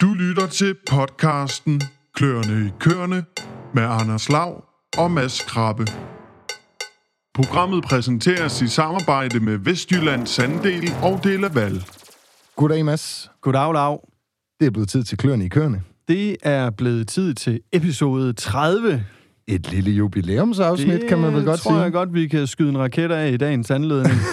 Du 0.00 0.14
lytter 0.14 0.46
til 0.46 0.74
podcasten 0.90 1.80
Kløerne 2.14 2.66
i 2.66 2.70
Køerne 2.80 3.24
med 3.74 3.82
Anders 3.82 4.28
Lav 4.28 4.64
og 4.98 5.10
Mads 5.10 5.40
Krabbe. 5.40 5.86
Programmet 7.34 7.84
præsenteres 7.84 8.62
i 8.62 8.68
samarbejde 8.68 9.40
med 9.40 9.58
Vestjyllands 9.58 10.30
Sanddel 10.30 10.92
og 11.02 11.20
Delaval. 11.24 11.84
Goddag, 12.56 12.84
Mads. 12.84 13.30
Goddag, 13.40 13.72
Lav. 13.72 14.08
Det 14.60 14.66
er 14.66 14.70
blevet 14.70 14.88
tid 14.88 15.02
til 15.04 15.18
kløerne 15.18 15.44
i 15.44 15.48
køerne. 15.48 15.82
Det 16.08 16.36
er 16.42 16.70
blevet 16.70 17.08
tid 17.08 17.34
til 17.34 17.60
episode 17.72 18.32
30. 18.32 19.04
Et 19.48 19.70
lille 19.70 19.90
jubilæumsafsnit, 19.90 21.00
det 21.00 21.08
kan 21.08 21.18
man 21.18 21.34
vel 21.34 21.44
godt 21.44 21.60
tror 21.60 21.70
sige. 21.70 21.80
jeg 21.82 21.92
godt, 21.92 22.14
vi 22.14 22.28
kan 22.28 22.46
skyde 22.46 22.68
en 22.68 22.78
raket 22.78 23.10
af 23.12 23.32
i 23.32 23.36
dagens 23.36 23.70
anledning. 23.70 24.16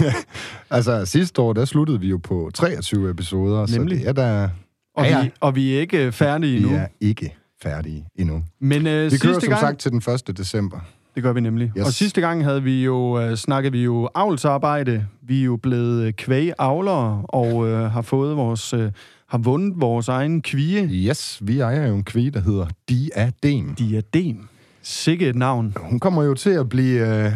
Altså, 0.70 1.06
sidste 1.06 1.42
år, 1.42 1.54
der 1.54 1.66
sluttede 1.66 2.00
vi 2.00 2.08
jo 2.10 2.18
på 2.24 2.52
23 2.54 3.10
episoder, 3.12 3.68
Nemlig. 3.78 3.98
så 3.98 4.04
det 4.04 4.10
er 4.10 4.14
der... 4.14 4.50
Og, 4.96 5.06
Ja, 5.06 5.18
ja. 5.18 5.24
vi, 5.24 5.32
og 5.40 5.56
vi 5.56 5.76
er 5.76 5.80
ikke 5.80 6.12
færdige 6.12 6.58
Vi 6.58 6.64
endnu. 6.64 6.78
er 6.78 6.86
ikke 7.02 7.36
færdige 7.64 8.06
endnu. 8.16 8.44
Men 8.62 8.88
øh, 8.88 9.06
Vi 9.06 9.10
sidste 9.10 9.28
kører 9.28 9.40
som 9.40 9.50
gang... 9.50 9.60
sagt 9.60 9.80
til 9.80 9.92
den 9.92 10.02
1. 10.30 10.38
december. 10.38 10.80
Det 11.16 11.24
gør 11.24 11.34
vi 11.34 11.42
nemlig. 11.42 11.72
Yes. 11.78 11.86
Og 11.86 11.94
sidste 11.94 12.22
gang 12.22 12.44
havde 12.44 12.64
vi 12.64 12.84
jo 12.84 13.20
øh, 13.22 13.38
snakket 13.38 13.74
vi 13.74 13.84
jo 13.84 14.10
avlsarbejde. 14.16 15.06
Vi 15.22 15.40
er 15.42 15.46
jo 15.46 15.58
blevet 15.58 16.04
øh, 16.06 16.14
kvægavlere 16.14 17.22
og 17.26 17.68
øh, 17.68 17.92
har 17.92 18.02
fået 18.02 18.38
vores 18.38 18.74
øh, 18.74 18.92
har 19.30 19.38
vundet 19.38 19.74
vores 19.82 20.08
egen 20.08 20.42
kvie 20.42 20.88
Yes, 21.10 21.40
vi 21.42 21.60
ejer 21.60 21.88
jo 21.88 21.96
en 21.96 22.04
kvige, 22.04 22.32
der 22.32 22.40
hedder 22.42 22.66
Diadem. 22.90 23.76
diadem. 23.76 24.48
Sikke 24.82 25.28
et 25.30 25.36
navn. 25.36 25.74
Hun 25.80 26.00
kommer 26.00 26.24
jo 26.24 26.34
til 26.34 26.50
at 26.50 26.70
blive... 26.70 27.26
Øh, 27.26 27.32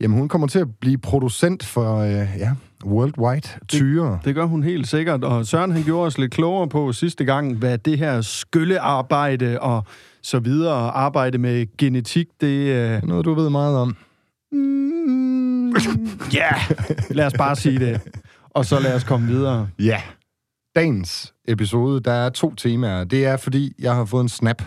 jamen, 0.00 0.18
hun 0.18 0.28
kommer 0.28 0.46
til 0.46 0.58
at 0.58 0.68
blive 0.80 0.98
producent 0.98 1.64
for, 1.64 1.96
øh, 1.98 2.10
ja, 2.38 2.50
worldwide 2.84 3.48
tyre. 3.68 4.18
Det 4.24 4.34
gør 4.34 4.44
hun 4.44 4.62
helt 4.62 4.88
sikkert, 4.88 5.24
og 5.24 5.46
Søren 5.46 5.70
han 5.72 5.82
gjorde 5.82 6.06
os 6.06 6.18
lidt 6.18 6.32
klogere 6.32 6.68
på 6.68 6.92
sidste 6.92 7.24
gang, 7.24 7.56
hvad 7.56 7.78
det 7.78 7.98
her 7.98 8.20
skyllearbejde 8.20 9.60
og 9.60 9.84
så 10.22 10.38
videre, 10.38 10.90
arbejde 10.90 11.38
med 11.38 11.66
genetik, 11.78 12.26
det... 12.40 12.56
Øh, 12.66 13.02
Noget, 13.08 13.24
du 13.24 13.34
ved 13.34 13.50
meget 13.50 13.76
om. 13.78 13.96
mm, 14.52 15.70
ja, 16.34 16.48
lad 17.10 17.26
os 17.26 17.32
bare 17.38 17.56
sige 17.56 17.78
det. 17.78 18.00
Og 18.50 18.64
så 18.66 18.80
lad 18.80 18.94
os 18.94 19.04
komme 19.04 19.26
videre. 19.26 19.68
Ja. 19.78 20.00
Dagens 20.76 21.34
episode, 21.48 22.00
der 22.00 22.12
er 22.12 22.28
to 22.28 22.54
temaer. 22.54 23.04
Det 23.04 23.26
er, 23.26 23.36
fordi 23.36 23.72
jeg 23.78 23.94
har 23.94 24.04
fået 24.04 24.22
en 24.22 24.28
snap. 24.28 24.62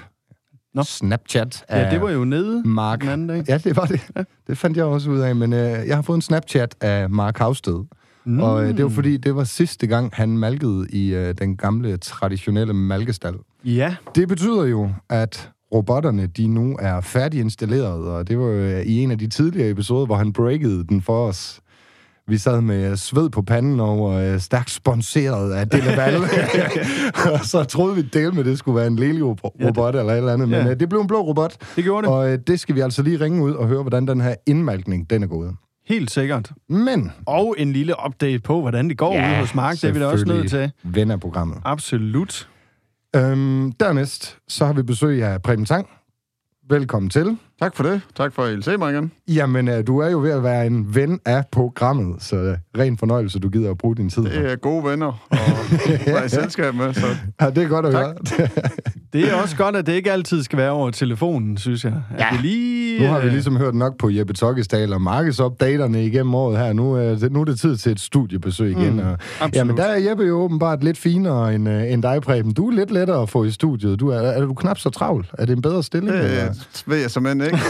Nå. 0.74 0.84
Snapchat 0.84 1.64
Ja, 1.70 1.92
det 1.92 2.02
var 2.02 2.10
jo 2.12 2.24
nede 2.26 2.64
Mark. 2.68 3.02
den 3.02 3.10
anden 3.10 3.28
dag. 3.28 3.44
Ja, 3.48 3.58
det 3.58 3.76
var 3.76 3.86
det. 3.86 4.02
Det 4.48 4.58
fandt 4.58 4.78
jeg 4.78 4.86
også 4.86 5.10
ud 5.10 5.20
af. 5.20 5.36
Men 5.36 5.54
øh, 5.54 5.60
jeg 5.88 5.96
har 5.98 6.02
fået 6.02 6.16
en 6.16 6.22
Snapchat 6.22 6.76
af 6.82 7.10
Mark 7.10 7.38
Havsted. 7.38 7.86
Mm. 8.30 8.40
Og 8.44 8.64
øh, 8.66 8.78
det 8.78 8.84
var 8.84 8.90
fordi, 8.90 9.18
det 9.18 9.36
var 9.36 9.44
sidste 9.44 9.88
gang, 9.88 10.10
han 10.14 10.38
malkede 10.38 10.88
i 10.90 11.14
øh, 11.14 11.34
den 11.38 11.58
gamle, 11.58 11.98
traditionelle 11.98 12.74
malkestal. 12.74 13.36
Ja, 13.66 13.96
Det 14.16 14.28
betyder 14.28 14.66
jo, 14.66 14.90
at 15.10 15.50
robotterne, 15.74 16.28
de 16.28 16.48
nu 16.48 16.78
er 16.82 17.02
færdiginstalleret, 17.02 18.08
og 18.08 18.28
det 18.28 18.40
var 18.40 18.46
øh, 18.46 18.82
i 18.82 19.00
en 19.04 19.12
af 19.12 19.18
de 19.18 19.28
tidligere 19.28 19.70
episoder, 19.70 20.06
hvor 20.06 20.16
han 20.16 20.34
breakede 20.34 20.84
den 20.88 21.02
for 21.02 21.28
os. 21.28 21.60
Vi 22.28 22.38
sad 22.38 22.62
med 22.62 22.96
sved 22.98 23.30
på 23.30 23.42
panden 23.42 23.80
over 23.80 24.12
øh, 24.34 24.40
stærkt 24.40 24.72
sponsoreret 24.72 25.54
af 25.54 25.70
Delaval. 25.70 26.16
og 27.34 27.40
så 27.46 27.64
troede 27.64 27.96
vi, 27.96 28.02
del 28.02 28.34
med, 28.36 28.44
det 28.44 28.58
skulle 28.60 28.76
være 28.76 28.88
en 28.88 29.00
Lelio-robot 29.00 29.96
eller 29.96 30.14
et 30.14 30.18
eller 30.18 30.34
andet, 30.34 30.50
men 30.50 30.60
Ja. 30.66 30.70
øh, 30.72 30.80
det 30.80 30.90
blev 30.90 31.02
en 31.02 31.08
blå 31.08 31.22
robot. 31.22 31.56
det 31.76 31.84
gjorde 31.84 32.08
det. 32.08 32.14
Og 32.16 32.32
øh, 32.32 32.40
det 32.48 32.60
skal 32.60 32.76
vi 32.76 32.80
altså 32.80 33.02
lige 33.04 33.20
ringe 33.20 33.44
ud 33.44 33.52
og 33.54 33.68
høre, 33.68 33.82
hvordan 33.82 34.08
den 34.08 34.22
her 34.22 34.36
indmalkning, 34.48 35.10
den 35.10 35.24
er 35.24 35.28
gået. 35.28 35.52
Helt 35.90 36.12
sikkert. 36.12 36.52
Men... 36.70 37.12
Og 37.26 37.56
en 37.58 37.74
lille 37.74 37.94
update 38.06 38.40
på, 38.40 38.62
hvordan 38.62 38.90
det 38.90 38.98
går 38.98 39.14
ude 39.14 39.36
hos 39.40 39.56
Mark. 39.56 39.76
Det 39.76 39.84
er 39.84 39.92
vi 39.92 40.00
da 40.00 40.06
også 40.06 40.26
nødt 40.26 40.50
til. 40.50 40.72
Ven 40.84 41.12
af 41.12 41.20
programmet. 41.20 41.58
Absolut. 41.66 42.50
Øhm, 43.16 43.72
dernæst, 43.72 44.38
så 44.48 44.66
har 44.66 44.74
vi 44.74 44.84
besøg 44.84 45.24
af 45.24 45.42
Preben 45.42 45.66
Tang. 45.66 45.88
Velkommen 46.70 47.10
til. 47.10 47.38
Tak 47.62 47.76
for 47.76 47.84
det. 47.84 48.02
Tak 48.16 48.34
for, 48.34 48.44
at 48.44 48.60
I 48.60 48.62
se 48.62 48.78
mig 48.78 48.94
igen. 48.94 49.12
Jamen, 49.28 49.68
øh, 49.68 49.88
du 49.88 49.98
er 50.00 50.10
jo 50.10 50.20
ved 50.20 50.32
at 50.32 50.44
være 50.44 50.68
en 50.68 50.96
ven 50.96 51.20
af 51.26 51.44
programmet, 51.52 52.24
så 52.24 52.36
øh, 52.36 52.58
ren 52.78 52.98
fornøjelse, 52.98 53.40
du 53.40 53.50
gider 53.50 53.72
at 53.72 53.78
bruge 53.78 53.96
din 53.96 54.10
tid. 54.10 54.24
på. 54.24 54.30
Det 54.30 54.52
er 54.52 54.56
gode 54.56 54.84
venner 54.84 55.26
og 55.30 55.38
være 56.06 56.26
i 56.26 56.30
selskab 56.30 56.76
med, 56.76 56.94
så 56.94 57.06
Ja, 57.42 57.50
det 57.50 57.64
er 57.64 57.68
godt 57.68 57.86
at 57.86 57.92
Tak. 57.92 58.06
høre. 58.38 58.48
Det 59.14 59.30
er 59.32 59.36
også 59.42 59.58
godt, 59.58 59.76
at 59.76 59.86
det 59.86 59.94
ikke 59.94 60.12
altid 60.12 60.44
skal 60.44 60.58
være 60.58 60.72
over 60.72 60.92
telefonen, 60.92 61.58
synes 61.58 61.84
jeg. 61.86 61.94
At 62.18 62.20
Ja. 62.20 62.36
vi 62.36 62.42
lige, 62.48 62.79
Nu 63.00 63.08
har 63.08 63.20
vi 63.20 63.26
øh, 63.26 63.32
ligesom 63.32 63.58
hørt 63.58 63.76
nok 63.76 63.98
på 63.98 64.10
Jeppe 64.10 64.34
Tokkes 64.34 64.68
tale 64.68 64.96
om 64.96 65.02
markedsopdaterne 65.02 66.06
igennem 66.06 66.36
året 66.36 66.58
her. 66.58 66.74
Nu, 66.74 66.94
er 66.94 67.16
det, 67.16 67.32
nu 67.32 67.42
er 67.42 67.46
det 67.46 67.60
tid 67.60 67.78
til 67.78 67.92
et 67.92 68.00
studiebesøg 68.00 68.72
igen. 68.72 68.94
Mm, 68.94 69.00
og, 69.00 69.12
absolut. 69.12 69.56
jamen, 69.56 69.78
der 69.78 69.84
er 69.84 70.10
Jeppe 70.10 70.24
jo 70.24 70.40
åbenbart 70.40 70.84
lidt 70.84 70.98
finere 70.98 71.56
end, 71.56 71.70
øh, 71.70 71.92
end 71.92 72.04
dig, 72.04 72.22
Preben. 72.22 72.54
Du 72.54 72.70
er 72.70 72.76
lidt 72.76 72.92
lettere 72.92 73.22
at 73.22 73.30
få 73.30 73.44
i 73.44 73.52
studiet. 73.52 74.00
Du 74.00 74.08
er, 74.08 74.18
er 74.18 74.42
du 74.42 74.54
knap 74.54 74.78
så 74.78 74.90
travl? 74.90 75.28
Er 75.34 75.46
det 75.46 75.56
en 75.56 75.62
bedre 75.62 75.84
stilling? 75.84 76.16
eller? 76.16 76.46
det 76.50 76.84
ved 76.86 76.98
jeg 76.98 77.12
simpelthen 77.12 77.42
ikke. 77.42 77.60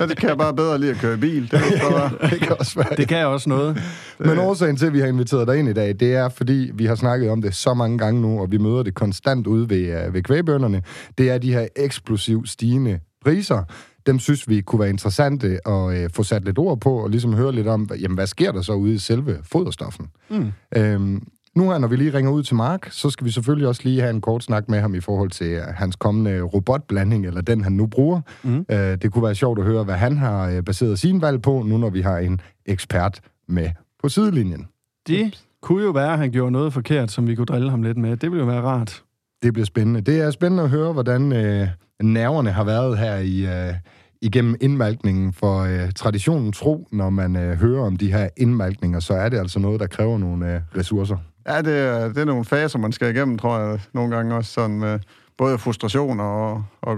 Øh, 0.00 0.08
det 0.08 0.16
kan 0.16 0.28
jeg 0.28 0.38
bare 0.38 0.54
bedre 0.54 0.78
lide 0.78 0.90
at 0.90 0.96
køre 0.96 1.14
i 1.14 1.16
bil. 1.16 1.50
Det 1.50 1.52
er 1.52 1.90
bare, 1.90 2.10
det 2.30 2.40
kan 2.40 2.56
også 2.58 2.74
være. 2.74 2.96
Det 2.96 3.08
kan 3.08 3.26
også 3.26 3.48
noget. 3.48 3.82
Men 4.18 4.38
årsagen 4.38 4.76
til, 4.76 4.86
at 4.86 4.92
vi 4.92 5.00
har 5.00 5.06
inviteret 5.06 5.48
dig 5.48 5.58
ind 5.58 5.68
i 5.68 5.72
dag, 5.72 5.96
det 6.00 6.14
er, 6.14 6.28
fordi 6.28 6.70
vi 6.74 6.86
har 6.86 6.94
snakket 6.94 7.30
om 7.30 7.42
det 7.42 7.54
så 7.54 7.74
mange 7.74 7.98
gange 7.98 8.22
nu, 8.22 8.40
og 8.40 8.52
vi 8.52 8.58
møder 8.58 8.82
det 8.82 8.94
konstant 8.94 9.46
ude 9.46 9.70
ved, 9.70 10.12
ved 10.12 10.22
kvægbønderne. 10.22 10.82
Det 11.18 11.30
er 11.30 11.38
de 11.38 11.52
her 11.52 11.66
eksplosivt 11.76 12.48
stigende 12.48 12.98
priser. 13.24 13.64
Dem 14.10 14.18
synes 14.18 14.48
vi 14.48 14.60
kunne 14.60 14.80
være 14.80 14.88
interessante 14.88 15.68
at 15.68 16.04
uh, 16.04 16.10
få 16.14 16.22
sat 16.22 16.44
lidt 16.44 16.58
ord 16.58 16.80
på, 16.80 16.94
og 16.94 17.10
ligesom 17.10 17.34
høre 17.34 17.52
lidt 17.52 17.66
om, 17.66 17.90
jamen, 18.00 18.14
hvad 18.14 18.26
sker 18.26 18.52
der 18.52 18.62
så 18.62 18.72
ude 18.72 18.94
i 18.94 18.98
selve 18.98 19.38
foderstoffen? 19.42 20.06
Mm. 20.30 20.52
Øhm, 20.76 21.26
nu 21.54 21.70
her, 21.70 21.78
når 21.78 21.88
vi 21.88 21.96
lige 21.96 22.14
ringer 22.14 22.30
ud 22.30 22.42
til 22.42 22.56
Mark, 22.56 22.88
så 22.90 23.10
skal 23.10 23.24
vi 23.24 23.30
selvfølgelig 23.30 23.68
også 23.68 23.80
lige 23.84 24.00
have 24.00 24.10
en 24.10 24.20
kort 24.20 24.44
snak 24.44 24.68
med 24.68 24.80
ham 24.80 24.94
i 24.94 25.00
forhold 25.00 25.30
til 25.30 25.56
uh, 25.56 25.62
hans 25.62 25.96
kommende 25.96 26.40
robotblanding, 26.40 27.26
eller 27.26 27.40
den, 27.40 27.64
han 27.64 27.72
nu 27.72 27.86
bruger. 27.86 28.20
Mm. 28.42 28.58
Uh, 28.58 28.76
det 28.76 29.12
kunne 29.12 29.24
være 29.24 29.34
sjovt 29.34 29.58
at 29.58 29.64
høre, 29.64 29.84
hvad 29.84 29.94
han 29.94 30.16
har 30.16 30.56
uh, 30.56 30.64
baseret 30.64 30.98
sin 30.98 31.22
valg 31.22 31.42
på, 31.42 31.62
nu 31.62 31.78
når 31.78 31.90
vi 31.90 32.00
har 32.00 32.18
en 32.18 32.40
ekspert 32.66 33.20
med 33.48 33.70
på 34.02 34.08
sidelinjen. 34.08 34.68
Det 35.06 35.44
kunne 35.62 35.84
jo 35.84 35.90
være, 35.90 36.12
at 36.12 36.18
han 36.18 36.30
gjorde 36.30 36.52
noget 36.52 36.72
forkert, 36.72 37.10
som 37.10 37.26
vi 37.26 37.34
kunne 37.34 37.46
drille 37.46 37.70
ham 37.70 37.82
lidt 37.82 37.96
med. 37.98 38.16
Det 38.16 38.30
ville 38.30 38.44
jo 38.44 38.50
være 38.50 38.62
rart. 38.62 39.02
Det 39.42 39.52
bliver 39.52 39.66
spændende. 39.66 40.00
Det 40.00 40.20
er 40.20 40.30
spændende 40.30 40.62
at 40.62 40.70
høre, 40.70 40.92
hvordan 40.92 41.32
øh, 41.32 41.68
nerverne 42.02 42.50
har 42.50 42.64
været 42.64 42.98
her 42.98 43.16
i 43.16 43.68
øh, 43.68 43.74
igennem 44.22 44.54
indmalkningen. 44.60 45.32
For 45.32 45.58
øh, 45.60 45.92
traditionen 45.92 46.52
tro, 46.52 46.88
når 46.92 47.10
man 47.10 47.36
øh, 47.36 47.56
hører 47.60 47.82
om 47.84 47.96
de 47.96 48.12
her 48.12 48.28
indmalkninger, 48.36 49.00
så 49.00 49.14
er 49.14 49.28
det 49.28 49.38
altså 49.38 49.58
noget, 49.58 49.80
der 49.80 49.86
kræver 49.86 50.18
nogle 50.18 50.54
øh, 50.54 50.60
ressourcer. 50.78 51.16
ja, 51.48 51.62
det 51.62 51.78
er, 51.78 52.08
det 52.08 52.18
er 52.18 52.24
nogle 52.24 52.44
faser, 52.44 52.78
man 52.78 52.92
skal 52.92 53.16
igennem, 53.16 53.38
tror 53.38 53.58
jeg, 53.58 53.80
nogle 53.94 54.16
gange 54.16 54.34
også 54.34 54.52
sådan 54.52 54.78
med 54.78 54.98
både 55.38 55.58
frustration 55.58 56.20
og, 56.20 56.64
og 56.82 56.96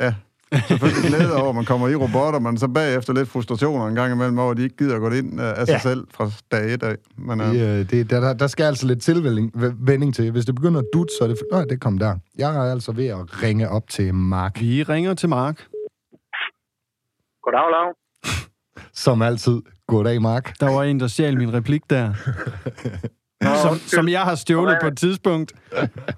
ja, 0.00 0.14
selvfølgelig 0.68 1.02
glæde 1.10 1.36
over, 1.36 1.48
at 1.48 1.54
man 1.54 1.64
kommer 1.64 1.88
i 1.88 1.94
robotter, 1.94 2.40
men 2.40 2.58
så 2.58 2.68
bagefter 2.68 3.12
lidt 3.12 3.28
frustrationer 3.28 3.86
en 3.86 3.94
gang 3.94 4.12
imellem 4.12 4.38
over, 4.38 4.50
at 4.50 4.56
de 4.56 4.62
ikke 4.62 4.76
gider 4.76 4.94
at 4.94 5.00
gå 5.00 5.10
ind 5.10 5.40
øh, 5.40 5.48
af 5.48 5.66
sig 5.66 5.72
Ja. 5.74 5.78
selv 5.78 6.06
fra 6.14 6.30
dag 6.52 6.74
et 6.74 6.82
af. 6.82 6.96
Men, 7.18 7.40
øh, 7.40 7.46
Det, 7.54 7.80
øh, 7.80 7.90
det, 7.90 8.10
der, 8.10 8.32
der 8.32 8.46
skal 8.46 8.64
altså 8.64 8.86
lidt 8.86 9.02
tilvænning 9.02 10.14
til. 10.14 10.30
Hvis 10.30 10.44
det 10.44 10.54
begynder 10.54 10.80
at 10.80 10.86
dutte, 10.92 11.12
så 11.18 11.24
er 11.24 11.28
det... 11.28 11.36
Nej, 11.52 11.64
det 11.64 11.80
kom 11.80 11.98
der. 11.98 12.14
Jeg 12.38 12.56
er 12.56 12.72
altså 12.72 12.92
ved 12.92 13.06
at 13.06 13.42
ringe 13.42 13.68
op 13.68 13.88
til 13.88 14.14
Mark, 14.14 14.60
Vi 14.60 14.82
ringer 14.82 15.14
til 15.14 15.28
Mark. 15.28 15.64
Goddag, 17.42 17.70
Lav. 17.70 17.94
som 18.92 19.22
altid. 19.22 19.60
Goddag, 19.86 20.22
Mark. 20.22 20.60
Der 20.60 20.70
var 20.74 20.82
en, 20.84 21.00
der 21.00 21.06
stjal 21.06 21.36
min 21.38 21.52
replik 21.54 21.82
der. 21.90 22.06
Nå, 23.44 23.50
som, 23.62 23.70
undskyld. 23.70 23.88
som 23.88 24.08
jeg 24.08 24.20
har 24.22 24.34
stjålet 24.34 24.66
Goddag, 24.66 24.80
på 24.82 24.86
et 24.88 24.98
tidspunkt. 24.98 25.52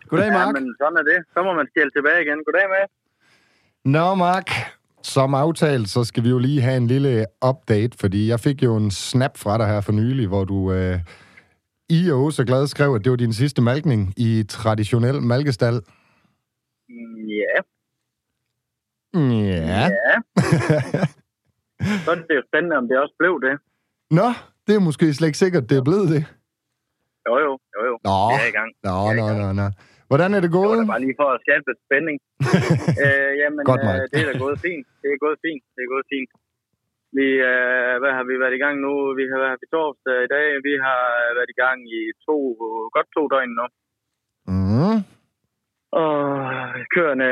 Goddag, 0.09 0.27
Ja, 0.27 0.32
Mark. 0.38 0.53
men 0.55 0.75
sådan 0.81 0.97
er 0.97 1.03
det. 1.03 1.19
Så 1.34 1.43
må 1.43 1.53
man 1.55 1.66
stjæle 1.71 1.91
tilbage 1.91 2.21
igen. 2.25 2.38
Goddag 2.47 2.66
med. 2.75 2.84
Nå, 3.93 4.15
Mark. 4.15 4.50
Som 5.03 5.34
aftalt, 5.34 5.88
så 5.88 6.05
skal 6.05 6.25
vi 6.25 6.28
jo 6.28 6.38
lige 6.38 6.61
have 6.62 6.77
en 6.77 6.87
lille 6.87 7.27
update, 7.49 7.99
fordi 8.00 8.28
jeg 8.28 8.41
fik 8.41 8.62
jo 8.62 8.77
en 8.77 8.91
snap 8.91 9.37
fra 9.38 9.59
dig 9.59 9.66
her 9.66 9.81
for 9.81 9.93
nylig, 9.93 10.28
hvor 10.28 10.44
du 10.44 10.72
øh, 10.72 10.99
i 11.88 12.11
og 12.11 12.32
så 12.32 12.44
glad 12.44 12.67
skrev, 12.67 12.94
at 12.94 13.05
det 13.05 13.11
var 13.11 13.17
din 13.17 13.32
sidste 13.32 13.62
malkning 13.62 14.14
i 14.17 14.44
traditionel 14.49 15.23
malkestal. 15.23 15.81
Ja, 17.29 17.61
Ja. 19.14 19.88
ja. 19.88 20.19
så 22.05 22.08
er 22.12 22.17
det 22.31 22.37
jo 22.40 22.44
spændende, 22.50 22.76
om 22.81 22.87
det 22.88 22.96
også 23.05 23.17
blev 23.20 23.34
det. 23.46 23.55
Nå, 24.19 24.29
det 24.67 24.73
er 24.76 24.82
måske 24.88 25.05
slet 25.17 25.29
ikke 25.31 25.43
sikkert, 25.44 25.64
det 25.70 25.76
er 25.81 25.84
blevet 25.90 26.08
det. 26.14 26.23
Jo, 27.29 27.34
jo, 27.46 27.52
jo, 27.75 27.81
jo. 27.90 27.94
Nå, 28.08 28.17
er 28.43 28.49
i 28.52 28.56
gang. 28.58 28.70
nå, 28.87 28.94
Jeg 29.08 29.14
nå, 29.20 29.26
nå, 29.43 29.49
nå. 29.61 29.67
Hvordan 30.11 30.31
er 30.37 30.40
det 30.44 30.50
Det 30.52 30.58
var 30.58 30.67
gået? 30.67 30.81
bare 30.94 31.05
lige 31.06 31.19
for 31.23 31.29
at 31.34 31.40
skabe 31.44 31.64
lidt 31.70 31.81
spænding. 31.87 32.17
øh, 33.05 33.31
jamen, 33.43 33.62
Godt, 33.70 33.82
øh, 33.90 34.02
det 34.12 34.19
er 34.23 34.26
da 34.31 34.34
gået 34.44 34.58
fint. 34.67 34.84
Det 35.02 35.08
er 35.14 35.19
gået 35.25 35.38
fint. 35.46 35.62
Det 35.75 35.81
er 35.87 35.90
gået 35.94 36.06
fint. 36.14 36.31
Vi, 37.19 37.26
øh, 37.50 37.94
hvad 38.02 38.12
har 38.19 38.25
vi 38.31 38.34
været 38.43 38.55
i 38.58 38.62
gang 38.64 38.76
nu? 38.87 38.93
Vi 39.20 39.25
har 39.32 39.38
været 39.44 39.61
i 39.67 39.69
torsdag 39.75 40.17
i 40.26 40.31
dag. 40.37 40.46
Vi 40.69 40.75
har 40.87 41.02
været 41.37 41.50
i 41.55 41.58
gang 41.64 41.79
i 41.99 42.00
to, 42.26 42.37
godt 42.96 43.08
to 43.17 43.23
døgn 43.34 43.52
nu. 43.61 43.67
Mm. 44.52 44.99
Og 46.00 46.15
køerne, 46.94 47.29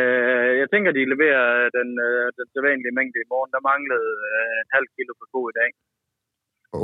jeg 0.60 0.68
tænker, 0.72 0.90
de 0.98 1.10
leverer 1.12 1.44
den, 1.78 1.88
øh, 2.08 2.24
den 2.38 2.46
sædvanlige 2.52 2.96
mængde 2.98 3.18
i 3.24 3.30
morgen. 3.32 3.50
Der 3.54 3.68
manglede 3.70 4.10
øh, 4.30 4.54
et 4.62 4.70
halvt 4.76 4.90
kilo 4.96 5.12
på 5.20 5.24
ko 5.32 5.40
i 5.52 5.54
dag. 5.60 5.70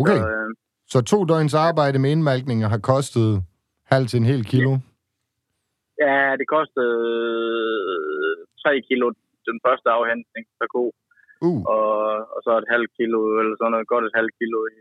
Okay, 0.01 0.21
Så, 0.23 0.29
øh, 0.33 0.49
så 0.93 0.99
to 1.13 1.19
døgns 1.33 1.55
arbejde 1.69 1.99
med 2.03 2.11
indmalkninger 2.15 2.69
har 2.75 2.83
kostet 2.93 3.31
halv 3.93 4.07
til 4.09 4.19
en 4.21 4.31
hel 4.33 4.45
kilo. 4.53 4.71
Ja, 6.05 6.19
det 6.41 6.47
kostede 6.57 6.97
øh, 7.93 8.37
3 8.63 8.81
kilo 8.89 9.07
den 9.51 9.59
første 9.67 9.89
afhentning 9.99 10.45
per 10.61 10.69
ko, 10.75 10.85
Uh, 11.47 11.61
og, 11.75 11.93
og 12.35 12.41
så 12.45 12.51
et 12.63 12.73
halvt 12.75 12.93
kilo, 12.99 13.19
eller 13.41 13.55
sådan 13.57 13.73
noget, 13.75 13.93
godt 13.93 14.05
et 14.05 14.19
halvt 14.21 14.35
kilo 14.41 14.59
i 14.75 14.79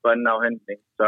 for 0.00 0.08
anden 0.12 0.28
afhentning. 0.36 0.80
Så 0.98 1.06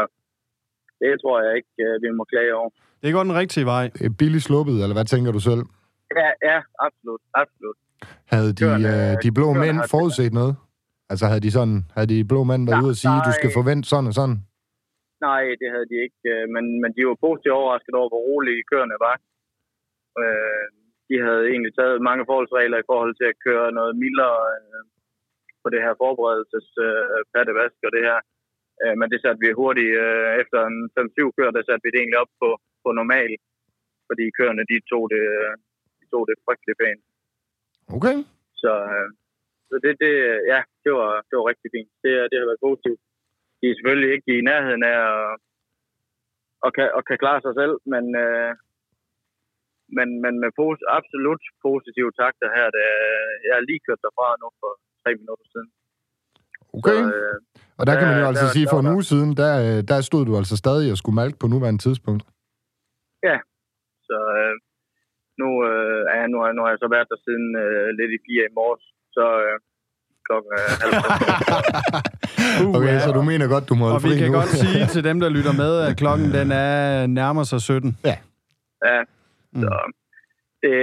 det 1.01 1.09
tror 1.21 1.35
jeg 1.45 1.51
ikke, 1.59 1.73
øh, 1.85 1.93
vi 2.03 2.09
må 2.19 2.23
klage 2.33 2.53
over. 2.59 2.69
Det 3.03 3.13
går 3.15 3.23
den 3.29 3.35
rigtige 3.41 3.65
vej. 3.73 3.85
er 4.05 4.11
billigt 4.21 4.43
sluppet, 4.49 4.75
eller 4.83 4.95
hvad 4.97 5.07
tænker 5.13 5.31
du 5.37 5.41
selv? 5.49 5.63
Ja, 6.21 6.29
ja, 6.49 6.57
absolut, 6.87 7.21
absolut. 7.43 7.77
Havde 8.33 8.49
de, 8.59 8.63
Køerne- 8.65 8.93
øh, 9.11 9.13
de 9.23 9.29
blå 9.37 9.47
mænd 9.63 9.77
forudset 9.93 10.33
noget? 10.41 10.53
Altså 11.11 11.25
havde 11.29 11.43
de 11.47 11.51
sådan, 11.57 11.77
havde 11.95 12.09
de 12.13 12.19
blå 12.31 12.39
mænd 12.51 12.63
været 12.69 12.79
Nej, 12.79 12.85
ude 12.87 12.95
og 12.97 13.01
sige, 13.03 13.19
du 13.27 13.31
skal 13.37 13.49
nej. 13.51 13.57
forvente 13.59 13.85
sådan 13.91 14.09
og 14.11 14.15
sådan? 14.19 14.37
Nej, 15.27 15.43
det 15.61 15.67
havde 15.73 15.87
de 15.91 15.97
ikke, 16.05 16.21
øh, 16.33 16.45
men, 16.55 16.63
men 16.81 16.89
de 16.95 17.01
var 17.09 17.17
positivt 17.25 17.57
overrasket 17.59 17.93
over, 17.99 18.09
hvor 18.11 18.23
rolige 18.29 18.61
køerne 18.71 18.97
var. 19.07 19.15
Øh, 20.21 20.65
de 21.09 21.15
havde 21.25 21.43
egentlig 21.53 21.73
taget 21.79 22.05
mange 22.09 22.23
forholdsregler 22.29 22.77
i 22.79 22.89
forhold 22.91 23.13
til 23.19 23.27
at 23.31 23.39
køre 23.47 23.67
noget 23.79 23.93
mildere 24.03 24.37
øh, 24.55 24.81
på 25.63 25.67
det 25.73 25.81
her 25.85 25.93
forberedelses 26.03 26.67
øh, 26.87 27.03
og 27.87 27.91
det 27.95 28.03
her. 28.09 28.19
Øh, 28.83 28.95
men 28.99 29.07
det 29.11 29.19
satte 29.21 29.41
vi 29.43 29.59
hurtigt, 29.61 29.93
øh, 30.03 30.29
efter 30.41 30.59
en 30.69 30.77
5-7 30.97 31.35
kører, 31.37 31.53
der 31.55 31.63
satte 31.65 31.83
vi 31.83 31.91
det 31.91 31.99
egentlig 31.99 32.21
op 32.23 32.33
på, 32.41 32.49
på 32.83 32.89
normal. 32.99 33.31
Fordi 34.07 34.25
køerne, 34.37 34.63
de 34.71 34.77
tog 34.91 35.03
det, 35.13 35.25
øh, 35.39 35.53
de 35.99 36.05
tog 36.13 36.23
det 36.29 36.43
frygtelig 36.45 36.75
pænt. 36.81 37.03
Okay. 37.97 38.15
Så, 38.61 38.71
øh, 38.91 39.07
så 39.69 39.75
det, 39.83 39.93
det, 40.03 40.13
ja, 40.53 40.59
det 40.83 40.91
var, 40.99 41.11
det 41.27 41.35
var 41.39 41.45
rigtig 41.51 41.69
fint. 41.75 41.91
Det, 42.03 42.11
det 42.29 42.37
har 42.39 42.49
været 42.49 42.65
positivt. 42.67 43.01
De 43.59 43.65
er 43.67 43.75
selvfølgelig 43.75 44.11
ikke 44.15 44.31
i 44.37 44.47
nærheden 44.51 44.83
af 44.93 44.97
at, 45.11 45.37
og 46.65 46.71
kan, 46.77 46.87
og 46.97 47.01
kan 47.09 47.17
klare 47.23 47.41
sig 47.45 47.53
selv, 47.59 47.75
men, 47.93 48.05
øh, 48.23 48.51
men, 49.97 50.07
men 50.23 50.33
med 50.43 50.51
pos, 50.59 50.79
absolut 50.99 51.43
positive 51.67 52.11
takter 52.21 52.49
her. 52.57 52.67
Det, 52.75 52.85
jeg 53.47 53.55
er 53.57 53.67
lige 53.69 53.85
kørt 53.85 54.05
derfra 54.05 54.27
nu 54.41 54.47
for 54.61 54.71
tre 55.01 55.11
minutter 55.21 55.45
siden. 55.53 55.69
Okay. 56.77 56.99
Så, 57.01 57.15
øh, 57.17 57.37
Og 57.79 57.83
der 57.87 57.93
kan 57.99 58.07
man 58.07 58.15
jo 58.17 58.21
der- 58.21 58.27
altså 58.27 58.45
der- 58.45 58.51
sige, 58.57 58.65
der 58.65 58.71
for 58.71 58.77
var 58.77 58.83
en 58.85 58.89
der. 58.89 58.93
uge 58.97 59.03
siden, 59.11 59.29
der, 59.41 59.51
øh, 59.65 59.79
der 59.89 59.97
stod 60.09 60.23
du 60.25 60.33
altså 60.41 60.55
stadig 60.63 60.91
og 60.91 60.97
skulle 60.97 61.15
malke 61.21 61.37
på 61.39 61.47
nuværende 61.47 61.81
tidspunkt. 61.87 62.23
så 64.11 64.17
øh, 64.41 64.53
nu, 65.41 65.49
øh, 65.69 65.99
ja, 66.15 66.21
nu, 66.33 66.37
har- 66.43 66.53
nu 66.57 66.61
har 66.63 66.69
jeg 66.73 66.79
så 66.83 66.87
været 66.95 67.07
der 67.11 67.19
siden 67.25 67.47
øh, 67.63 67.87
lidt 67.99 68.11
i 68.17 68.19
fire 68.27 68.43
i 68.49 68.53
morges. 68.59 68.83
Så 69.17 69.25
øh, 69.45 69.55
klokken 70.27 70.49
er 70.59 70.63
halv 70.81 70.93
Uh, 72.63 72.75
Okay, 72.77 72.93
ja. 72.93 72.99
så 72.99 73.11
du 73.11 73.21
mener 73.21 73.47
godt, 73.47 73.69
du 73.69 73.75
må 73.75 73.83
holde 73.85 73.95
Og 73.95 74.03
vi 74.03 74.17
kan 74.21 74.31
nu. 74.31 74.37
godt 74.37 74.49
sige 74.61 74.85
til 74.95 75.03
dem, 75.03 75.19
der 75.19 75.29
lytter 75.29 75.53
med, 75.63 75.71
at 75.87 75.97
klokken 75.97 76.27
den 76.37 76.51
er 76.51 77.07
nærmer 77.07 77.43
sig 77.43 77.61
17. 77.61 77.97
Ja, 78.05 78.15
Mm. 79.53 79.61
så 79.61 79.69
det, 80.65 80.75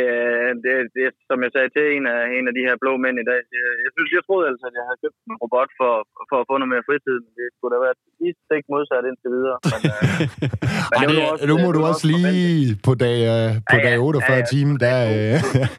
det, 0.65 0.73
det, 0.97 1.05
som 1.29 1.39
jeg 1.45 1.51
sagde 1.55 1.71
til 1.77 1.85
en 1.97 2.05
af, 2.15 2.21
en 2.39 2.47
af 2.51 2.55
de 2.59 2.67
her 2.69 2.77
blå 2.83 2.93
mænd 3.05 3.17
i 3.23 3.27
dag, 3.31 3.41
jeg, 3.61 3.71
jeg 3.85 3.91
synes, 3.97 4.11
jeg 4.17 4.23
troede 4.29 4.47
altså, 4.51 4.65
at 4.71 4.75
jeg 4.79 4.85
havde 4.89 5.01
købt 5.05 5.19
en 5.31 5.37
robot 5.45 5.71
for, 5.81 5.93
for 6.31 6.37
at 6.43 6.47
få 6.51 6.55
noget 6.61 6.73
mere 6.75 6.87
fritid, 6.89 7.17
men 7.25 7.33
det 7.39 7.47
skulle 7.57 7.73
da 7.75 7.79
være 7.87 7.97
lige 8.21 8.35
stik 8.47 8.65
modsat 8.75 9.05
indtil 9.11 9.31
videre. 9.37 9.59
Men, 9.73 9.81
øh, 9.93 10.03
men 10.91 10.97
Ej, 10.99 11.03
det, 11.03 11.15
nu 11.17 11.23
også- 11.33 11.47
nu 11.51 11.55
må 11.65 11.69
du 11.77 11.81
også 11.91 12.05
lige 12.13 12.69
på 12.87 12.93
dag, 13.07 13.19
øh, 13.35 13.49
på 13.73 13.77
Ja, 13.79 13.85
dag 13.87 13.95
48 14.09 14.33
Ja, 14.33 14.39
ja. 14.43 14.47
timer, 14.53 14.77
der... 14.87 14.97
Øh, 15.17 15.37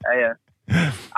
Ja, 0.07 0.13
ja. 0.25 0.31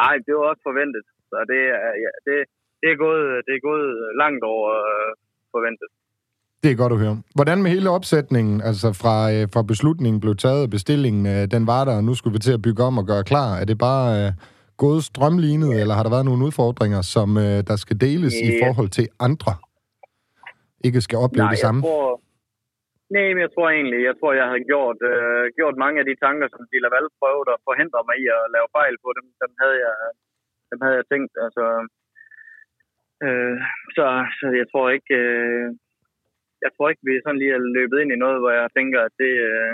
Ej, 0.08 0.16
det 0.26 0.32
var 0.38 0.46
også 0.52 0.64
forventet. 0.70 1.04
Så 1.30 1.38
det, 1.52 1.62
er, 1.78 1.90
ja, 2.04 2.12
det, 2.28 2.36
det, 2.82 2.88
er, 2.94 2.98
gået, 3.06 3.26
det 3.48 3.54
er 3.58 3.64
gået 3.70 3.90
langt 4.22 4.44
over 4.54 4.68
øh, 4.90 5.10
forventet. 5.56 5.90
Det 6.64 6.70
er 6.72 6.78
godt 6.84 6.94
at 6.96 7.00
høre. 7.04 7.16
Hvordan 7.38 7.58
med 7.64 7.72
hele 7.76 7.90
opsætningen, 7.98 8.56
altså 8.70 8.88
fra, 9.02 9.16
øh, 9.34 9.44
fra 9.54 9.62
beslutningen 9.72 10.20
blev 10.24 10.36
taget, 10.46 10.70
bestillingen, 10.78 11.24
øh, 11.34 11.44
den 11.56 11.64
var 11.72 11.82
der, 11.88 11.96
og 12.00 12.04
nu 12.10 12.14
skulle 12.16 12.34
vi 12.38 12.42
til 12.48 12.54
at 12.58 12.62
bygge 12.68 12.82
om 12.90 12.96
og 13.02 13.06
gøre 13.12 13.24
klar. 13.32 13.50
Er 13.62 13.66
det 13.72 13.78
bare 13.90 14.06
øh, 14.20 14.30
gået 14.84 15.02
strømlignet, 15.12 15.72
eller 15.82 15.94
har 15.98 16.04
der 16.06 16.14
været 16.16 16.28
nogle 16.30 16.46
udfordringer, 16.48 17.02
som 17.16 17.30
øh, 17.46 17.58
der 17.70 17.76
skal 17.84 17.98
deles 18.08 18.34
i 18.48 18.50
Ja. 18.52 18.60
forhold 18.64 18.90
til 18.98 19.06
andre? 19.28 19.54
Ikke 20.88 21.00
skal 21.08 21.18
opleve 21.26 21.46
Nej, 21.48 21.54
det 21.56 21.62
samme? 21.66 21.80
Tror, 21.82 22.12
nej, 23.16 23.28
men 23.36 23.42
jeg 23.46 23.52
tror 23.56 23.68
egentlig, 23.78 24.00
jeg 24.10 24.16
tror, 24.20 24.32
jeg 24.42 24.48
havde 24.52 24.66
gjort, 24.72 25.00
øh, 25.12 25.44
gjort 25.60 25.76
mange 25.84 25.98
af 26.02 26.06
de 26.10 26.16
tanker, 26.26 26.48
som 26.54 26.62
de 26.72 26.78
Laval 26.84 27.08
prøvede 27.20 27.52
at 27.56 27.62
forhindre 27.70 28.02
mig 28.08 28.16
i 28.24 28.26
at 28.38 28.44
lave 28.56 28.68
fejl 28.78 28.96
på, 29.04 29.10
dem, 29.18 29.26
dem, 29.44 29.52
havde, 29.62 29.78
jeg, 29.86 29.96
dem 30.72 30.80
havde 30.84 30.98
jeg 31.00 31.06
tænkt. 31.12 31.34
Altså, 31.46 31.66
øh, 33.26 33.58
så, 33.98 34.06
så 34.40 34.46
jeg 34.62 34.68
tror 34.72 34.88
ikke, 34.98 35.14
øh, 35.26 35.68
jeg 36.66 36.72
tror 36.76 36.88
ikke, 36.92 37.04
vi 37.08 37.14
sådan 37.26 37.40
lige 37.42 37.54
er 37.58 37.64
løbet 37.78 37.98
ind 38.02 38.12
i 38.16 38.22
noget, 38.24 38.38
hvor 38.42 38.52
jeg 38.60 38.68
tænker, 38.78 39.00
at 39.08 39.14
det, 39.24 39.34
øh, 39.52 39.72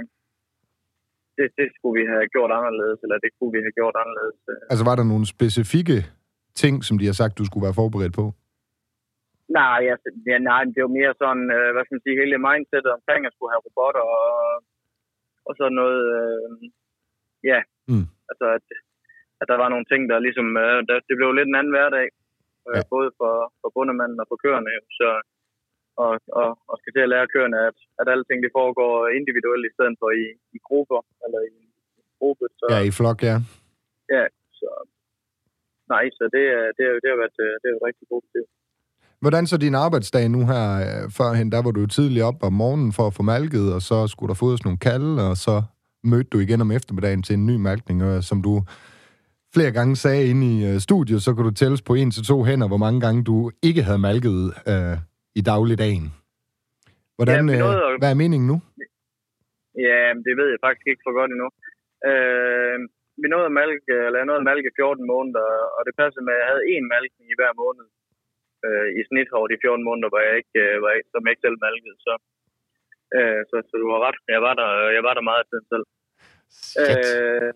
det, 1.38 1.46
det 1.60 1.68
skulle 1.76 1.96
vi 2.00 2.06
have 2.14 2.26
gjort 2.36 2.52
anderledes, 2.60 3.00
eller 3.06 3.18
det 3.26 3.32
kunne 3.38 3.54
vi 3.56 3.62
have 3.66 3.78
gjort 3.80 3.96
anderledes. 4.04 4.40
øh. 4.52 4.60
Altså 4.72 4.84
var 4.90 4.96
der 4.98 5.06
nogle 5.12 5.26
specifikke 5.36 5.98
ting, 6.64 6.76
som 6.88 6.96
de 7.00 7.06
har 7.10 7.18
sagt, 7.22 7.38
du 7.40 7.46
skulle 7.46 7.66
være 7.68 7.80
forberedt 7.82 8.16
på? 8.22 8.26
Nej, 9.60 9.82
altså, 9.94 10.10
ja, 10.32 10.38
nej, 10.52 10.62
det 10.76 10.82
var 10.86 10.94
mere 11.00 11.14
sådan, 11.22 11.46
øh, 11.58 11.70
hvad 11.74 11.84
skal 11.84 11.96
man 11.96 12.06
sige, 12.06 12.20
hele 12.22 12.38
mindsetet 12.48 12.92
omkring 12.98 13.22
at 13.26 13.34
skulle 13.36 13.52
have 13.54 13.66
robotter 13.68 14.06
og, 14.20 14.34
og 15.48 15.54
sådan 15.60 15.78
noget, 15.82 16.02
øh, 16.18 16.50
ja, 17.52 17.60
Mm. 17.92 18.06
altså 18.32 18.46
at, 18.58 18.66
at 19.42 19.46
der 19.52 19.58
var 19.64 19.70
nogle 19.74 19.88
ting, 19.92 20.02
der 20.12 20.26
ligesom, 20.28 20.48
øh, 20.66 20.78
der, 20.88 20.96
det 21.10 21.16
blev 21.20 21.30
lidt 21.34 21.50
en 21.52 21.60
anden 21.60 21.76
hverdag, 21.76 22.08
øh, 22.68 22.76
Ja. 22.78 22.82
både 22.94 23.10
for, 23.20 23.34
for 23.62 23.70
bundemanden 23.76 24.22
og 24.22 24.28
for 24.32 24.38
køerne, 24.44 24.70
jo, 24.78 24.82
så, 25.00 25.10
og, 26.03 26.13
og, 26.42 26.50
og 26.71 26.75
skal 26.80 26.94
til 26.94 27.06
at 27.06 27.12
lære 27.13 27.31
køerne, 27.33 27.57
at, 27.69 27.77
at 28.00 28.06
alting 28.13 28.39
det 28.45 28.51
foregår 28.59 28.92
individuelt 29.19 29.65
i 29.69 29.74
stedet 29.75 29.95
for 30.01 30.09
i, 30.24 30.25
i 30.57 30.59
grupper, 30.68 31.00
eller 31.25 31.39
i 31.50 31.51
en 31.62 31.69
gruppe, 32.19 32.45
så, 32.59 32.65
Ja, 32.74 32.80
i 32.89 32.92
flok, 33.00 33.19
ja. 33.30 33.36
ja, 34.15 34.24
så 34.59 34.69
nej, 35.94 36.03
så 36.18 36.24
det, 36.36 36.44
er- 36.57 36.71
det, 36.77 36.83
er- 36.89 37.00
det 37.03 37.09
har 37.13 37.19
været, 37.24 37.38
øh, 37.45 37.53
det 37.62 37.65
har 37.68 37.75
været 37.77 37.88
rigtig 37.92 38.07
positivt. 38.15 38.50
Hvordan 39.24 39.47
så 39.47 39.57
din 39.57 39.75
arbejdsdag 39.86 40.25
nu 40.30 40.42
her 40.51 40.65
øh, 40.86 41.03
førhen? 41.18 41.51
Der 41.51 41.62
var 41.63 41.71
du 41.71 41.80
jo 41.80 41.88
tidligt 41.88 42.24
op 42.30 42.39
om 42.48 42.53
morgenen 42.53 42.91
for 42.98 43.07
at 43.07 43.13
få 43.13 43.24
malket, 43.24 43.74
og 43.75 43.81
så 43.81 44.07
skulle 44.07 44.30
der 44.31 44.33
fodres 44.44 44.63
nogle 44.65 44.80
kalde, 44.89 45.30
og 45.30 45.38
så 45.38 45.56
mødte 46.03 46.30
du 46.33 46.39
igen 46.39 46.62
om 46.62 46.71
eftermiddagen 46.71 47.24
til 47.24 47.33
en 47.33 47.45
ny 47.45 47.56
malkning. 47.69 48.03
Og 48.03 48.24
som 48.24 48.41
du 48.41 48.53
flere 49.53 49.71
gange 49.71 49.95
sagde 49.95 50.27
inde 50.30 50.44
i 50.53 50.74
øh, 50.74 50.80
studiet, 50.80 51.21
så 51.24 51.33
kunne 51.33 51.50
du 51.50 51.53
tælles 51.53 51.81
på 51.81 51.94
en 51.94 52.12
til 52.12 52.24
to 52.25 52.44
hænder, 52.44 52.68
hvor 52.68 52.77
mange 52.77 53.01
gange 53.01 53.24
du 53.24 53.51
ikke 53.63 53.83
havde 53.83 54.00
malket 54.00 54.53
øh, 54.68 54.98
i 55.40 55.42
dagligdagen. 55.52 56.06
Hvordan, 57.18 57.42
Ja, 57.50 57.54
øh, 57.56 57.60
nåede 57.64 57.82
at- 57.90 58.00
hvad 58.02 58.12
er 58.14 58.22
meningen 58.24 58.48
nu? 58.52 58.58
Ja, 59.88 60.02
det 60.25 60.34
ved 60.39 60.48
jeg 60.54 60.60
faktisk 60.65 60.88
ikke 60.92 61.06
for 61.06 61.13
godt 61.20 61.32
endnu. 61.36 61.50
Øh, 62.10 62.77
vi 63.22 63.27
nåede 63.34 63.50
at 63.51 63.58
malke, 63.62 63.94
eller 64.06 64.20
jeg 64.22 64.27
nåede 64.30 64.42
at 64.44 64.50
malke 64.51 64.72
14 64.80 65.06
måneder, 65.13 65.48
og 65.77 65.82
det 65.88 65.94
passede 66.01 66.24
med, 66.27 66.34
at 66.36 66.39
jeg 66.42 66.50
havde 66.51 66.65
én 66.74 66.86
malkning 66.96 67.25
i 67.30 67.38
hver 67.39 67.54
måned. 67.63 67.86
Øh, 68.65 68.88
I 69.00 69.01
snit 69.10 69.30
over 69.38 69.48
de 69.51 69.62
14 69.65 69.84
måneder, 69.89 70.10
hvor 70.12 70.22
jeg 70.27 70.34
ikke, 70.42 70.60
øh, 70.65 70.75
var, 70.84 70.92
ikke- 70.98 71.12
som 71.13 71.24
jeg 71.25 71.32
ikke 71.34 71.46
selv 71.48 71.60
malkede. 71.68 71.96
Så, 72.08 72.13
øh, 73.18 73.39
så, 73.50 73.56
så 73.70 73.74
du 73.82 73.88
har 73.94 74.01
ret. 74.08 74.18
Jeg 74.36 74.42
var 74.48 74.54
der, 74.62 74.70
jeg 74.98 75.04
var 75.08 75.13
der 75.15 75.24
meget 75.30 75.42
af 75.44 75.48
tiden 75.50 75.68
selv. 75.74 75.86
Shit. 76.70 77.06
Øh, 77.08 77.54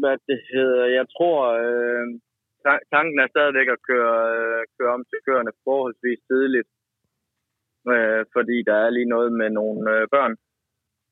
hvad 0.00 0.16
det 0.28 0.38
hedder, 0.54 0.84
jeg 0.98 1.06
tror, 1.16 1.36
øh, 1.64 2.04
tanken 2.94 3.18
er 3.24 3.28
stadigvæk 3.34 3.68
at 3.76 3.84
køre, 3.90 4.16
øh, 4.36 4.60
køre 4.76 4.94
om 4.96 5.02
til 5.10 5.20
køerne 5.26 5.52
forholdsvis 5.66 6.20
tidligt. 6.30 6.68
Øh, 7.92 8.22
fordi 8.36 8.56
der 8.68 8.76
er 8.84 8.90
lige 8.96 9.12
noget 9.14 9.30
med 9.40 9.48
nogle 9.60 9.82
øh, 9.94 10.02
børn, 10.14 10.34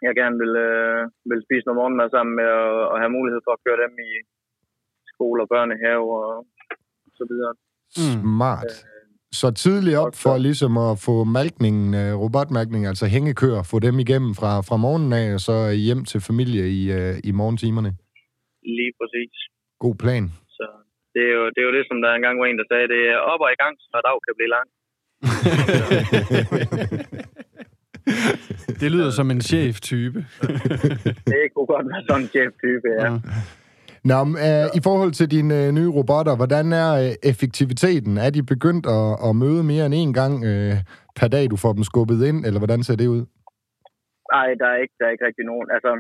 jeg 0.07 0.15
gerne 0.21 0.37
vil, 0.43 0.55
øh, 0.69 1.01
vil 1.31 1.41
spise 1.47 1.67
noget 1.67 1.81
morgenmad 1.81 2.09
sammen 2.11 2.35
med, 2.41 2.49
og, 2.67 2.77
og 2.93 2.97
have 3.03 3.17
mulighed 3.19 3.41
for 3.45 3.53
at 3.55 3.63
køre 3.67 3.83
dem 3.85 3.95
i 4.09 4.13
skole 5.13 5.39
og 5.45 5.49
børnehave 5.55 6.09
og 6.25 6.35
så 7.19 7.25
videre. 7.31 7.53
Smart. 8.13 8.73
Så 9.41 9.49
tidligt 9.65 9.99
op 10.05 10.15
for 10.25 10.35
ligesom 10.39 10.73
at 10.89 10.95
få 11.07 11.15
malkningen, 11.39 11.89
øh, 12.03 12.13
robotmalkningen, 12.23 12.89
altså 12.93 13.07
hængekøer, 13.15 13.63
få 13.73 13.77
dem 13.87 13.97
igennem 14.05 14.33
fra, 14.41 14.53
fra 14.69 14.77
morgenen 14.85 15.13
af, 15.21 15.27
og 15.37 15.41
så 15.49 15.57
hjem 15.87 16.03
til 16.11 16.21
familie 16.31 16.65
i, 16.79 16.83
øh, 16.99 17.15
i 17.29 17.31
morgentimerne. 17.41 17.91
Lige 18.79 18.93
præcis. 19.01 19.35
God 19.85 19.95
plan. 20.03 20.25
Det 21.15 21.23
er, 21.29 21.33
jo, 21.39 21.43
det 21.53 21.59
er 21.61 21.67
jo 21.69 21.75
det, 21.79 21.85
som 21.91 21.99
der 22.03 22.11
engang 22.11 22.37
var 22.41 22.47
en, 22.47 22.59
der 22.61 22.67
sagde, 22.71 22.87
det 22.95 23.01
er 23.13 23.19
op 23.33 23.41
og 23.47 23.51
i 23.53 23.61
gang, 23.63 23.75
så 23.93 23.99
dag 24.09 24.19
kan 24.27 24.35
blive 24.39 24.55
lang. 24.57 24.69
Det 28.81 28.93
lyder 28.93 29.11
som 29.11 29.31
en 29.31 29.41
chef-type. 29.41 30.19
Det 31.33 31.43
kunne 31.55 31.67
godt 31.75 31.87
være 31.91 32.03
sådan 32.09 32.23
en 32.23 32.29
chef-type, 32.29 32.89
ja. 32.99 33.05
Ja. 33.05 33.11
Nå, 34.11 34.19
men, 34.25 34.37
øh, 34.49 34.67
i 34.79 34.81
forhold 34.87 35.13
til 35.19 35.27
dine 35.37 35.55
øh, 35.61 35.67
nye 35.79 35.91
robotter, 35.97 36.35
hvordan 36.41 36.67
er 36.73 36.91
øh, 37.05 37.31
effektiviteten? 37.31 38.15
Er 38.27 38.31
de 38.37 38.43
begyndt 38.55 38.87
at, 38.99 39.09
at 39.27 39.33
møde 39.43 39.63
mere 39.73 39.87
end 39.87 39.95
en 39.95 40.13
gang 40.21 40.35
øh, 40.51 40.75
per 41.19 41.29
dag, 41.35 41.45
du 41.51 41.57
får 41.65 41.73
dem 41.73 41.85
skubbet 41.91 42.19
ind, 42.29 42.39
eller 42.47 42.61
hvordan 42.61 42.83
ser 42.83 42.97
det 42.97 43.09
ud? 43.17 43.23
Nej, 44.35 44.49
der 44.61 44.67
er 44.73 44.79
ikke, 44.83 44.95
der 44.99 45.05
er 45.07 45.13
ikke 45.15 45.27
rigtig 45.29 45.45
nogen. 45.53 45.67
Altså, 45.75 45.91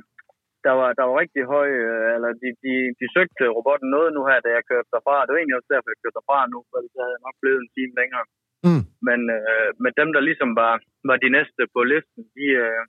der 0.66 0.74
var, 0.80 0.88
der 0.98 1.04
var 1.08 1.14
rigtig 1.22 1.42
høj, 1.54 1.68
øh, 1.86 2.08
eller 2.16 2.30
de, 2.42 2.48
de, 2.64 2.74
de 3.00 3.06
søgte 3.16 3.44
robotten 3.56 3.88
noget 3.96 4.10
nu 4.16 4.20
her, 4.30 4.38
da 4.44 4.50
jeg 4.56 4.68
kørte 4.70 4.92
derfra. 4.94 5.16
Det 5.24 5.32
var 5.32 5.40
egentlig 5.40 5.58
også 5.60 5.72
derfor, 5.72 5.88
jeg 5.90 6.00
kørte 6.02 6.18
derfra 6.18 6.38
nu, 6.52 6.58
for 6.70 6.76
så 6.94 6.98
havde 7.02 7.16
jeg 7.16 7.26
nok 7.26 7.36
blevet 7.42 7.60
en 7.62 7.72
time 7.76 7.94
længere. 8.00 8.24
Mm. 8.66 8.84
Men 9.08 9.20
øh, 9.38 9.68
med 9.84 9.92
dem, 10.00 10.08
der 10.16 10.22
ligesom 10.28 10.50
var, 10.62 10.74
var 11.08 11.16
de 11.24 11.30
næste 11.36 11.62
på 11.74 11.80
listen, 11.92 12.22
de, 12.36 12.46
øh, 12.64 12.82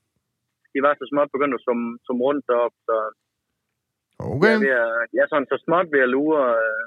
de 0.74 0.80
var 0.86 0.94
så 0.94 1.06
småt 1.12 1.34
begyndt 1.36 1.58
at 1.58 1.66
som, 1.68 1.80
som 2.08 2.16
rundt 2.26 2.48
op, 2.66 2.76
så 2.88 2.98
Okay. 4.20 4.48
Jeg, 4.48 4.70
er 4.82 4.86
at, 5.02 5.10
jeg 5.14 5.22
er 5.24 5.30
sådan 5.32 5.52
så 5.52 5.58
småt 5.66 5.88
ved 5.94 6.02
at 6.06 6.14
lure, 6.16 6.44
øh, 6.64 6.86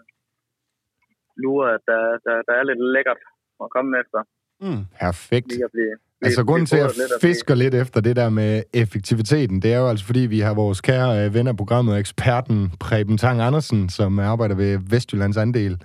lure 1.45 1.66
at 1.76 1.83
der, 1.90 2.02
der, 2.25 2.35
der 2.47 2.54
er 2.59 2.64
lidt 2.68 2.83
lækkert 2.95 3.23
at 3.62 3.68
komme 3.75 3.90
efter. 4.02 4.21
Mm. 4.64 4.83
Perfekt. 5.02 5.49
Lige 5.52 5.64
at 5.68 5.75
blive, 5.76 5.97
Altså, 6.22 6.44
grunden 6.44 6.66
til, 6.66 6.76
at 6.76 6.82
jeg 6.82 7.20
fisker 7.20 7.54
lidt 7.54 7.75
efter 7.75 8.00
det 8.00 8.16
der 8.16 8.30
med 8.30 8.62
effektiviteten, 8.75 9.62
det 9.62 9.72
er 9.72 9.78
jo 9.78 9.88
altså, 9.88 10.06
fordi 10.06 10.20
vi 10.20 10.40
har 10.40 10.54
vores 10.54 10.80
kære 10.80 11.25
øh, 11.26 11.34
ven 11.34 11.46
af 11.46 11.56
programmet, 11.56 11.98
eksperten 11.98 12.70
Preben 12.80 13.18
Tang 13.18 13.40
Andersen, 13.40 13.88
som 13.88 14.18
arbejder 14.18 14.54
ved 14.54 14.78
Vestjyllands 14.90 15.37
Andel, 15.37 15.82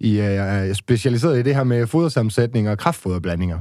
i, 0.00 0.18
øh, 0.18 0.24
er 0.24 0.72
specialiseret 0.72 1.38
i 1.38 1.42
det 1.42 1.54
her 1.54 1.64
med 1.64 1.86
fodersammensætning 1.86 2.68
og 2.68 2.78
kraftfoderblandinger. 2.78 3.58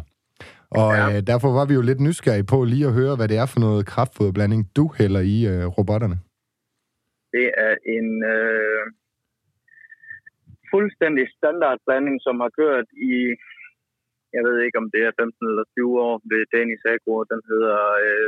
Og 0.69 0.93
Ja. 0.95 1.17
øh, 1.17 1.22
derfor 1.27 1.50
var 1.53 1.65
vi 1.65 1.74
jo 1.74 1.81
lidt 1.81 2.00
nysgerrige 2.00 2.43
på 2.43 2.63
lige 2.63 2.88
at 2.88 2.93
høre, 2.93 3.15
hvad 3.15 3.27
det 3.27 3.38
er 3.38 3.45
for 3.45 3.60
noget 3.60 3.86
kraftfoderblanding, 3.86 4.69
du 4.75 4.93
hælder 4.98 5.19
i 5.19 5.38
øh, 5.48 5.65
robotterne. 5.65 6.17
Det 7.34 7.48
er 7.67 7.74
en 7.98 8.10
øh, 8.36 8.81
fuldstændig 10.74 11.25
standardblanding, 11.38 12.17
som 12.22 12.36
har 12.43 12.51
kørt 12.60 12.88
i, 13.12 13.13
jeg 14.36 14.44
ved 14.48 14.58
ikke 14.65 14.77
om 14.84 14.88
det 14.94 15.01
er 15.08 15.12
15 15.20 15.50
eller 15.51 15.65
20 15.77 16.01
år 16.08 16.15
ved 16.32 16.42
Danish 16.56 16.84
Agro. 16.94 17.15
Den 17.34 17.42
hedder 17.51 17.80
øh, 18.06 18.27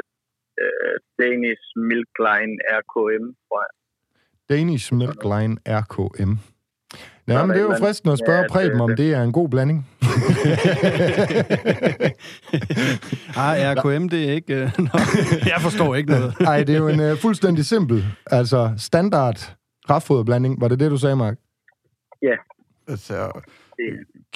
øh, 0.61 0.95
Danish 1.21 1.65
Milk 1.89 2.13
Line 2.27 2.53
RKM, 2.79 3.25
tror 3.45 3.59
jeg. 3.65 3.73
Danish 4.51 4.87
Milk 4.99 5.21
Line 5.33 5.55
RKM. 5.81 6.33
Ja, 7.27 7.45
men 7.45 7.49
det 7.55 7.61
er 7.61 7.67
jo 7.71 7.75
fristende 7.79 8.13
at 8.13 8.19
spørge 8.19 8.41
Ja, 8.41 8.47
Preben, 8.53 8.81
om 8.81 8.95
det 8.95 9.13
er 9.13 9.21
en 9.23 9.31
god 9.31 9.49
blanding. 9.49 9.79
Ah, 13.37 13.75
RKM, 13.75 14.09
det 14.09 14.29
er 14.29 14.33
ikke... 14.33 14.55
Nå, 14.87 14.99
jeg 15.45 15.59
forstår 15.61 15.95
ikke 15.95 16.09
noget. 16.09 16.39
Nej, 16.49 16.63
det 16.63 16.75
er 16.75 16.79
jo 16.79 16.87
en 16.87 17.11
uh, 17.11 17.17
fuldstændig 17.17 17.65
simpel, 17.65 18.05
altså 18.25 18.73
standard 18.77 19.55
kraftfoderblanding. 19.87 20.61
Var 20.61 20.67
det 20.67 20.79
det, 20.79 20.91
du 20.91 20.97
sagde, 20.97 21.15
Mark? 21.15 21.37
Altså, 22.87 23.41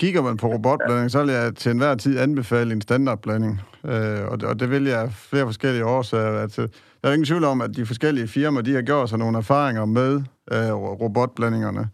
kigger 0.01 0.21
man 0.21 0.37
på 0.37 0.47
robotblanding, 0.47 1.11
så 1.11 1.23
vil 1.23 1.33
jeg 1.33 1.55
til 1.55 1.71
enhver 1.71 1.95
tid 1.95 2.19
anbefale 2.19 2.73
en 2.73 2.81
standardblanding. 2.81 3.61
Øh, 3.85 4.25
og, 4.27 4.39
det, 4.39 4.49
og 4.49 4.59
det 4.59 4.71
vil 4.71 4.83
jeg 4.83 5.01
af 5.01 5.13
flere 5.13 5.45
forskellige 5.45 5.85
årsager. 5.85 6.39
Altså, 6.39 6.61
der 7.01 7.09
er 7.09 7.13
ingen 7.13 7.25
tvivl 7.25 7.43
om, 7.43 7.61
at 7.61 7.75
de 7.75 7.85
forskellige 7.85 8.27
firmaer, 8.27 8.61
de 8.61 8.73
har 8.73 8.81
gjort 8.81 9.09
sig 9.09 9.19
nogle 9.19 9.37
erfaringer 9.37 9.85
med 9.85 10.21
øh, 10.51 10.73
robotblandingerne. 10.73 11.89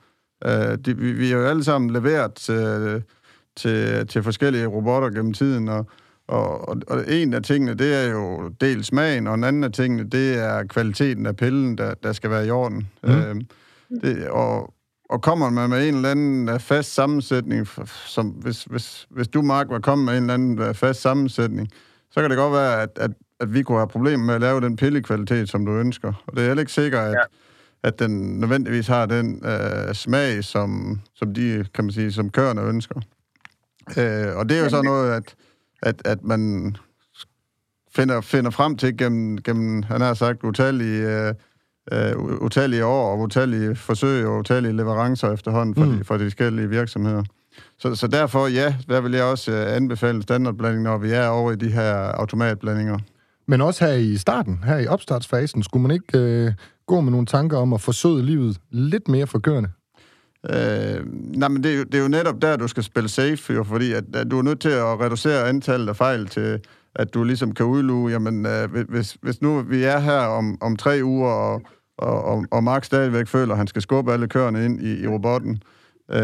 Øh, 0.45 0.77
de, 0.85 0.97
vi, 0.97 1.11
vi 1.11 1.29
har 1.29 1.37
jo 1.37 1.45
alle 1.45 1.63
sammen 1.63 1.89
leveret 1.89 2.33
til, 2.33 3.03
til, 3.55 4.07
til 4.07 4.23
forskellige 4.23 4.65
robotter 4.65 5.09
gennem 5.09 5.33
tiden, 5.33 5.67
og, 5.67 5.85
og, 6.27 6.69
og, 6.69 6.77
og 6.87 7.03
en 7.07 7.33
af 7.33 7.43
tingene, 7.43 7.73
det 7.73 7.95
er 7.95 8.11
jo 8.11 8.51
dels 8.61 8.87
smagen, 8.87 9.27
og 9.27 9.35
en 9.35 9.43
anden 9.43 9.63
af 9.63 9.71
tingene, 9.71 10.09
det 10.09 10.39
er 10.39 10.63
kvaliteten 10.63 11.25
af 11.25 11.35
pillen, 11.35 11.77
der, 11.77 11.93
der 12.03 12.13
skal 12.13 12.29
være 12.29 12.47
i 12.47 12.49
orden. 12.49 12.87
Mm. 13.03 13.09
Øh, 13.09 13.35
det, 14.01 14.27
og, 14.27 14.73
og 15.09 15.21
kommer 15.21 15.49
man 15.49 15.69
med 15.69 15.87
en 15.87 15.95
eller 15.95 16.11
anden 16.11 16.49
øh, 16.49 16.59
fast 16.59 16.93
sammensætning, 16.93 17.67
som 18.05 18.27
hvis, 18.27 18.63
hvis, 18.63 19.07
hvis 19.09 19.27
du, 19.27 19.41
Mark, 19.41 19.69
var 19.69 19.79
kommet 19.79 20.05
med 20.05 20.17
en 20.17 20.23
eller 20.23 20.33
anden 20.33 20.59
øh, 20.59 20.73
fast 20.73 21.01
sammensætning, 21.01 21.69
så 22.11 22.21
kan 22.21 22.29
det 22.29 22.37
godt 22.37 22.53
være, 22.53 22.81
at, 22.81 22.89
at, 22.95 23.11
at 23.39 23.53
vi 23.53 23.63
kunne 23.63 23.77
have 23.77 23.87
problemer 23.87 24.25
med 24.25 24.35
at 24.35 24.41
lave 24.41 24.61
den 24.61 24.75
pillekvalitet, 24.75 25.49
som 25.49 25.65
du 25.65 25.71
ønsker. 25.71 26.13
Og 26.27 26.35
det 26.35 26.43
er 26.43 26.47
heller 26.47 26.61
ikke 26.61 26.71
sikkert, 26.71 27.07
at, 27.07 27.11
ja. 27.11 27.23
at 27.83 27.99
den 27.99 28.39
nødvendigvis 28.39 28.87
har 28.87 29.05
den 29.05 29.45
øh, 29.45 29.95
smag, 29.95 30.43
som, 30.43 31.01
som 31.15 31.33
de, 31.33 31.65
kan 31.73 31.83
man 31.83 31.91
sige, 31.91 32.11
som 32.11 32.29
køerne 32.29 32.61
ønsker. 32.61 33.01
Øh, 33.97 34.35
og 34.35 34.49
det 34.49 34.57
er 34.57 34.63
jo 34.63 34.69
så 34.69 34.81
noget, 34.81 35.11
at, 35.11 35.35
at, 35.81 36.01
at 36.05 36.23
man 36.23 36.75
finder, 37.95 38.21
finder 38.21 38.51
frem 38.51 38.77
til 38.77 38.97
gennem, 38.97 39.37
gennem 39.37 39.83
han 39.83 40.01
har 40.01 40.13
sagt, 40.13 40.43
utallige, 40.43 41.27
øh, 41.27 41.33
øh, 41.91 42.41
utallige 42.41 42.85
år 42.85 43.11
og 43.11 43.19
utallige 43.19 43.75
forsøg 43.75 44.25
og 44.25 44.37
utallige 44.37 44.73
leverancer 44.73 45.33
efterhånden 45.33 45.75
fra, 45.75 45.85
mm. 45.85 45.97
de, 45.97 46.03
fra 46.03 46.17
de 46.17 46.23
forskellige 46.23 46.69
virksomheder. 46.69 47.23
Så, 47.79 47.95
så 47.95 48.07
derfor, 48.07 48.47
ja, 48.47 48.75
der 48.89 49.01
vil 49.01 49.11
jeg 49.11 49.23
også 49.23 49.51
øh, 49.51 49.75
anbefale 49.75 50.21
standardblanding, 50.21 50.83
når 50.83 50.97
vi 50.97 51.11
er 51.11 51.27
over 51.27 51.51
i 51.51 51.55
de 51.55 51.69
her 51.69 51.93
automatblandinger. 51.93 52.97
Men 53.47 53.61
også 53.61 53.85
her 53.85 53.93
i 53.93 54.17
starten, 54.17 54.59
her 54.65 54.77
i 54.77 54.87
opstartsfasen, 54.87 55.63
skulle 55.63 55.81
man 55.81 55.91
ikke 55.91 56.17
øh, 56.19 56.51
gå 56.87 57.01
med 57.01 57.11
nogle 57.11 57.25
tanker 57.25 57.57
om 57.57 57.73
at 57.73 57.81
forsøde 57.81 58.25
livet 58.25 58.57
lidt 58.71 59.07
mere 59.07 59.27
for 59.27 59.39
køerne? 59.39 59.67
Øh, 60.49 61.05
nej, 61.13 61.49
men 61.49 61.63
det 61.63 61.73
er, 61.73 61.77
jo, 61.77 61.83
det 61.83 61.95
er 61.95 62.01
jo 62.01 62.07
netop 62.07 62.41
der, 62.41 62.55
du 62.55 62.67
skal 62.67 62.83
spille 62.83 63.09
safe, 63.09 63.53
jo, 63.53 63.63
fordi 63.63 63.93
at, 63.93 64.03
at 64.15 64.31
du 64.31 64.37
er 64.37 64.43
nødt 64.43 64.61
til 64.61 64.69
at 64.69 64.99
reducere 64.99 65.49
antallet 65.49 65.89
af 65.89 65.95
fejl 65.95 66.27
til, 66.27 66.59
at 66.95 67.13
du 67.13 67.23
ligesom 67.23 67.51
kan 67.51 67.65
udluge, 67.65 68.11
jamen, 68.11 68.45
øh, 68.45 68.87
hvis, 68.89 69.17
hvis 69.21 69.41
nu 69.41 69.61
vi 69.61 69.83
er 69.83 69.99
her 69.99 70.19
om, 70.19 70.57
om 70.61 70.75
tre 70.75 70.99
uger, 71.03 71.31
og, 71.31 71.61
og, 71.97 72.23
og, 72.25 72.45
og 72.51 72.63
Mark 72.63 72.83
stadigvæk 72.83 73.27
føler, 73.27 73.51
at 73.53 73.57
han 73.57 73.67
skal 73.67 73.81
skubbe 73.81 74.13
alle 74.13 74.27
køerne 74.27 74.65
ind 74.65 74.81
i, 74.81 75.03
i 75.03 75.07
robotten, 75.07 75.63
øh, 76.11 76.19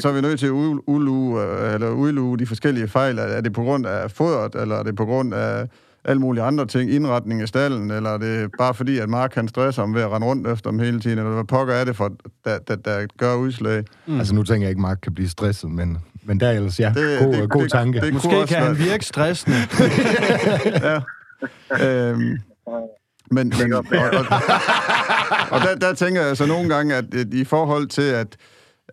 så 0.00 0.08
er 0.08 0.12
vi 0.12 0.20
nødt 0.20 0.38
til 0.40 0.46
at 0.46 0.50
ud- 0.50 0.80
udluge, 0.86 1.42
øh, 1.42 1.74
eller 1.74 1.90
udluge 1.90 2.38
de 2.38 2.46
forskellige 2.46 2.88
fejl. 2.88 3.18
Er, 3.18 3.40
det 3.40 3.52
på 3.52 3.62
grund 3.62 3.86
af 3.86 4.10
fodret, 4.10 4.54
eller 4.62 4.76
er 4.76 4.82
det 4.82 4.96
på 4.96 5.04
grund 5.04 5.34
af 5.34 5.66
alle 6.04 6.20
mulige 6.20 6.42
andre 6.44 6.66
ting, 6.66 6.90
indretning 6.90 7.40
af 7.42 7.48
stallen, 7.48 7.90
eller 7.90 8.10
er 8.10 8.18
det 8.18 8.50
bare 8.58 8.74
fordi, 8.74 8.98
at 8.98 9.08
Mark 9.08 9.34
han 9.34 9.48
stresser 9.48 9.82
om 9.82 9.94
ved 9.94 10.02
at 10.02 10.10
rende 10.10 10.26
rundt 10.26 10.48
efter 10.48 10.70
dem 10.70 10.78
hele 10.78 11.00
tiden, 11.00 11.18
eller 11.18 11.30
hvad 11.30 11.44
pokker 11.44 11.74
er 11.74 11.84
det 11.84 11.96
for, 11.96 12.12
der, 12.44 12.58
der, 12.58 12.76
der 12.76 13.06
gør 13.18 13.34
udslag? 13.34 13.84
Mm. 14.06 14.18
Altså, 14.18 14.34
nu 14.34 14.42
tænker 14.42 14.66
jeg 14.66 14.70
ikke, 14.70 14.78
at 14.78 14.82
Mark 14.82 14.98
kan 15.02 15.14
blive 15.14 15.28
stresset, 15.28 15.70
men, 15.70 15.98
men 16.24 16.40
der 16.40 16.46
er 16.48 16.52
ellers, 16.52 16.80
ja, 16.80 16.92
Det- 16.96 17.18
god, 17.18 17.32
det- 17.34 17.50
god 17.50 17.62
det- 17.62 17.70
tanke. 17.72 18.00
det- 18.00 18.12
Måske 18.12 18.28
kunne 18.28 18.38
også 18.40 18.54
kan 18.54 18.62
han 18.66 18.78
virke 18.78 19.04
stressende. 19.04 19.56
ja. 20.88 21.00
Øhm, 22.10 22.38
men, 23.30 23.52
men, 23.60 23.72
og, 23.72 23.84
og, 23.90 24.24
og 25.50 25.60
der, 25.60 25.74
der 25.88 25.94
tænker 25.94 26.22
jeg 26.22 26.36
så 26.36 26.46
nogle 26.46 26.68
gange, 26.74 26.94
at, 26.94 27.14
at 27.14 27.34
i 27.34 27.44
forhold 27.44 27.86
til, 27.86 28.02
at, 28.02 28.36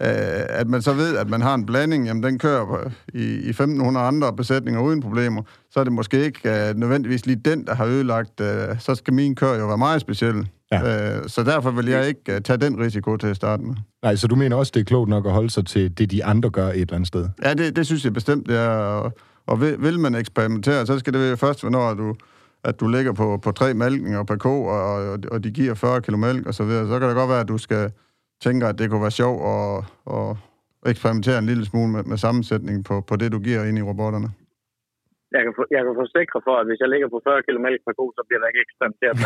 øh, 0.02 0.08
at 0.50 0.68
man 0.68 0.82
så 0.82 0.94
ved, 0.94 1.18
at 1.18 1.30
man 1.30 1.42
har 1.42 1.56
en 1.56 1.66
blanding, 1.66 2.06
jamen 2.06 2.24
den 2.24 2.40
kører 2.40 2.66
på- 2.66 2.92
i, 3.14 3.24
i 3.24 3.50
1500 3.50 4.06
andre 4.06 4.34
besætninger 4.34 4.82
uden 4.82 5.02
problemer, 5.02 5.42
så 5.72 5.80
er 5.80 5.84
det 5.84 5.94
måske 5.94 6.24
ikke 6.26 6.40
øh, 6.70 6.76
nødvendigvis 6.76 7.26
lige 7.26 7.42
den, 7.46 7.66
der 7.68 7.76
har 7.76 7.86
ødelagt, 7.86 8.42
øh, 8.42 8.80
så 8.80 8.96
skal 8.96 9.14
min 9.14 9.36
kør 9.36 9.60
jo 9.60 9.68
være 9.68 9.78
meget 9.78 10.02
speciel. 10.02 10.48
Ja. 10.72 11.16
Øh, 11.18 11.24
så 11.30 11.44
derfor 11.44 11.72
vil 11.72 11.86
jeg 11.88 12.08
ikke 12.08 12.22
øh, 12.36 12.42
tage 12.42 12.58
den 12.58 12.80
risiko 12.80 13.18
til 13.18 13.28
at 13.28 13.36
starte 13.36 13.64
med. 13.64 13.76
Nej, 14.04 14.16
så 14.16 14.28
du 14.28 14.36
mener 14.36 14.56
også, 14.56 14.72
det 14.76 14.80
er 14.80 14.84
klogt 14.86 15.10
nok 15.10 15.26
at 15.26 15.32
holde 15.32 15.50
sig 15.50 15.66
til 15.66 15.98
det, 15.98 16.12
de 16.12 16.26
andre 16.26 16.50
gør 16.50 16.68
et 16.68 16.76
eller 16.82 16.94
andet 16.94 17.08
sted? 17.08 17.28
Ja, 17.44 17.54
det, 17.54 17.76
det 17.76 17.86
synes 17.86 18.06
jeg 18.06 18.14
bestemt, 18.14 18.48
det 18.48 18.58
er. 18.58 18.68
Og, 18.70 19.14
og 19.48 19.62
vil, 19.62 19.76
vil 19.80 20.00
man 20.00 20.16
eksperimentere, 20.16 20.86
så 20.86 21.00
skal 21.00 21.14
det 21.14 21.22
være 21.22 21.38
først, 21.38 21.64
når 21.64 21.94
du, 21.94 22.16
at 22.63 22.80
du 22.80 22.88
ligger 22.88 23.13
på, 23.13 23.38
på 23.44 23.51
tre 23.51 23.74
malkninger 23.74 24.24
per 24.24 24.36
ko, 24.36 24.65
og, 24.65 25.12
og, 25.12 25.20
og 25.32 25.44
de 25.44 25.51
giver 25.51 25.74
40 25.74 26.01
kilo 26.01 26.18
mælk 26.18 26.48
og 26.48 26.53
så 26.53 26.63
videre. 26.63 26.88
Så 26.88 27.00
kan 27.00 27.08
det 27.08 27.15
godt 27.15 27.30
være, 27.30 27.39
at 27.39 27.48
du 27.48 27.58
skal 27.58 27.91
tænke, 28.44 28.68
at 28.68 28.80
det 28.80 28.89
kunne 28.89 29.01
være 29.01 29.20
sjovt 29.22 29.41
at, 29.53 29.84
at 30.18 30.38
eksperimentere 30.91 31.39
en 31.39 31.46
lille 31.46 31.65
smule 31.65 31.91
med, 31.91 32.03
med 32.03 32.18
sammensætning 32.18 32.86
på, 32.86 33.01
på 33.01 33.15
det, 33.15 33.32
du 33.32 33.39
giver 33.39 33.63
ind 33.63 33.77
i 33.77 33.82
robotterne. 33.82 34.30
Jeg 35.36 35.41
kan, 35.46 35.53
for, 35.58 35.65
jeg 35.75 35.82
kan 35.86 35.94
forsikre 36.03 36.38
for, 36.48 36.56
at 36.62 36.65
hvis 36.68 36.80
jeg 36.84 36.89
ligger 36.94 37.08
på 37.15 37.20
40 37.27 37.41
km 37.48 37.68
per 37.86 37.94
ko, 38.00 38.06
så 38.18 38.22
bliver 38.27 38.39
der 38.41 38.48
ikke 38.51 38.63
eksperimenteret. 38.68 39.15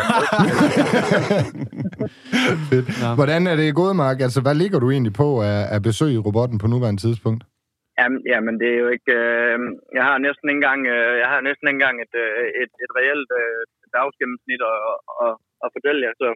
Fedt. 2.70 2.88
Ja. 3.02 3.14
Hvordan 3.20 3.42
er 3.46 3.56
det 3.56 3.78
gået, 3.80 3.96
Mark? 3.96 4.20
Altså, 4.26 4.40
hvad 4.40 4.54
ligger 4.54 4.78
du 4.78 4.90
egentlig 4.90 5.14
på 5.22 5.28
af, 5.50 5.60
af 5.74 5.82
besøg 5.82 6.10
i 6.14 6.18
robotten 6.26 6.58
på 6.58 6.66
nuværende 6.66 7.00
tidspunkt? 7.00 7.42
Jamen, 8.00 8.20
jamen, 8.32 8.54
det 8.60 8.68
er 8.74 8.78
jo 8.84 8.88
ikke... 8.96 9.12
Øh, 9.22 9.58
jeg 9.98 10.04
har 10.08 10.16
næsten 10.26 10.46
ikke 10.48 10.58
engang, 10.62 10.80
øh, 10.94 11.12
jeg 11.22 11.28
har 11.32 11.40
næsten 11.48 11.64
ikke 11.68 11.78
engang 11.80 11.96
et, 12.06 12.14
øh, 12.24 12.42
et, 12.62 12.72
et 12.84 12.90
reelt 12.98 13.30
øh, 13.40 13.60
dagsgennemsnit 13.96 14.62
at, 14.72 14.78
at, 15.24 15.32
at 15.64 15.68
fortælle 15.76 16.00
jer, 16.06 16.14
så, 16.22 16.28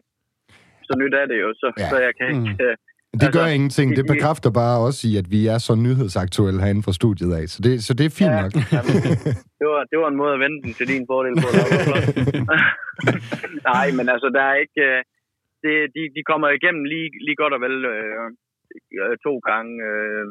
så 0.87 0.93
nyt 1.01 1.13
er 1.21 1.25
det 1.31 1.37
jo, 1.43 1.49
så, 1.61 1.67
Ja. 1.77 1.81
ja. 1.83 1.89
så 1.91 1.97
jeg 2.07 2.13
kan 2.19 2.27
ikke... 2.35 2.53
Øh, 2.67 2.75
Det 3.13 3.23
Altså, 3.27 3.39
gør 3.39 3.47
ingenting. 3.57 3.87
Det 3.99 4.05
bekræfter 4.13 4.51
bare 4.61 4.75
også 4.87 5.01
i, 5.09 5.11
at 5.21 5.27
vi 5.35 5.41
er 5.53 5.59
så 5.67 5.73
nyhedsaktuelle 5.85 6.61
herinde 6.63 6.83
fra 6.87 6.97
studiet 6.99 7.31
af. 7.39 7.45
Så 7.53 7.59
det, 7.65 7.73
så 7.87 7.91
det 7.97 8.05
er 8.05 8.13
fint 8.21 8.35
Ja, 8.35 8.41
nok. 8.43 8.53
jamen, 8.75 8.95
det, 9.59 9.65
var, 9.71 9.81
det 9.91 9.97
var 10.01 10.07
en 10.13 10.19
måde 10.21 10.33
at 10.37 10.41
vende 10.43 10.59
den 10.63 10.71
til 10.79 10.87
din 10.93 11.03
fordel 11.11 11.33
på. 11.43 11.47
Nej, 13.69 13.87
men 13.97 14.05
altså, 14.13 14.27
der 14.37 14.43
er 14.51 14.55
ikke... 14.65 14.81
øh, 14.91 15.01
Det, 15.65 15.73
de, 15.95 16.01
de 16.17 16.21
kommer 16.31 16.47
igennem 16.57 16.83
lige, 16.93 17.07
lige 17.27 17.39
godt 17.41 17.53
og 17.57 17.61
vel 17.67 17.77
øh, 17.93 18.27
øh, 19.03 19.15
to 19.25 19.33
gange 19.49 19.73
øh, 19.91 20.25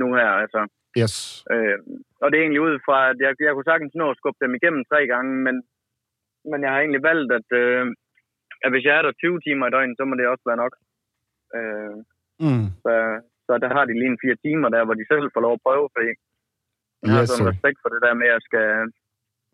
nu 0.00 0.06
her, 0.20 0.30
altså. 0.42 0.60
Yes. 1.00 1.14
Øh, 1.54 1.78
og 2.22 2.26
det 2.28 2.36
er 2.36 2.44
egentlig 2.44 2.64
ud 2.68 2.74
fra, 2.86 2.98
at 3.10 3.18
jeg, 3.24 3.30
jeg 3.46 3.52
kunne 3.54 3.70
sagtens 3.72 3.94
nå 4.00 4.06
at 4.10 4.18
skubbe 4.20 4.40
dem 4.44 4.54
igennem 4.58 4.82
tre 4.90 5.00
gange, 5.12 5.32
men, 5.46 5.56
men 6.50 6.58
jeg 6.64 6.70
har 6.72 6.80
egentlig 6.80 7.02
valgt, 7.10 7.30
at, 7.38 7.48
øh, 7.62 7.84
at 8.64 8.70
hvis 8.72 8.84
jeg 8.88 8.94
er 8.98 9.02
der 9.06 9.12
20 9.12 9.40
timer 9.46 9.64
i 9.66 9.74
døgnet, 9.74 9.96
så 9.98 10.04
må 10.06 10.14
det 10.16 10.26
også 10.32 10.46
være 10.50 10.62
nok. 10.64 10.74
Øh, 11.58 11.96
Mm. 12.46 12.66
så, 12.84 12.92
så 13.46 13.52
der 13.64 13.70
har 13.76 13.84
de 13.88 13.92
lige 14.00 14.12
en 14.14 14.22
fire 14.24 14.38
timer 14.46 14.68
der, 14.74 14.82
hvor 14.86 14.96
de 15.00 15.04
selv 15.12 15.26
får 15.34 15.42
lov 15.46 15.54
at 15.58 15.64
prøve, 15.66 15.86
fordi 15.94 16.10
jeg 17.02 17.10
har 17.14 17.22
Yes, 17.22 17.28
sådan 17.30 17.44
sir. 17.46 17.50
respekt 17.52 17.78
for 17.82 17.88
det 17.94 18.00
der 18.06 18.14
med, 18.20 18.26
at 18.28 18.32
jeg 18.36 18.42
skal, 18.48 18.68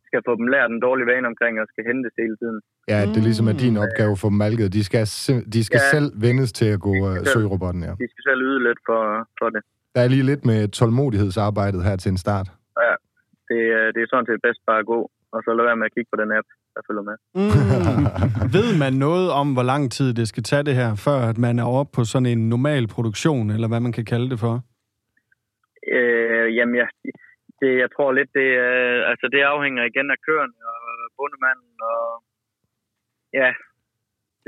skal 0.09 0.21
få 0.29 0.33
dem 0.41 0.47
lært 0.55 0.71
en 0.75 0.81
dårlig 0.87 1.05
vane 1.11 1.27
omkring, 1.33 1.55
og 1.61 1.67
skal 1.73 1.85
hentes 1.91 2.15
hele 2.23 2.37
tiden. 2.43 2.59
Ja, 2.93 2.99
det 3.13 3.19
er 3.21 3.27
ligesom 3.29 3.47
er 3.53 3.57
din 3.65 3.77
opgave 3.85 4.15
for 4.21 4.29
dem 4.33 4.39
malket. 4.45 4.69
De 4.79 4.83
skal, 4.89 5.05
de 5.55 5.61
skal 5.69 5.81
Ja. 5.85 5.91
selv 5.95 6.09
vendes 6.27 6.51
til 6.61 6.69
at 6.77 6.81
gå 6.89 6.93
uh, 7.07 7.15
selv. 7.17 7.27
søge 7.35 7.49
robotten, 7.55 7.81
ja. 7.89 7.93
De 8.03 8.07
skal 8.13 8.23
selv 8.29 8.41
yde 8.49 8.61
lidt 8.69 8.81
for, 8.89 9.03
for 9.39 9.49
det. 9.55 9.63
Der 9.95 10.01
er 10.05 10.09
lige 10.09 10.23
lidt 10.31 10.45
med 10.45 10.69
tålmodighedsarbejdet 10.69 11.85
her 11.85 11.97
til 11.97 12.11
en 12.11 12.19
start. 12.27 12.49
Det, 13.51 13.63
øh, 13.79 13.87
det 13.95 14.01
er 14.03 14.09
sådan 14.11 14.27
set 14.31 14.41
bedst 14.47 14.61
bare 14.67 14.79
at 14.79 14.87
gå. 14.95 15.01
og 15.35 15.39
så 15.45 15.51
lad 15.57 15.65
være 15.69 15.77
med 15.81 15.87
at 15.89 15.95
kigge 15.95 16.11
på 16.13 16.19
den 16.23 16.31
app, 16.39 16.49
der 16.75 16.81
følger 16.89 17.05
med. 17.11 17.17
Mm. 17.39 18.05
Ved 18.57 18.69
man 18.85 18.93
noget 19.07 19.27
om, 19.41 19.47
hvor 19.57 19.67
lang 19.73 19.83
tid 19.97 20.09
det 20.21 20.27
skal 20.29 20.43
tage 20.51 20.65
det 20.69 20.75
her, 20.81 20.91
før 21.07 21.19
at 21.31 21.39
man 21.47 21.55
er 21.59 21.69
oppe 21.79 21.91
på 21.97 22.03
sådan 22.13 22.27
en 22.35 22.43
normal 22.55 22.85
produktion, 22.97 23.47
eller 23.55 23.69
hvad 23.69 23.81
man 23.87 23.93
kan 23.99 24.05
kalde 24.13 24.29
det 24.33 24.39
for? 24.45 24.55
Øh, 25.97 26.47
jamen, 26.57 26.75
jeg, 26.83 26.89
det, 27.61 27.71
jeg 27.83 27.89
tror 27.95 28.09
lidt, 28.19 28.31
det, 28.41 28.49
er- 28.69 29.05
altså, 29.13 29.27
det 29.35 29.41
afhænger 29.55 29.83
igen 29.91 30.09
af 30.15 30.19
køren 30.29 30.53
og 30.73 30.79
bundemanden, 31.19 31.73
og 31.93 32.03
ja. 33.41 33.51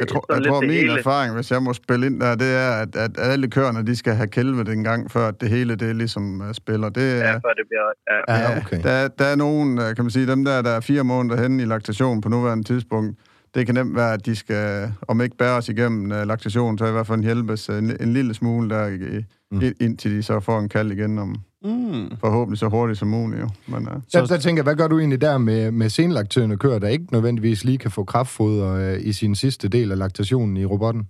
Jeg 0.00 0.09
tror, 0.09 0.35
jeg 0.35 0.45
tror 0.45 0.61
min 0.61 0.71
hele. 0.71 0.99
erfaring, 0.99 1.35
hvis 1.35 1.50
jeg 1.50 1.62
må 1.62 1.73
spille 1.73 2.07
ind 2.07 2.21
der, 2.21 2.35
det 2.35 2.54
er, 2.54 2.71
at, 2.83 2.97
at 2.97 3.11
alle 3.19 3.49
køerne, 3.50 3.87
de 3.87 3.97
skal 3.97 4.14
have 4.14 4.26
kælvet 4.28 4.69
en 4.69 4.85
gang, 4.85 5.11
før 5.11 5.28
at 5.28 5.40
det 5.40 5.49
hele 5.49 5.76
det 5.76 5.97
ligesom 5.97 6.40
uh, 6.40 6.52
spiller. 6.52 6.88
Det 6.88 7.02
er, 7.12 7.16
Ja, 7.16 7.33
før 7.35 7.52
det 7.59 7.66
bliver... 7.71 7.87
Ja, 8.28 8.38
Ja, 8.52 8.59
okay. 8.59 8.83
Der, 8.83 9.09
der 9.09 9.25
er 9.25 9.37
nogen, 9.37 9.78
øh, 9.78 9.95
kan 9.97 10.04
man 10.04 10.11
sige, 10.11 10.26
dem 10.26 10.45
der, 10.45 10.62
der 10.62 10.71
er 10.71 10.80
fire 10.80 11.04
måneder 11.04 11.42
henne 11.42 11.62
i 11.62 11.66
laktation 11.66 12.21
på 12.21 12.28
nuværende 12.28 12.64
tidspunkt, 12.64 13.19
det 13.54 13.66
kan 13.66 13.75
nemt 13.75 13.97
være, 13.97 14.12
at 14.12 14.26
de 14.26 14.37
skal, 14.37 14.92
om 15.09 15.21
ikke 15.21 15.37
bæres 15.37 15.69
igennem 15.69 16.11
uh, 16.11 16.26
laktation, 16.28 16.78
så 16.78 16.87
i 16.87 16.92
hvert 16.92 17.07
fald 17.07 17.23
hjælpes 17.23 17.71
uh, 17.71 17.78
en, 17.78 17.97
en 18.00 18.12
lille 18.12 18.35
smule 18.35 18.71
der, 18.71 19.21
Mm. 19.52 19.59
mm. 19.59 19.73
indtil 19.80 20.11
de 20.16 20.23
så 20.23 20.40
får 20.40 20.59
en 20.59 20.69
kald 20.69 20.92
igen, 20.92 21.19
om 21.19 21.35
Mm. 21.64 22.17
forhåbentlig 22.25 22.59
så 22.59 22.69
hurtigt 22.69 22.99
som 22.99 23.09
muligt. 23.09 23.40
Jo. 23.40 23.49
Men, 23.73 23.83
uh, 23.88 24.02
Så 24.09 24.26
der 24.29 24.38
tænker 24.38 24.59
jeg, 24.61 24.69
hvad 24.69 24.76
gør 24.76 24.88
du 24.88 24.99
egentlig 24.99 25.21
der 25.21 25.38
med, 25.38 25.71
med 25.71 25.88
senlaktørende 25.88 26.57
køer, 26.57 26.79
der 26.79 26.88
ikke 26.88 27.09
nødvendigvis 27.12 27.64
lige 27.64 27.79
kan 27.79 27.90
få 27.90 28.05
kraftfoder 28.05 28.69
øh, 28.83 29.09
i 29.11 29.12
sin 29.12 29.35
sidste 29.35 29.69
del 29.69 29.93
af 29.93 29.99
laktationen 29.99 30.57
i 30.57 30.64
robotten? 30.64 31.02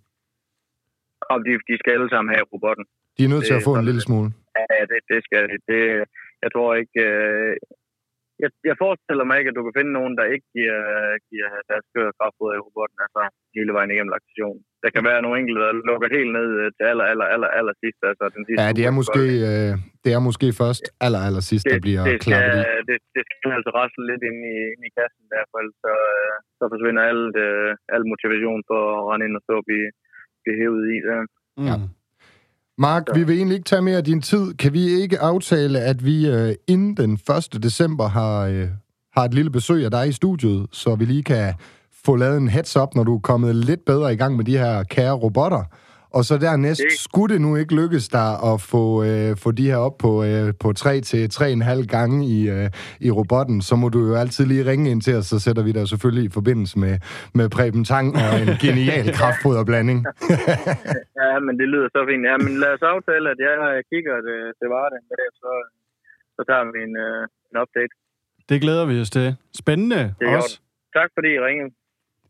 og 1.33 1.38
de, 1.47 1.52
de 1.69 1.75
skal 1.80 1.92
alle 1.97 2.11
sammen 2.14 2.30
have 2.35 2.47
robotten. 2.52 2.85
De 3.16 3.23
er 3.25 3.30
nødt 3.33 3.45
til 3.45 3.54
Det 3.54 3.61
at 3.61 3.66
er 3.66 3.69
få 3.71 3.75
en 3.80 3.88
lille 3.90 4.02
smule. 4.09 4.28
Ja, 4.59 4.80
det, 4.90 5.00
det 5.12 5.21
skal 5.26 5.42
det. 5.52 5.61
det. 5.73 5.83
Jeg 6.45 6.50
tror 6.54 6.71
ikke... 6.83 6.99
Øh, 7.11 7.57
jeg, 8.42 8.50
jeg 8.70 8.76
forestiller 8.85 9.25
mig 9.26 9.37
ikke, 9.38 9.50
at 9.52 9.59
du 9.59 9.64
kan 9.66 9.76
finde 9.78 9.92
nogen, 9.99 10.14
der 10.18 10.26
ikke 10.35 10.49
giver, 10.56 10.80
giver 11.30 11.50
deres 11.70 11.87
køer 11.92 12.12
kraftfoder 12.18 12.54
i 12.56 12.64
robotten, 12.66 12.99
altså 13.06 13.23
hele 13.56 13.73
vejen 13.76 13.90
igennem 13.92 14.14
laktation. 14.14 14.56
Der 14.85 14.90
kan 14.94 15.02
være 15.11 15.20
nogle 15.25 15.37
enkelte, 15.40 15.61
der 15.66 15.73
lukker 15.90 16.09
helt 16.18 16.32
ned 16.38 16.49
øh, 16.61 16.68
til 16.76 16.85
aller, 16.90 17.06
aller, 17.12 17.26
aller, 17.35 17.50
aller 17.59 17.75
sidst. 17.82 18.00
Altså 18.11 18.25
den 18.37 18.42
sidste 18.47 18.61
Ja, 18.62 18.68
det 18.78 18.85
er 18.90 18.94
måske, 19.00 19.23
øh, 19.50 19.73
det 20.04 20.11
er 20.16 20.23
måske 20.28 20.47
først 20.62 20.85
aller, 21.06 21.20
aller 21.28 21.44
sidst, 21.50 21.64
der 21.73 21.80
bliver 21.87 22.02
det, 22.09 22.16
skal, 22.16 22.26
klappet 22.26 22.56
i. 22.59 22.64
det, 22.88 22.99
det 23.16 23.23
skal 23.26 23.50
altså 23.59 23.70
rasle 23.80 24.02
lidt 24.11 24.23
ind 24.30 24.40
i, 24.54 24.56
ind 24.75 24.82
i 24.88 24.90
kassen 24.99 25.25
der, 25.32 25.42
for 25.50 25.56
ellers 25.62 25.78
så, 25.87 25.94
øh, 26.12 26.35
så 26.59 26.64
forsvinder 26.73 27.02
alt, 27.12 27.35
øh, 27.47 27.70
al 27.94 28.04
motivation 28.12 28.61
for 28.70 28.80
at 28.99 29.04
rende 29.09 29.25
ind 29.26 29.37
og 29.38 29.44
stå 29.47 29.54
og 29.62 29.66
blive, 29.68 29.88
blive 30.42 30.56
hævet 30.61 30.85
i 30.97 30.99
der. 31.09 31.20
Mm. 31.61 31.68
Ja. 31.68 31.76
Mark, 32.80 33.02
vi 33.14 33.22
vil 33.25 33.37
egentlig 33.37 33.54
ikke 33.54 33.68
tage 33.68 33.82
mere 33.82 33.96
af 33.96 34.04
din 34.04 34.22
tid. 34.22 34.54
Kan 34.54 34.72
vi 34.72 34.88
ikke 34.88 35.20
aftale, 35.20 35.80
at 35.80 36.04
vi 36.04 36.28
øh, 36.28 36.54
inden 36.66 36.96
den 36.96 37.12
1. 37.12 37.62
december 37.62 38.08
har, 38.08 38.46
øh, 38.46 38.68
har 39.16 39.25
et 39.25 39.34
lille 39.34 39.50
besøg 39.50 39.84
af 39.84 39.90
dig 39.90 40.08
i 40.08 40.12
studiet, 40.12 40.66
så 40.72 40.94
vi 40.94 41.04
lige 41.04 41.22
kan 41.22 41.54
få 42.04 42.16
lavet 42.16 42.37
en 42.37 42.49
heads 42.49 42.76
up, 42.76 42.94
når 42.94 43.04
du 43.04 43.16
er 43.16 43.20
kommet 43.20 43.56
lidt 43.56 43.84
bedre 43.84 44.12
i 44.12 44.16
gang 44.16 44.37
med 44.37 44.44
de 44.44 44.58
her 44.58 44.82
kære 44.82 45.12
robotter. 45.12 45.64
Og 46.17 46.23
så 46.25 46.35
dernæst, 46.38 46.81
Det- 46.81 47.00
skulle 47.09 47.31
det 47.35 47.40
nu 47.47 47.50
ikke 47.57 47.75
lykkes 47.75 48.09
dig 48.09 48.31
at 48.50 48.57
få, 48.73 48.83
øh, 49.05 49.37
få 49.45 49.50
de 49.59 49.67
her 49.71 49.76
op 49.76 49.97
på, 49.99 50.25
øh, 50.25 50.55
på 50.61 50.73
3 50.73 51.00
til 51.00 51.23
3,5 51.31 51.87
gange 51.97 52.26
i, 52.26 52.49
øh, 52.50 52.71
i 53.00 53.11
robotten, 53.11 53.62
så 53.62 53.75
må 53.76 53.88
du 53.88 54.00
jo 54.09 54.14
altid 54.23 54.45
lige 54.47 54.64
ringe 54.71 54.90
ind 54.90 55.02
til 55.02 55.14
os, 55.17 55.26
så 55.26 55.38
sætter 55.38 55.62
vi 55.62 55.73
dig 55.73 55.88
selvfølgelig 55.88 56.25
i 56.25 56.33
forbindelse 56.38 56.79
med, 56.79 56.95
med 57.35 57.47
Preben 57.57 57.85
Tang 57.85 58.09
og 58.17 58.33
en 58.45 58.49
genial 58.64 59.07
kraftfoderblanding. 59.19 59.99
Ja, 61.23 61.31
men 61.47 61.55
det 61.61 61.67
lyder 61.73 61.88
så 61.97 62.00
fint. 62.11 62.25
Ja, 62.31 62.37
men 62.45 62.52
lad 62.62 62.71
os 62.76 62.83
aftale, 62.95 63.26
at 63.35 63.38
jeg 63.47 63.83
kigger 63.93 64.17
det, 64.29 64.38
det 64.61 64.69
var 64.76 64.87
det, 64.93 65.00
så, 65.43 65.50
så 66.37 66.40
tager 66.49 66.64
vi 66.75 66.79
en, 66.88 66.95
øh, 67.07 67.23
en 67.50 67.57
update. 67.62 67.95
Det 68.49 68.61
glæder 68.61 68.85
vi 68.90 69.00
os 69.00 69.11
til. 69.11 69.37
Spændende 69.62 70.00
Det 70.21 70.26
er 70.29 70.37
også. 70.37 70.61
Tak 70.99 71.11
fordi 71.17 71.29
I 71.29 71.40
ringede. 71.49 71.71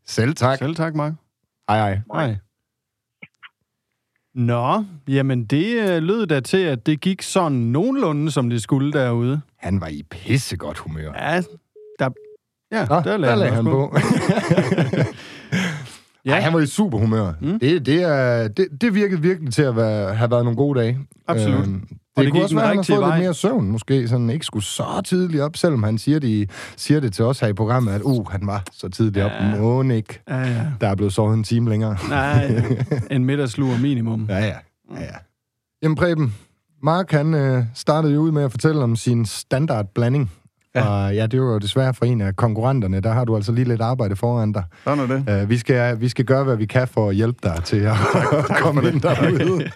Selv 0.05 0.33
tak. 0.33 0.57
Selv 0.57 0.75
tak, 0.75 0.95
Mark. 0.95 1.13
Hej, 1.69 1.77
hej. 1.77 1.99
Hej. 2.13 2.35
Nå, 4.35 4.83
jamen 5.07 5.45
det 5.45 5.89
øh, 5.89 6.03
lød 6.03 6.27
da 6.27 6.39
til, 6.39 6.57
at 6.57 6.85
det 6.85 7.01
gik 7.01 7.21
sådan 7.21 7.57
nogenlunde, 7.57 8.31
som 8.31 8.49
det 8.49 8.61
skulle 8.61 8.93
derude. 8.93 9.41
Han 9.57 9.81
var 9.81 9.87
i 9.87 10.03
pissegodt 10.09 10.77
humør. 10.77 11.11
Ja, 11.15 11.41
der, 11.99 12.09
ja, 12.71 12.85
Nå, 12.85 12.95
der 13.01 13.17
lagde, 13.17 13.45
han, 13.45 13.53
han 13.53 13.65
på. 13.65 13.95
Ja. 16.25 16.31
Ej, 16.31 16.39
han 16.39 16.53
var 16.53 16.59
i 16.59 16.65
super 16.65 16.97
humør. 16.97 17.33
Mm. 17.41 17.59
Det, 17.59 17.85
det, 17.85 18.03
er, 18.03 18.47
det, 18.47 18.67
det 18.81 18.95
virkede 18.95 19.21
virkelig 19.21 19.53
til 19.53 19.61
at 19.61 19.75
være, 19.75 20.15
have 20.15 20.31
været 20.31 20.43
nogle 20.43 20.57
gode 20.57 20.79
dage. 20.79 20.99
Absolut. 21.27 21.59
Øhm, 21.59 21.87
Og 22.15 22.23
det, 22.23 22.25
det 22.25 22.31
kunne 22.31 22.43
også 22.43 22.55
være, 22.55 22.63
at 22.63 22.69
han 22.69 22.77
har 22.77 22.83
fået 22.83 22.99
vej. 22.99 23.15
lidt 23.17 23.23
mere 23.23 23.33
søvn, 23.33 23.71
måske. 23.71 24.07
Sådan 24.07 24.29
ikke 24.29 24.45
skulle 24.45 24.65
så 24.65 25.01
tidligt 25.05 25.41
op, 25.41 25.57
selvom 25.57 25.83
han 25.83 25.97
siger, 25.97 26.19
de, 26.19 26.47
siger 26.75 26.99
det 26.99 27.13
til 27.13 27.25
os 27.25 27.39
her 27.39 27.47
i 27.47 27.53
programmet, 27.53 27.91
at 27.91 28.01
uh, 28.03 28.31
han 28.31 28.47
var 28.47 28.63
så 28.71 28.89
tidligt 28.89 29.25
op. 29.25 29.31
Ja. 29.31 29.57
Må 29.57 29.83
ikke. 29.83 30.21
Ja, 30.29 30.39
ja. 30.39 30.65
Der 30.81 30.87
er 30.87 30.95
blevet 30.95 31.13
sovet 31.13 31.33
en 31.33 31.43
time 31.43 31.69
længere. 31.69 31.97
Nej, 32.09 32.63
en 33.11 33.25
middagslur 33.25 33.77
minimum. 33.81 34.25
Ja, 34.29 34.37
ja. 34.37 34.45
ja, 34.45 35.01
ja. 35.01 35.15
Jamen 35.83 35.95
Preben, 35.95 36.35
Mark 36.83 37.11
han 37.11 37.33
øh, 37.33 37.63
startede 37.73 38.13
jo 38.13 38.19
ud 38.19 38.31
med 38.31 38.43
at 38.43 38.51
fortælle 38.51 38.81
om 38.83 38.95
sin 38.95 39.25
standardblanding. 39.25 40.31
Ja. 40.75 40.87
Og 40.87 41.15
ja, 41.15 41.27
det 41.27 41.41
var 41.41 41.47
jo 41.47 41.57
desværre 41.57 41.93
for 41.93 42.05
en 42.05 42.21
af 42.21 42.35
konkurrenterne. 42.35 42.99
Der 42.99 43.11
har 43.11 43.25
du 43.25 43.35
altså 43.35 43.51
lige 43.51 43.65
lidt 43.65 43.81
arbejde 43.81 44.15
foran 44.15 44.51
dig. 44.51 44.63
sådan 44.83 45.11
er 45.11 45.23
det. 45.35 45.43
Uh, 45.43 45.49
vi, 45.49 45.57
skal, 45.57 46.01
vi 46.01 46.09
skal 46.09 46.25
gøre, 46.25 46.43
hvad 46.43 46.55
vi 46.55 46.65
kan 46.65 46.87
for 46.87 47.09
at 47.09 47.15
hjælpe 47.15 47.39
dig 47.43 47.63
til 47.63 47.77
at 47.77 47.95
komme 48.59 48.87
ind 48.89 49.01
derude. 49.01 49.71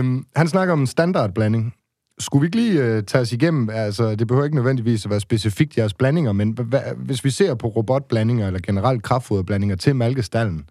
um, 0.00 0.26
han 0.36 0.48
snakker 0.48 0.72
om 0.72 0.80
en 0.80 0.86
standardblanding. 0.86 1.74
Skulle 2.18 2.40
vi 2.40 2.46
ikke 2.46 2.56
lige 2.56 2.96
uh, 2.96 3.04
tage 3.04 3.22
os 3.22 3.32
igennem, 3.32 3.70
altså 3.70 4.14
det 4.14 4.26
behøver 4.26 4.44
ikke 4.44 4.56
nødvendigvis 4.56 5.04
at 5.04 5.10
være 5.10 5.20
specifikt 5.20 5.78
jeres 5.78 5.94
blandinger, 5.94 6.32
men 6.32 6.52
hvad, 6.52 6.80
hvis 6.96 7.24
vi 7.24 7.30
ser 7.30 7.54
på 7.54 7.66
robotblandinger 7.66 8.46
eller 8.46 8.60
generelt 8.60 9.02
kraftfoderblandinger 9.02 9.76
til 9.76 9.96
malkestallen, 9.96 10.64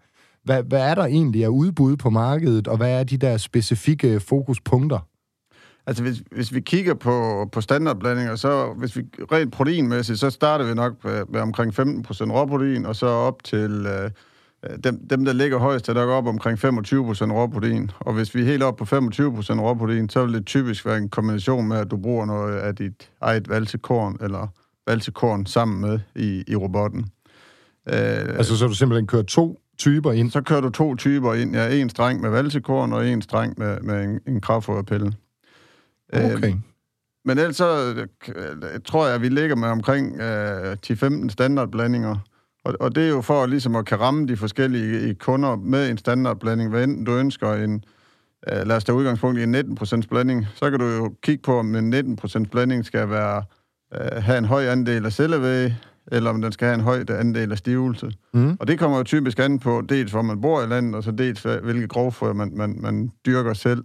hvad, 0.44 0.64
hvad 0.64 0.82
er 0.82 0.96
der 0.96 1.06
egentlig 1.06 1.44
af 1.44 1.48
udbud 1.48 1.96
på 1.98 2.10
markedet, 2.10 2.68
og 2.68 2.78
hvad 2.78 3.00
er 3.00 3.04
de 3.04 3.18
der 3.18 3.38
specifikke 3.38 4.20
fokuspunkter? 4.20 5.08
Altså, 5.88 6.04
hvis, 6.04 6.24
hvis 6.32 6.54
vi 6.54 6.60
kigger 6.60 6.94
på, 6.94 7.48
på 7.52 7.62
standardblandinger, 7.62 8.36
så 8.36 8.74
hvis 8.78 8.96
vi 8.96 9.02
rent 9.32 9.54
proteinmæssigt, 9.54 10.20
så 10.20 10.30
starter 10.30 10.66
vi 10.66 10.74
nok 10.74 10.94
med, 11.04 11.24
med 11.30 11.42
omkring 11.42 11.80
15% 11.80 11.84
råprotein, 12.32 12.86
og 12.86 12.96
så 12.96 13.08
op 13.08 13.44
til 13.44 13.86
øh, 13.86 14.10
dem, 14.84 15.08
dem, 15.08 15.26
der 15.26 15.34
ligger 15.34 15.58
højst, 15.58 15.90
er 15.90 15.94
nok 15.94 16.10
op 16.10 16.28
omkring 16.28 16.58
25% 16.58 16.64
råprotein. 17.32 17.92
Og 18.00 18.14
hvis 18.14 18.36
vi 18.36 18.42
er 18.42 18.46
helt 18.46 18.64
op 18.64 18.76
på 18.76 18.84
25% 18.84 18.88
råprotein, 19.62 20.10
så 20.10 20.26
vil 20.26 20.34
det 20.34 20.46
typisk 20.46 20.86
være 20.86 20.98
en 20.98 21.10
kombination 21.10 21.68
med, 21.68 21.78
at 21.78 21.92
du 21.92 21.98
bruger 21.98 22.26
noget 22.26 22.58
af 22.58 22.76
dit 22.76 23.10
eget 23.22 23.50
valsekorn, 23.50 24.18
eller 24.22 24.48
valsekorn 24.88 25.46
sammen 25.46 25.82
med 25.82 26.00
i, 26.16 26.44
i 26.48 26.56
robotten. 26.56 27.00
Øh, 27.90 28.38
Altså 28.38 28.58
så 28.58 28.68
du 28.68 28.74
simpelthen 28.74 29.08
kører 29.08 29.24
to 29.24 29.60
typer 29.78 30.12
ind. 30.12 30.32
så 30.32 30.42
kører 30.42 30.62
du 30.62 30.70
to 30.70 30.96
typer 30.96 31.34
ind. 31.34 31.56
Ja, 31.56 31.76
en 31.76 31.90
streng 31.90 32.22
med 32.22 32.30
valsekorn, 32.30 32.94
og 32.94 33.08
en 33.08 33.22
streng 33.22 33.54
med, 33.58 33.80
med 33.82 34.04
en, 34.04 34.20
en 34.28 34.42
kraftfoderpille. 34.42 35.14
Okay. 36.14 36.54
Men 37.26 37.38
ellers 37.38 37.56
så 37.56 37.94
øh, 38.36 38.82
tror 38.86 39.06
jeg, 39.06 39.16
at 39.16 39.22
vi 39.22 39.30
ligger 39.30 39.56
med 39.56 39.68
omkring 39.68 40.22
øh, 40.22 40.78
10-15 40.88 41.30
standardblandinger. 41.30 42.16
Og, 42.66 42.76
og 42.80 42.96
det 42.96 43.04
er 43.04 43.10
jo 43.10 43.22
for 43.22 43.46
ligesom 43.46 43.76
at 43.76 43.86
kan 43.86 44.00
ramme 44.00 44.28
de 44.28 44.38
forskellige 44.38 45.10
i 45.10 45.14
kunder 45.14 45.56
med 45.56 45.90
en 45.90 45.98
standardblanding. 45.98 46.70
Hvad 46.70 46.84
enten 46.84 47.04
du 47.04 47.14
ønsker 47.14 47.54
en, 47.54 47.84
øh, 48.52 48.68
lad 48.68 48.76
os 48.76 48.84
tage 48.84 48.96
udgangspunkt 48.96 49.40
i 49.40 49.44
en 49.44 49.56
19% 49.56 50.02
blanding, 50.10 50.48
så 50.56 50.70
kan 50.70 50.80
du 50.80 50.86
jo 50.86 51.14
kigge 51.22 51.42
på, 51.44 51.60
om 51.60 51.76
en 51.76 52.18
19% 52.24 52.44
blanding 52.52 52.86
skal 52.86 53.10
være, 53.10 53.44
øh, 53.94 54.24
have 54.24 54.38
en 54.38 54.46
høj 54.46 54.66
andel 54.66 55.06
af 55.06 55.14
cellevæg, 55.14 55.74
eller 56.12 56.30
om 56.30 56.42
den 56.42 56.52
skal 56.52 56.66
have 56.66 56.76
en 56.76 56.84
høj 56.84 57.06
andel 57.10 57.52
af 57.52 57.58
stivelse. 57.58 58.12
Mm. 58.34 58.58
Og 58.60 58.68
det 58.68 58.80
kommer 58.80 58.98
jo 58.98 59.04
typisk 59.04 59.40
an 59.40 59.60
på, 59.60 59.84
dels 59.90 60.12
hvor 60.12 60.22
man 60.22 60.42
bor 60.42 60.64
i 60.64 60.68
landet, 60.68 60.96
og 60.96 61.04
så 61.04 61.12
dels 61.12 61.42
hvilke 61.42 61.88
grovfrø 61.88 62.34
man, 62.34 62.52
man, 62.56 62.78
man 62.80 63.12
dyrker 63.26 63.54
selv. 63.54 63.84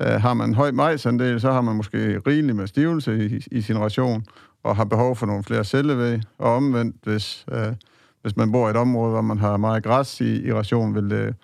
Uh, 0.00 0.08
har 0.08 0.34
man 0.34 0.54
høj 0.54 0.70
majsandel, 0.70 1.40
så 1.40 1.52
har 1.52 1.60
man 1.60 1.76
måske 1.76 2.18
rigeligt 2.18 2.56
med 2.56 2.66
stivelse 2.66 3.26
i, 3.26 3.44
i 3.50 3.60
sin 3.60 3.78
ration, 3.78 4.24
og 4.62 4.76
har 4.76 4.84
behov 4.84 5.16
for 5.16 5.26
nogle 5.26 5.44
flere 5.44 5.64
cellevæg. 5.64 6.20
Og 6.38 6.54
omvendt, 6.54 6.96
hvis, 7.02 7.44
uh, 7.52 7.74
hvis 8.22 8.36
man 8.36 8.52
bor 8.52 8.66
i 8.68 8.70
et 8.70 8.76
område, 8.76 9.10
hvor 9.10 9.20
man 9.20 9.38
har 9.38 9.56
meget 9.56 9.82
græs 9.82 10.20
i, 10.20 10.46
i 10.46 10.52
rationen, 10.52 10.94
vil 10.94 11.10
det 11.10 11.34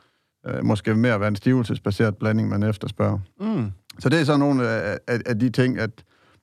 uh, 0.48 0.64
måske 0.64 0.94
mere 0.94 1.20
være 1.20 1.28
en 1.28 1.36
stivelsesbaseret 1.36 2.16
blanding, 2.16 2.48
man 2.48 2.62
efterspørger. 2.62 3.18
Mm. 3.40 3.70
Så 3.98 4.08
det 4.08 4.20
er 4.20 4.24
så 4.24 4.36
nogle 4.36 4.68
af, 4.68 4.98
af, 5.06 5.20
af 5.26 5.38
de 5.38 5.50
ting, 5.50 5.78
at 5.78 5.90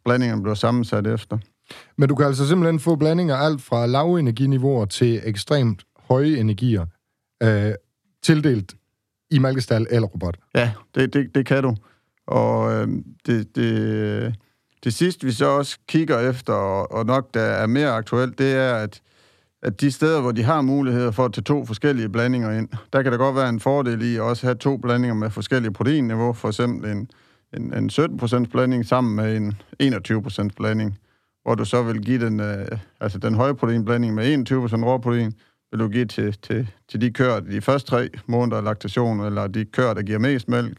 blandingerne 0.05 0.41
bliver 0.41 0.55
sammensat 0.55 1.07
efter. 1.07 1.37
Men 1.97 2.09
du 2.09 2.15
kan 2.15 2.25
altså 2.25 2.47
simpelthen 2.47 2.79
få 2.79 2.95
blandinger 2.95 3.35
alt 3.35 3.61
fra 3.61 3.85
lave 3.85 4.19
energiniveauer 4.19 4.85
til 4.85 5.21
ekstremt 5.23 5.83
høje 6.09 6.37
energier, 6.37 6.85
øh, 7.43 7.73
tildelt 8.23 8.75
i 9.31 9.39
malkestal 9.39 9.87
eller 9.89 10.07
robot. 10.07 10.37
Ja, 10.55 10.71
det, 10.95 11.13
det, 11.13 11.35
det 11.35 11.45
kan 11.45 11.63
du. 11.63 11.75
Og 12.29 12.73
øh, 12.73 12.87
det, 13.25 13.55
det, 13.55 14.35
det 14.83 14.93
sidste, 14.93 15.25
vi 15.25 15.31
så 15.31 15.45
også 15.45 15.77
kigger 15.87 16.19
efter, 16.19 16.53
og, 16.53 16.91
og 16.91 17.05
nok 17.05 17.33
der 17.33 17.41
er 17.41 17.67
mere 17.67 17.89
aktuelt, 17.89 18.39
det 18.39 18.53
er, 18.53 18.75
at, 18.75 19.01
at 19.63 19.81
de 19.81 19.91
steder, 19.91 20.21
hvor 20.21 20.31
de 20.31 20.43
har 20.43 20.61
muligheder 20.61 21.11
for 21.11 21.25
at 21.25 21.33
tage 21.33 21.43
to 21.43 21.65
forskellige 21.65 22.09
blandinger 22.09 22.51
ind, 22.51 22.69
der 22.93 23.01
kan 23.01 23.11
der 23.11 23.17
godt 23.17 23.35
være 23.35 23.49
en 23.49 23.59
fordel 23.59 24.01
i 24.01 24.15
at 24.15 24.21
også 24.21 24.45
have 24.45 24.55
to 24.55 24.77
blandinger 24.77 25.15
med 25.15 25.29
forskellige 25.29 25.73
proteinniveau, 25.73 26.33
for 26.33 26.47
eksempel 26.47 26.91
en, 26.91 27.09
en, 27.57 27.73
en 27.73 27.89
17% 27.89 28.45
blanding 28.51 28.85
sammen 28.85 29.15
med 29.15 29.37
en 29.79 29.93
21% 29.93 30.47
blanding. 30.57 30.99
hvor 31.43 31.55
du 31.55 31.65
så 31.65 31.83
vil 31.83 32.01
give 32.01 32.25
den, 32.25 32.39
øh, 32.39 32.67
altså 32.99 33.19
den 33.19 33.35
høje 33.35 33.55
proteinblanding 33.55 34.13
med 34.15 34.51
21% 34.51 34.85
råprotein, 34.85 35.33
vil 35.71 35.79
du 35.79 35.87
give 35.87 36.05
til, 36.05 36.37
til, 36.41 36.67
til 36.89 37.01
de 37.01 37.11
køer 37.11 37.39
de 37.39 37.61
første 37.61 37.89
tre 37.89 38.09
måneder 38.25 38.57
af 38.57 38.63
laktation, 38.63 39.19
eller 39.19 39.47
de 39.47 39.65
køer, 39.65 39.93
der 39.93 40.01
giver 40.01 40.19
mest 40.19 40.47
mælk, 40.49 40.77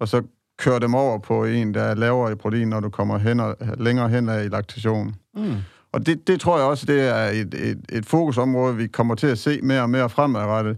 og 0.00 0.08
så 0.08 0.22
køre 0.60 0.80
dem 0.80 0.94
over 0.94 1.18
på 1.18 1.44
en, 1.44 1.74
der 1.74 1.82
er 1.82 1.94
lavere 1.94 2.32
i 2.32 2.34
protein, 2.34 2.68
når 2.68 2.80
du 2.80 2.88
kommer 2.88 3.18
hen 3.18 3.40
og, 3.40 3.56
længere 3.78 4.08
hen 4.08 4.24
i 4.24 4.48
laktation. 4.48 5.14
Mm. 5.36 5.54
Og 5.92 6.06
det, 6.06 6.26
det 6.26 6.40
tror 6.40 6.58
jeg 6.58 6.66
også, 6.66 6.86
det 6.86 7.08
er 7.08 7.24
et, 7.28 7.54
et, 7.54 7.78
et 7.92 8.06
fokusområde, 8.06 8.76
vi 8.76 8.86
kommer 8.86 9.14
til 9.14 9.26
at 9.26 9.38
se 9.38 9.60
mere 9.62 9.82
og 9.82 9.90
mere 9.90 10.10
fremadrettet. 10.10 10.76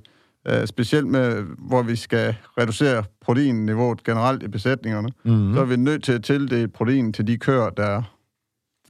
Uh, 0.51 0.67
specielt 0.67 1.07
med, 1.07 1.43
hvor 1.59 1.83
vi 1.83 1.97
skal 1.97 2.35
reducere 2.59 3.05
proteinniveauet 3.21 4.05
generelt 4.05 4.43
i 4.43 4.49
besætningerne. 4.49 5.09
Mm-hmm. 5.25 5.55
Så 5.55 5.61
er 5.61 5.65
vi 5.65 5.77
nødt 5.77 6.05
til 6.05 6.13
at 6.13 6.25
tildele 6.25 6.69
protein 6.69 7.13
til 7.13 7.27
de 7.27 7.37
køer, 7.37 7.71
der 7.71 8.03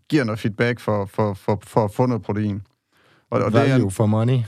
giver 0.09 0.24
noget 0.24 0.38
feedback 0.38 0.81
for, 0.81 1.07
for, 1.07 1.35
for, 1.35 1.62
for 1.66 1.85
at 1.85 1.90
få 1.90 2.07
noget 2.07 2.22
protein. 2.22 2.62
Og, 3.31 3.42
og 3.42 3.52
det 3.52 3.70
er 3.70 3.76
en, 3.76 3.90
for 3.90 4.07
money. 4.07 4.38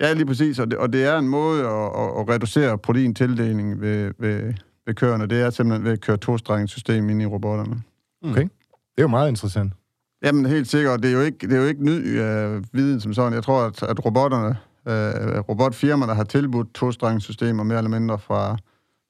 Ja, 0.00 0.12
lige 0.12 0.26
præcis. 0.26 0.58
Og 0.58 0.70
det, 0.70 0.78
og 0.78 0.92
det 0.92 1.04
er 1.04 1.18
en 1.18 1.28
måde 1.28 1.60
at, 1.60 1.84
at, 1.84 2.20
at 2.20 2.28
reducere 2.28 2.78
proteintildeling 2.78 3.80
ved, 3.80 4.10
ved, 4.18 4.54
ved 4.86 4.94
køerne. 4.94 5.26
Det 5.26 5.40
er 5.40 5.50
simpelthen 5.50 5.84
ved 5.84 5.92
at 5.92 6.00
køre 6.00 6.16
to 6.16 6.36
system 6.66 7.10
ind 7.10 7.22
i 7.22 7.26
robotterne. 7.26 7.82
Okay. 8.24 8.42
Det 8.42 8.98
er 8.98 9.02
jo 9.02 9.08
meget 9.08 9.28
interessant. 9.28 9.72
Jamen, 10.24 10.46
helt 10.46 10.68
sikkert. 10.68 11.02
Det 11.02 11.08
er 11.08 11.14
jo 11.14 11.20
ikke, 11.20 11.46
det 11.46 11.52
er 11.52 11.60
jo 11.60 11.66
ikke 11.66 11.84
ny 11.84 12.20
øh, 12.20 12.64
viden 12.72 13.00
som 13.00 13.14
sådan. 13.14 13.32
Jeg 13.32 13.42
tror, 13.42 13.62
at, 13.62 13.82
at 13.82 14.04
robotterne, 14.04 14.56
øh, 14.88 15.38
robotfirmaerne 15.38 16.14
har 16.14 16.24
tilbudt 16.24 16.74
to 16.74 17.18
systemer 17.18 17.62
mere 17.62 17.78
eller 17.78 17.90
mindre 17.90 18.18
fra, 18.18 18.56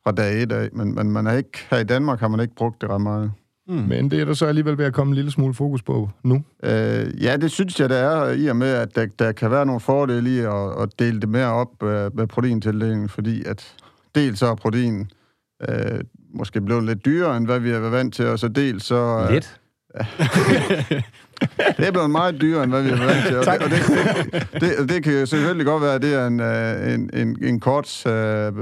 fra 0.04 0.12
dag 0.12 0.42
et 0.42 0.52
af, 0.52 0.68
men, 0.72 0.94
men 0.94 1.10
man 1.10 1.26
er 1.26 1.32
ikke, 1.32 1.66
her 1.70 1.78
i 1.78 1.84
Danmark 1.84 2.20
har 2.20 2.28
man 2.28 2.40
ikke 2.40 2.54
brugt 2.54 2.80
det 2.80 2.90
ret 2.90 3.00
meget. 3.00 3.32
Mm. 3.68 3.74
Men 3.74 4.10
det 4.10 4.20
er 4.20 4.24
der 4.24 4.34
så 4.34 4.46
alligevel 4.46 4.78
ved 4.78 4.84
at 4.84 4.92
komme 4.92 5.10
en 5.10 5.14
lille 5.14 5.30
smule 5.30 5.54
fokus 5.54 5.82
på 5.82 6.10
nu? 6.22 6.42
Øh, 6.62 7.22
ja, 7.22 7.36
det 7.36 7.50
synes 7.50 7.80
jeg, 7.80 7.88
der 7.88 7.96
er, 7.96 8.32
i 8.32 8.46
og 8.46 8.56
med, 8.56 8.68
at 8.68 8.96
der, 8.96 9.06
der 9.18 9.32
kan 9.32 9.50
være 9.50 9.66
nogle 9.66 9.80
fordele 9.80 10.30
i 10.30 10.38
at, 10.38 10.82
at 10.82 10.98
dele 10.98 11.20
det 11.20 11.28
mere 11.28 11.52
op 11.52 11.82
øh, 11.82 12.16
med 12.16 12.26
proteintildelingen, 12.26 13.08
fordi 13.08 13.44
at 13.44 13.74
dels 14.14 14.38
så 14.38 14.46
er 14.46 14.54
protein 14.54 15.10
øh, 15.68 16.00
måske 16.34 16.60
blevet 16.60 16.84
lidt 16.84 17.04
dyrere, 17.04 17.36
end 17.36 17.46
hvad 17.46 17.60
vi 17.60 17.70
har 17.70 17.78
været 17.78 17.92
vant 17.92 18.14
til, 18.14 18.26
og 18.26 18.38
så 18.38 18.48
dels 18.48 18.84
så... 18.84 19.26
Øh, 19.26 19.32
lidt? 19.32 19.60
det 21.76 21.86
er 21.86 21.90
blevet 21.90 22.10
meget 22.10 22.40
dyrere, 22.40 22.64
end 22.64 22.72
hvad 22.72 22.82
vi 22.82 22.88
har 22.88 22.96
været 22.96 23.16
vant 23.16 23.26
til. 23.26 23.38
Og, 23.38 23.44
det, 23.44 23.62
og 23.62 23.70
det, 23.70 24.78
det, 24.78 24.88
det 24.88 25.02
kan 25.04 25.12
jo 25.12 25.26
selvfølgelig 25.26 25.66
godt 25.66 25.82
være, 25.82 25.94
at 25.94 26.02
det 26.02 26.14
er 26.14 26.26
en, 26.26 26.40
øh, 26.40 26.94
en, 26.94 27.10
en, 27.12 27.44
en 27.44 27.60
kort 27.60 28.06
øh, 28.06 28.52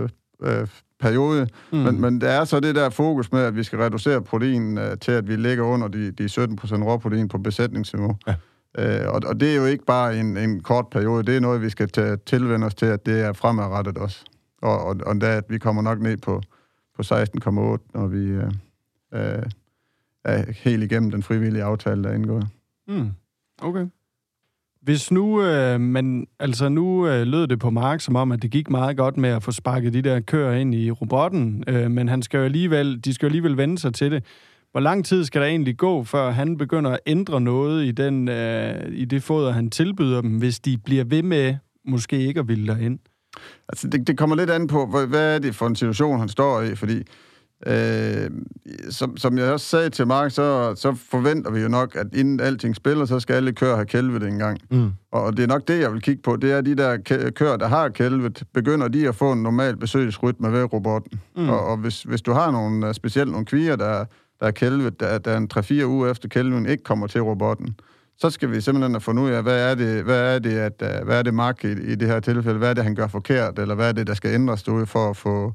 øh, 0.42 0.66
periode, 1.02 1.48
mm. 1.72 1.78
men, 1.78 2.00
men 2.00 2.20
der 2.20 2.28
er 2.28 2.44
så 2.44 2.60
det 2.60 2.74
der 2.74 2.90
fokus 2.90 3.32
med, 3.32 3.40
at 3.40 3.56
vi 3.56 3.62
skal 3.62 3.78
reducere 3.78 4.22
protein 4.22 4.78
øh, 4.78 4.98
til, 4.98 5.12
at 5.12 5.28
vi 5.28 5.36
ligger 5.36 5.64
under 5.64 5.88
de, 5.88 6.10
de 6.10 6.24
17% 6.24 6.84
råprotein 6.84 7.28
på 7.28 7.38
besætningsniveau. 7.38 8.16
Ja. 8.26 8.34
Øh, 8.78 9.12
og, 9.14 9.20
og 9.26 9.40
det 9.40 9.52
er 9.52 9.56
jo 9.56 9.64
ikke 9.64 9.84
bare 9.84 10.16
en, 10.16 10.36
en 10.36 10.60
kort 10.60 10.86
periode, 10.92 11.22
det 11.22 11.36
er 11.36 11.40
noget, 11.40 11.62
vi 11.62 11.70
skal 11.70 11.88
tage, 11.88 12.16
tilvende 12.16 12.66
os 12.66 12.74
til, 12.74 12.86
at 12.86 13.06
det 13.06 13.20
er 13.20 13.32
fremadrettet 13.32 13.98
også. 13.98 14.24
Og, 14.62 14.84
og, 14.84 14.96
og 15.06 15.20
da, 15.20 15.36
at 15.36 15.44
vi 15.48 15.58
kommer 15.58 15.82
nok 15.82 16.00
ned 16.00 16.16
på, 16.16 16.42
på 16.96 17.02
16,8, 17.02 17.90
når 17.94 18.06
vi 18.06 18.18
øh, 18.18 18.52
øh, 19.14 19.42
er 20.24 20.52
helt 20.52 20.82
igennem 20.82 21.10
den 21.10 21.22
frivillige 21.22 21.64
aftale, 21.64 22.02
der 22.02 22.10
er 22.10 22.14
indgået. 22.14 22.46
Mm. 22.88 23.10
Okay. 23.62 23.86
Hvis 24.82 25.10
nu, 25.10 25.42
øh, 25.42 25.80
man, 25.80 26.26
altså 26.38 26.68
nu 26.68 27.06
øh, 27.08 27.26
lød 27.26 27.46
det 27.46 27.58
på 27.58 27.70
Mark 27.70 28.00
som 28.00 28.16
om, 28.16 28.32
at 28.32 28.42
det 28.42 28.50
gik 28.50 28.70
meget 28.70 28.96
godt 28.96 29.16
med 29.16 29.30
at 29.30 29.42
få 29.42 29.52
sparket 29.52 29.92
de 29.92 30.02
der 30.02 30.20
køer 30.20 30.52
ind 30.52 30.74
i 30.74 30.90
robotten, 30.90 31.64
øh, 31.66 31.90
men 31.90 32.08
han 32.08 32.22
skal 32.22 32.38
jo 32.38 32.44
alligevel, 32.44 33.04
de 33.04 33.14
skal 33.14 33.26
jo 33.26 33.28
alligevel 33.28 33.56
vende 33.56 33.78
sig 33.78 33.94
til 33.94 34.10
det. 34.10 34.24
Hvor 34.70 34.80
lang 34.80 35.04
tid 35.04 35.24
skal 35.24 35.40
der 35.40 35.46
egentlig 35.46 35.76
gå, 35.76 36.04
før 36.04 36.30
han 36.30 36.56
begynder 36.56 36.90
at 36.90 37.00
ændre 37.06 37.40
noget 37.40 37.84
i, 37.84 37.90
den, 37.90 38.28
øh, 38.28 38.92
i 38.92 39.04
det 39.04 39.22
foder, 39.22 39.52
han 39.52 39.70
tilbyder 39.70 40.20
dem, 40.20 40.38
hvis 40.38 40.60
de 40.60 40.78
bliver 40.78 41.04
ved 41.04 41.22
med 41.22 41.56
måske 41.84 42.18
ikke 42.26 42.40
at 42.40 42.48
ville 42.48 42.66
derind? 42.66 42.98
Altså, 43.68 43.88
det, 43.88 44.06
det 44.06 44.18
kommer 44.18 44.36
lidt 44.36 44.50
an 44.50 44.66
på, 44.66 44.86
hvad, 44.86 45.06
hvad 45.06 45.34
er 45.34 45.38
det 45.38 45.54
for 45.54 45.66
en 45.66 45.76
situation, 45.76 46.18
han 46.18 46.28
står 46.28 46.60
i, 46.60 46.74
fordi 46.74 47.02
Øh, 47.66 48.30
som, 48.90 49.16
som 49.16 49.38
jeg 49.38 49.52
også 49.52 49.66
sagde 49.66 49.90
til 49.90 50.06
Mark, 50.06 50.30
så, 50.30 50.74
så 50.74 50.94
forventer 51.10 51.50
vi 51.50 51.60
jo 51.60 51.68
nok, 51.68 51.96
at 51.96 52.06
inden 52.14 52.40
alting 52.40 52.76
spiller, 52.76 53.04
så 53.04 53.20
skal 53.20 53.34
alle 53.34 53.52
kører 53.52 53.74
have 53.74 53.86
kælvet 53.86 54.22
en 54.22 54.38
gang. 54.38 54.58
Mm. 54.70 54.90
Og 55.12 55.36
det 55.36 55.42
er 55.42 55.46
nok 55.46 55.68
det, 55.68 55.80
jeg 55.80 55.92
vil 55.92 56.02
kigge 56.02 56.22
på. 56.22 56.36
Det 56.36 56.52
er 56.52 56.60
de 56.60 56.74
der 56.74 56.96
kører, 57.30 57.56
der 57.56 57.68
har 57.68 57.88
kælvet, 57.88 58.42
begynder 58.54 58.88
de 58.88 59.08
at 59.08 59.14
få 59.14 59.32
en 59.32 59.42
normal 59.42 59.76
besøgsrytme 59.76 60.52
ved 60.52 60.72
robotten. 60.72 61.20
Mm. 61.36 61.48
Og, 61.48 61.66
og 61.66 61.76
hvis, 61.76 62.02
hvis 62.02 62.22
du 62.22 62.32
har 62.32 62.50
nogle, 62.50 62.88
øh, 62.88 62.94
specielt 62.94 63.30
nogle 63.30 63.46
kvier, 63.46 63.76
der, 63.76 64.04
der 64.40 64.46
er 64.46 64.50
kælvet, 64.50 65.00
der, 65.00 65.18
der 65.18 65.30
er 65.30 65.36
en 65.36 65.50
3-4 65.54 65.84
uger 65.84 66.10
efter 66.10 66.28
kælven 66.28 66.66
ikke 66.66 66.84
kommer 66.84 67.06
til 67.06 67.20
robotten, 67.20 67.76
så 68.18 68.30
skal 68.30 68.50
vi 68.50 68.60
simpelthen 68.60 68.92
have 68.92 69.00
fundet 69.00 69.22
ud 69.22 69.30
af, 69.30 69.42
hvad 69.42 69.70
er 69.70 69.74
det, 69.74 70.04
hvad 70.04 70.34
er 70.34 70.38
det, 70.38 70.58
at, 70.58 70.82
øh, 70.82 71.04
hvad 71.04 71.18
er 71.18 71.22
det 71.22 71.34
Mark 71.34 71.64
i, 71.64 71.72
i 71.72 71.94
det 71.94 72.08
her 72.08 72.20
tilfælde, 72.20 72.58
hvad 72.58 72.70
er 72.70 72.74
det, 72.74 72.84
han 72.84 72.94
gør 72.94 73.06
forkert, 73.06 73.58
eller 73.58 73.74
hvad 73.74 73.88
er 73.88 73.92
det, 73.92 74.06
der 74.06 74.14
skal 74.14 74.34
ændres 74.34 74.62
derude 74.62 74.86
for 74.86 75.10
at 75.10 75.16
få 75.16 75.52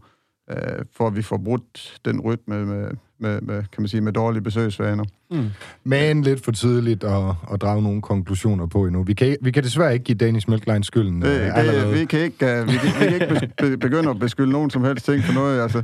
øh, 0.51 0.85
for 0.97 1.07
at 1.07 1.15
vi 1.15 1.21
får 1.21 1.37
brudt 1.37 1.99
den 2.05 2.21
rytme 2.21 2.65
med, 2.65 2.89
med, 3.19 3.41
med, 3.41 3.55
kan 3.55 3.81
man 3.81 3.87
sige, 3.87 4.01
med 4.01 4.13
dårlige 4.13 4.43
besøgsvaner. 4.43 5.03
Mm. 5.31 5.49
Men 5.83 6.21
lidt 6.21 6.43
for 6.45 6.51
tidligt 6.51 7.03
at, 7.03 7.23
at 7.53 7.61
drage 7.61 7.81
nogle 7.81 8.01
konklusioner 8.01 8.65
på 8.65 8.85
endnu. 8.85 9.03
Vi 9.03 9.13
kan, 9.13 9.37
vi 9.41 9.51
kan 9.51 9.63
desværre 9.63 9.93
ikke 9.93 10.03
give 10.03 10.17
Danish 10.17 10.49
Milkline 10.49 10.83
skylden 10.83 11.21
det, 11.21 11.41
øh, 11.41 11.65
det, 11.65 11.93
vi, 11.93 12.05
kan 12.05 12.19
ikke, 12.19 12.61
uh, 12.61 12.67
vi, 12.67 12.77
kan, 12.77 13.01
vi 13.01 13.05
kan 13.05 13.13
ikke 13.13 13.51
be, 13.61 13.77
begynde 13.77 14.09
at 14.09 14.19
beskylde 14.19 14.51
nogen 14.51 14.69
som 14.69 14.83
helst 14.83 15.05
ting 15.05 15.23
for 15.23 15.33
noget. 15.33 15.61
Altså, 15.61 15.77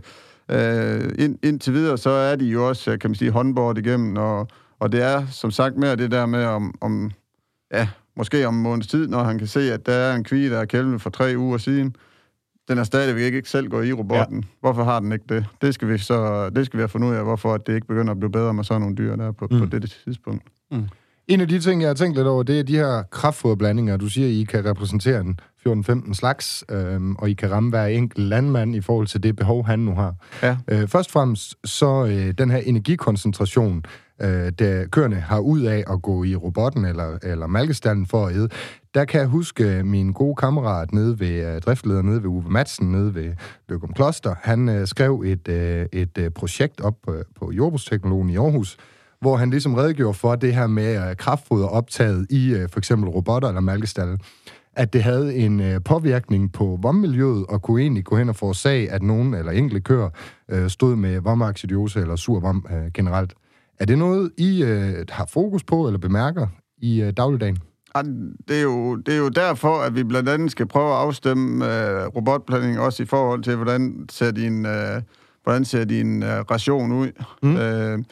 uh, 0.54 1.24
ind, 1.24 1.38
indtil 1.44 1.74
videre, 1.74 1.98
så 1.98 2.10
er 2.10 2.36
de 2.36 2.46
jo 2.46 2.68
også, 2.68 2.98
kan 2.98 3.10
man 3.10 3.16
sige, 3.16 3.32
håndboard 3.32 3.78
igennem, 3.78 4.18
og, 4.18 4.48
og 4.84 4.92
det 4.92 5.02
er 5.02 5.26
som 5.28 5.52
sagt 5.52 5.78
mere 5.78 5.96
det 5.96 6.12
der 6.12 6.26
med, 6.26 6.46
om, 6.46 6.76
om 6.82 7.12
ja, 7.74 7.88
måske 8.18 8.48
om 8.48 8.56
en 8.56 8.64
måneds 8.64 8.88
tid, 8.88 9.08
når 9.08 9.24
han 9.24 9.38
kan 9.38 9.48
se, 9.48 9.74
at 9.74 9.86
der 9.86 9.94
er 9.94 10.16
en 10.16 10.24
kvi, 10.24 10.50
der 10.50 10.60
er 10.60 10.66
kælven 10.66 11.00
for 11.00 11.10
tre 11.10 11.34
uger 11.38 11.58
siden, 11.58 11.96
den 12.68 12.78
er 12.78 12.84
stadigvæk 12.84 13.34
ikke 13.34 13.50
selv 13.50 13.68
gået 13.68 13.88
i 13.88 13.94
robotten. 13.94 14.38
Ja. 14.38 14.48
Hvorfor 14.60 14.84
har 14.84 15.00
den 15.00 15.12
ikke 15.12 15.26
det? 15.30 15.46
Det 15.62 15.74
skal 15.74 15.88
vi 15.88 15.98
så 15.98 16.50
det 16.50 16.66
skal 16.66 16.78
vi 16.78 16.82
have 16.82 16.90
fundet 16.90 17.10
ud 17.10 17.16
af, 17.16 17.24
hvorfor 17.24 17.58
det 17.58 17.76
ikke 17.76 17.88
begynder 17.88 18.12
at 18.12 18.20
blive 18.20 18.32
bedre 18.32 18.54
med 18.54 18.64
sådan 18.64 18.82
nogle 18.82 18.96
dyr 18.96 19.16
der 19.16 19.32
på, 19.32 19.48
mm. 19.52 19.60
på 19.60 19.66
dette 19.66 19.88
tidspunkt. 20.06 20.44
Mm. 20.72 20.88
En 21.28 21.42
af 21.42 21.48
de 21.48 21.60
ting, 21.60 21.82
jeg 21.82 21.90
har 21.90 21.94
tænkt 21.94 22.18
lidt 22.18 22.28
over, 22.28 22.44
det 22.44 22.60
er 22.60 22.64
de 22.64 22.76
her 22.76 23.04
kraftfoderblandinger. 23.12 23.98
Du 23.98 24.08
siger, 24.08 24.28
at 24.28 24.34
I 24.34 24.44
kan 24.44 24.66
repræsentere 24.66 25.20
en 25.22 25.40
14-15 25.68 26.14
slags, 26.14 26.64
øhm, 26.72 27.16
og 27.16 27.30
I 27.30 27.34
kan 27.34 27.52
ramme 27.52 27.70
hver 27.70 27.86
enkelt 27.86 28.26
landmand 28.26 28.76
i 28.76 28.82
forhold 28.82 29.08
til 29.08 29.24
det 29.24 29.36
behov, 29.36 29.66
han 29.66 29.80
nu 29.80 29.96
har. 29.96 30.16
Ja. 30.42 30.58
Øh, 30.68 30.88
først 30.88 31.10
og 31.10 31.12
fremmest, 31.12 31.56
så 31.66 32.06
øh, 32.06 32.34
den 32.38 32.52
her 32.52 32.58
energikoncentration, 32.58 33.86
øh, 34.24 34.52
der 34.60 34.88
køerne 34.88 35.16
har 35.16 35.40
ud 35.40 35.62
af 35.62 35.84
at 35.90 36.02
gå 36.02 36.24
i 36.24 36.36
robotten 36.36 36.86
eller, 36.86 37.18
eller 37.24 37.48
malkestallen 37.48 38.06
for 38.06 38.26
at 38.28 38.36
æde, 38.36 38.50
der 38.94 39.06
kan 39.06 39.20
jeg 39.20 39.28
huske 39.28 39.64
øh, 39.64 39.86
min 39.86 40.12
gode 40.12 40.36
kammerat 40.36 40.94
nede 40.94 41.20
ved, 41.20 41.46
øh, 41.48 41.56
uh, 41.56 41.62
driftleder 41.62 42.02
nede 42.02 42.24
ved 42.24 42.30
Uwe 42.30 42.44
Madsen, 42.48 42.92
nede 42.92 43.16
ved 43.16 43.34
Løgum 43.70 43.94
Kloster. 43.94 44.36
Han 44.42 44.70
øh, 44.70 44.88
skrev 44.88 45.24
et, 45.26 45.48
øh, 45.48 45.86
et 45.92 46.18
øh, 46.18 46.30
projekt 46.30 46.82
op 46.82 46.96
på, 47.04 47.16
på 47.40 47.52
Jordbrugsteknologen 47.52 48.30
i 48.30 48.38
Aarhus, 48.38 48.78
hvor 49.22 49.38
han 49.38 49.50
ligesom 49.50 49.74
redegjorde 49.74 50.14
for 50.14 50.36
det 50.36 50.56
her 50.56 50.68
med 50.68 51.10
øh, 51.10 51.16
kraftfoder 51.16 51.68
optaget 51.68 52.28
i 52.30 52.54
øh, 52.54 52.70
for 52.70 52.80
eksempel 52.80 53.10
robotter 53.10 53.48
eller 53.48 53.62
malkestallen 53.62 54.20
at 54.76 54.94
det 54.94 55.04
havde 55.04 55.36
en 55.36 55.60
øh, 55.60 55.82
påvirkning 55.86 56.52
på 56.52 56.80
vommiljøet, 56.82 57.46
og 57.50 57.62
kunne 57.62 57.82
egentlig 57.82 58.04
gå 58.04 58.18
hen 58.18 58.30
og 58.30 58.36
forårsage, 58.36 58.92
at 58.92 59.04
nogen 59.04 59.34
eller 59.34 59.52
enkelte 59.52 59.82
køer 59.82 60.10
øh, 60.50 60.70
stod 60.70 60.96
med 60.96 61.20
vomaxidiose 61.20 62.00
eller 62.00 62.16
sur 62.16 62.40
vom 62.40 62.66
øh, 62.72 62.92
generelt. 62.94 63.34
Er 63.84 63.88
det 63.88 63.98
noget, 63.98 64.32
I 64.38 64.64
uh, 64.64 64.70
har 65.10 65.26
fokus 65.26 65.64
på 65.64 65.88
eller 65.88 66.00
bemærker 66.00 66.48
i 66.78 67.04
uh, 67.04 67.10
dagligdagen? 67.10 67.58
Det 68.48 68.58
er, 68.58 68.62
jo, 68.62 68.96
det 68.96 69.14
er 69.14 69.18
jo 69.18 69.30
derfor, 69.30 69.82
at 69.82 69.96
vi 69.96 70.04
blandt 70.04 70.30
andet 70.30 70.52
skal 70.52 70.66
prøve 70.66 70.92
at 70.92 70.98
afstemme 70.98 71.66
uh, 71.66 72.16
robotplanning 72.16 72.80
også 72.80 73.04
i 73.04 73.06
forhold 73.06 73.44
til, 73.44 73.56
hvordan 73.56 74.06
ser 74.12 74.32
din, 74.32 74.66
uh, 74.66 75.02
hvordan 75.44 75.66
ser 75.66 75.84
din 75.84 76.24
uh, 76.24 76.30
ration 76.30 76.92
ud. 76.92 77.12
Mm. 77.44 77.52
Uh, 77.52 78.06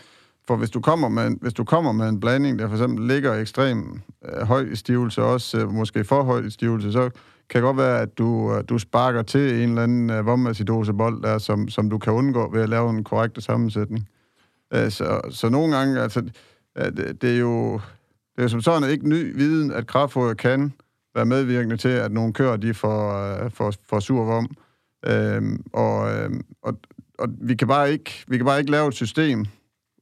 for 0.48 0.56
hvis 0.56 0.70
du, 0.70 0.80
kommer 0.80 1.10
med, 1.10 1.32
hvis 1.42 1.54
du 1.54 1.64
kommer 1.64 1.92
med 1.92 2.10
en 2.10 2.20
blanding, 2.20 2.60
der 2.60 2.68
for 2.68 2.76
eksempel 2.76 3.08
ligger 3.08 3.34
ekstrem 3.34 4.02
uh, 4.22 4.48
høj 4.48 4.62
i 4.72 4.76
stivelse, 4.76 5.24
også 5.24 5.66
uh, 5.66 5.74
måske 5.74 6.04
for 6.04 6.24
høj 6.24 6.40
i 6.40 6.50
stivelse, 6.50 6.92
så 6.92 7.10
kan 7.50 7.62
det 7.62 7.62
godt 7.62 7.78
være, 7.78 8.02
at 8.02 8.18
du, 8.18 8.28
uh, 8.28 8.62
du 8.70 8.78
sparker 8.78 9.22
til 9.22 9.64
en 9.64 9.70
eller 9.70 9.84
anden 9.84 10.10
uh, 10.10 10.26
vomacidosebold, 10.26 11.24
der, 11.24 11.38
som, 11.38 11.70
som 11.70 11.90
du 11.90 11.98
kan 11.98 12.14
undgå 12.14 12.52
ved 12.54 12.62
at 12.62 12.70
lave 12.70 12.90
en 12.90 13.04
korrekt 13.04 13.44
sammensætning. 13.44 14.08
Øh, 14.74 14.92
så, 14.92 15.22
så 15.30 15.50
nogle 15.50 15.78
gange, 15.78 16.02
altså, 16.02 16.22
det, 16.76 17.22
det 17.22 17.36
er 17.36 17.40
jo 17.40 17.82
det 18.36 18.44
er 18.44 18.48
som 18.48 18.62
sådan 18.62 18.90
ikke 18.90 19.10
ny 19.10 19.36
viden, 19.36 19.72
at 19.72 19.88
kraftfoder 19.88 20.34
kan 20.34 20.74
være 21.16 21.26
medvirkende 21.26 21.78
til, 21.78 21.90
at 21.90 22.12
nogle 22.12 22.34
køer 22.34 22.56
de 22.56 22.74
får, 22.74 23.14
øh, 23.14 23.52
får, 23.52 23.74
får 23.90 24.00
sur 24.00 24.24
vom. 24.24 24.50
Øhm, 25.06 25.64
og, 25.74 26.16
øhm, 26.16 26.42
og, 26.62 26.78
og 27.20 27.28
vi, 27.42 27.56
kan 27.56 27.68
bare 27.68 27.92
ikke, 27.92 28.24
vi 28.28 28.38
kan 28.38 28.46
bare 28.46 28.60
ikke 28.60 28.72
lave 28.72 28.88
et 28.88 28.94
system, 28.94 29.46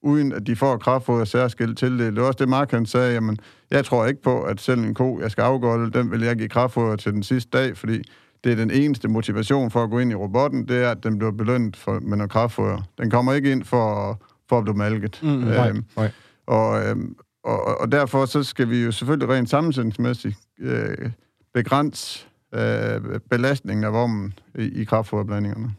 uden 0.01 0.31
at 0.31 0.47
de 0.47 0.55
får 0.55 0.77
kraftfoder 0.77 1.25
særskilt 1.25 1.77
til 1.77 1.91
det. 1.99 2.13
Det 2.13 2.21
var 2.21 2.27
også 2.27 2.37
det, 2.39 2.49
Mark 2.49 2.71
han 2.71 2.85
sagde, 2.85 3.13
jamen, 3.13 3.37
jeg 3.71 3.85
tror 3.85 4.05
ikke 4.05 4.21
på, 4.21 4.41
at 4.41 4.61
selv 4.61 4.79
en 4.83 4.93
ko, 4.93 5.19
jeg 5.19 5.31
skal 5.31 5.41
afgolde, 5.41 5.99
den 5.99 6.11
vil 6.11 6.21
jeg 6.21 6.35
give 6.35 6.49
kraftfoder 6.49 6.95
til 6.95 7.13
den 7.13 7.23
sidste 7.23 7.57
dag, 7.57 7.77
fordi 7.77 8.01
det 8.43 8.51
er 8.51 8.55
den 8.55 8.71
eneste 8.71 9.07
motivation 9.07 9.71
for 9.71 9.83
at 9.83 9.89
gå 9.89 9.99
ind 9.99 10.11
i 10.11 10.15
robotten, 10.15 10.67
det 10.67 10.83
er, 10.83 10.91
at 10.91 11.03
den 11.03 11.17
bliver 11.17 11.31
belønnet 11.31 11.75
for, 11.75 11.99
med 11.99 12.17
noget 12.17 12.31
kraftfoder. 12.31 12.81
Den 12.97 13.09
kommer 13.09 13.33
ikke 13.33 13.51
ind 13.51 13.63
for, 13.63 14.19
for 14.49 14.57
at 14.57 14.63
blive 14.63 14.77
malket. 14.77 15.19
Mm, 15.23 15.29
øhm, 15.29 15.39
nej, 15.47 15.71
nej. 15.97 16.11
Og, 16.47 16.85
øhm, 16.85 17.15
og, 17.43 17.79
og- 17.79 17.91
derfor 17.91 18.25
så 18.25 18.43
skal 18.43 18.69
vi 18.69 18.83
jo 18.83 18.91
selvfølgelig 18.91 19.29
rent 19.29 19.49
sammensætningsmæssigt 19.49 20.37
øh, 20.59 21.09
begrænse 21.53 22.27
øh, 22.55 23.19
belastningen 23.29 23.83
af 23.83 23.93
vommen 23.93 24.33
i, 24.55 24.81
i 24.81 24.83
kraftfoderblandingerne. 24.83 25.71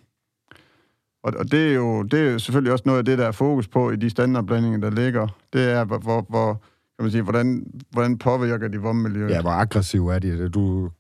Og, 1.25 1.33
og 1.39 1.53
det, 1.53 1.71
er 1.71 1.75
jo, 1.75 2.03
det 2.03 2.21
er 2.21 2.33
jo 2.33 2.39
selvfølgelig 2.39 2.73
også 2.73 2.83
noget 2.87 2.99
af 2.99 3.05
det, 3.05 3.19
der 3.19 3.27
er 3.27 3.33
fokus 3.33 3.69
på 3.69 3.91
i 3.91 3.97
de 3.97 4.11
standardblandinger, 4.11 4.79
der 4.79 4.91
ligger. 4.91 5.29
Det 5.53 5.71
er, 5.71 5.85
hvor, 5.85 6.27
hvor, 6.29 6.53
kan 6.53 7.05
man 7.05 7.11
sige, 7.11 7.23
hvordan, 7.23 7.67
hvordan 7.91 8.19
påvirker 8.19 8.69
de 8.69 8.79
vommiljøet. 8.79 9.31
Ja, 9.31 9.41
hvor 9.41 9.51
aggressiv 9.51 10.09
er 10.09 10.19
de? 10.19 10.49
Du 10.49 10.91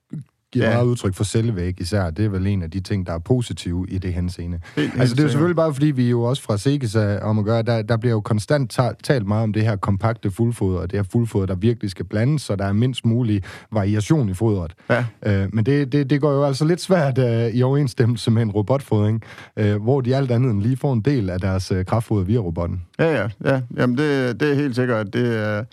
giver 0.52 0.66
Ja. 0.68 0.74
meget 0.74 0.86
udtryk 0.86 1.14
for 1.14 1.24
selvvæg 1.24 1.80
især. 1.80 2.10
Det 2.10 2.24
er 2.24 2.28
vel 2.28 2.46
en 2.46 2.62
af 2.62 2.70
de 2.70 2.80
ting, 2.80 3.06
der 3.06 3.12
er 3.12 3.18
positive 3.18 3.86
i 3.88 3.98
det 3.98 4.12
henseende. 4.14 4.60
Helt- 4.76 4.92
Altså, 5.00 5.14
det 5.14 5.20
er 5.20 5.24
jo 5.24 5.30
selvfølgelig 5.30 5.56
bare, 5.56 5.74
fordi 5.74 5.86
vi 5.86 6.10
jo 6.10 6.22
også 6.22 6.42
fra 6.42 6.58
Seges 6.58 6.96
om 7.22 7.38
at 7.38 7.44
gøre, 7.44 7.62
der, 7.62 7.82
der 7.82 7.96
bliver 7.96 8.12
jo 8.12 8.20
konstant 8.20 8.70
ta- 8.70 8.92
talt 9.02 9.26
meget 9.26 9.42
om 9.42 9.52
det 9.52 9.62
her 9.62 9.76
kompakte 9.76 10.30
fuldfoder, 10.30 10.78
og 10.78 10.90
det 10.90 10.98
her 10.98 11.04
fuldfoder, 11.12 11.46
der 11.46 11.54
virkelig 11.54 11.90
skal 11.90 12.04
blandes, 12.04 12.42
så 12.42 12.56
der 12.56 12.64
er 12.64 12.72
mindst 12.72 13.06
mulig 13.06 13.42
variation 13.72 14.28
i 14.28 14.34
fodret. 14.34 14.72
Ja. 14.90 15.04
Øh, 15.26 15.48
men 15.54 15.66
det, 15.66 15.92
det, 15.92 16.10
det 16.10 16.20
går 16.20 16.32
jo 16.32 16.44
altså 16.44 16.64
lidt 16.64 16.80
svært 16.80 17.18
øh, 17.18 17.46
i 17.54 17.62
overensstemmelse 17.62 18.30
med 18.30 18.42
en 18.42 18.50
robotfodring, 18.50 19.22
øh, 19.56 19.82
hvor 19.82 20.00
de 20.00 20.16
alt 20.16 20.30
andet 20.30 20.50
end 20.50 20.62
lige 20.62 20.76
får 20.76 20.92
en 20.92 21.00
del 21.00 21.30
af 21.30 21.40
deres 21.40 21.72
øh, 21.72 21.84
kraftfoder 21.84 22.24
via 22.24 22.38
robotten. 22.38 22.82
Ja, 22.98 23.20
ja, 23.22 23.28
ja. 23.44 23.60
Jamen, 23.76 23.98
det, 23.98 24.40
det 24.40 24.50
er 24.50 24.54
helt 24.54 24.74
sikkert, 24.76 25.06
at 25.06 25.12
det 25.12 25.36
er... 25.36 25.58
Øh, 25.58 25.64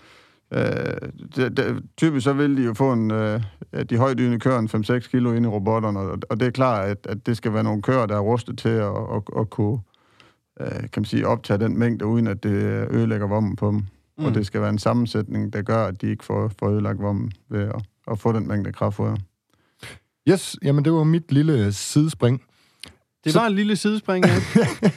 det, 1.36 1.56
det, 1.56 1.82
typisk 1.96 2.24
så 2.24 2.32
vil 2.32 2.56
de 2.56 2.62
jo 2.62 2.74
få 2.74 2.92
en, 2.92 3.10
øh, 3.10 3.40
de 3.90 3.96
højdydende 3.96 4.38
kører 4.38 4.58
en 4.58 4.68
5-6 4.74 5.10
kilo 5.10 5.32
ind 5.32 5.46
i 5.46 5.48
robotterne, 5.48 5.98
og, 5.98 6.18
og 6.30 6.40
det 6.40 6.46
er 6.46 6.50
klart, 6.50 6.88
at, 6.88 7.06
at 7.08 7.26
det 7.26 7.36
skal 7.36 7.52
være 7.52 7.62
nogle 7.62 7.82
kører, 7.82 8.06
der 8.06 8.16
er 8.16 8.20
rustet 8.20 8.58
til 8.58 8.68
at, 8.68 8.92
at, 9.14 9.22
at 9.38 9.50
kunne 9.50 9.78
øh, 10.60 10.80
kan 10.80 10.90
man 10.96 11.04
sige, 11.04 11.26
optage 11.26 11.58
den 11.58 11.78
mængde, 11.78 12.06
uden 12.06 12.26
at 12.26 12.42
det 12.42 12.86
ødelægger 12.90 13.26
vommen 13.26 13.56
på 13.56 13.70
dem. 13.70 13.82
Mm. 14.18 14.24
Og 14.24 14.34
det 14.34 14.46
skal 14.46 14.60
være 14.60 14.70
en 14.70 14.78
sammensætning, 14.78 15.52
der 15.52 15.62
gør, 15.62 15.86
at 15.86 16.00
de 16.00 16.06
ikke 16.06 16.24
får, 16.24 16.50
får 16.58 16.70
ødelagt 16.70 17.02
vommen 17.02 17.32
ved 17.48 17.62
at, 17.62 17.82
at 18.10 18.18
få 18.18 18.32
den 18.32 18.48
mængde 18.48 18.72
kraftfoder. 18.72 19.16
Yes, 20.28 20.56
jamen 20.62 20.84
det 20.84 20.92
var 20.92 21.04
mit 21.04 21.32
lille 21.32 21.72
sidespring. 21.72 22.42
Det 23.24 23.32
Så- 23.32 23.38
var 23.38 23.46
et 23.46 23.52
lille 23.54 23.76
sidespring, 23.76 24.24
ja. 24.26 24.34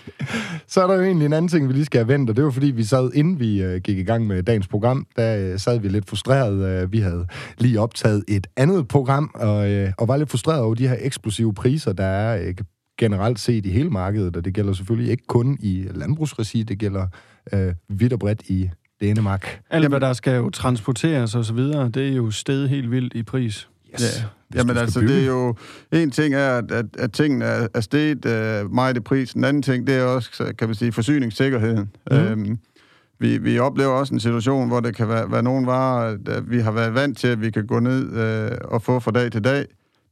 Så 0.67 0.83
er 0.83 0.87
der 0.87 0.95
jo 0.95 1.01
egentlig 1.01 1.25
en 1.25 1.33
anden 1.33 1.49
ting, 1.49 1.67
vi 1.67 1.73
lige 1.73 1.85
skal 1.85 1.99
have 1.99 2.07
vendt, 2.07 2.29
og 2.29 2.35
det 2.35 2.43
var 2.43 2.51
fordi, 2.51 2.67
vi 2.71 2.83
sad, 2.83 3.11
inden 3.13 3.39
vi 3.39 3.61
øh, 3.63 3.81
gik 3.81 3.97
i 3.97 4.03
gang 4.03 4.27
med 4.27 4.43
dagens 4.43 4.67
program, 4.67 5.07
der 5.15 5.51
øh, 5.53 5.59
sad 5.59 5.79
vi 5.79 5.87
lidt 5.87 6.09
frustreret. 6.09 6.83
Øh, 6.83 6.91
vi 6.91 6.99
havde 6.99 7.27
lige 7.57 7.79
optaget 7.79 8.23
et 8.27 8.47
andet 8.57 8.87
program, 8.87 9.31
og, 9.35 9.71
øh, 9.71 9.91
og 9.97 10.07
var 10.07 10.17
lidt 10.17 10.29
frustreret 10.29 10.61
over 10.61 10.75
de 10.75 10.87
her 10.87 10.95
eksplosive 10.99 11.53
priser, 11.53 11.93
der 11.93 12.05
er 12.05 12.47
øh, 12.47 12.53
generelt 12.99 13.39
set 13.39 13.65
i 13.65 13.69
hele 13.69 13.89
markedet, 13.89 14.37
og 14.37 14.45
det 14.45 14.53
gælder 14.53 14.73
selvfølgelig 14.73 15.11
ikke 15.11 15.23
kun 15.27 15.57
i 15.61 15.85
landbrugsregi, 15.93 16.63
det 16.63 16.77
gælder 16.79 17.07
øh, 17.53 17.73
vidt 17.89 18.13
og 18.13 18.19
bredt 18.19 18.41
i 18.49 18.69
Danmark. 19.01 19.59
Alt, 19.69 19.87
hvad 19.89 19.99
der 19.99 20.13
skal 20.13 20.35
jo 20.35 20.49
transporteres 20.49 21.35
og 21.35 21.45
så 21.45 21.53
videre, 21.53 21.89
det 21.89 22.07
er 22.09 22.15
jo 22.15 22.31
sted 22.31 22.67
helt 22.67 22.91
vildt 22.91 23.13
i 23.13 23.23
pris. 23.23 23.67
Yes. 23.93 24.19
Ja. 24.19 24.23
Jamen 24.55 24.77
altså, 24.77 24.99
det 25.01 25.21
er 25.21 25.25
jo... 25.25 25.55
En 25.91 26.11
ting 26.11 26.35
er, 26.35 26.57
at, 26.57 26.71
at, 26.71 26.85
at 26.99 27.13
tingene 27.13 27.45
er, 27.45 27.67
er 27.73 27.81
steget 27.81 28.25
uh, 28.25 28.73
meget 28.73 28.97
i 28.97 28.99
pris. 28.99 29.33
En 29.33 29.43
anden 29.43 29.63
ting, 29.63 29.87
det 29.87 29.95
er 29.95 30.03
også, 30.03 30.53
kan 30.57 30.67
man 30.67 30.75
sige, 30.75 30.91
forsyningssikkerheden. 30.91 31.89
Mm. 32.11 32.17
Øhm, 32.17 32.57
vi, 33.19 33.37
vi 33.37 33.59
oplever 33.59 33.91
også 33.91 34.13
en 34.13 34.19
situation, 34.19 34.67
hvor 34.67 34.79
det 34.79 34.95
kan 34.95 35.09
være, 35.09 35.31
være 35.31 35.43
nogle 35.43 35.67
varer, 35.67 36.17
der 36.17 36.41
vi 36.41 36.59
har 36.59 36.71
været 36.71 36.93
vant 36.93 37.17
til, 37.17 37.27
at 37.27 37.41
vi 37.41 37.51
kan 37.51 37.67
gå 37.67 37.79
ned 37.79 38.13
øh, 38.13 38.57
og 38.63 38.81
få 38.81 38.99
fra 38.99 39.11
dag 39.11 39.31
til 39.31 39.43
dag, 39.43 39.65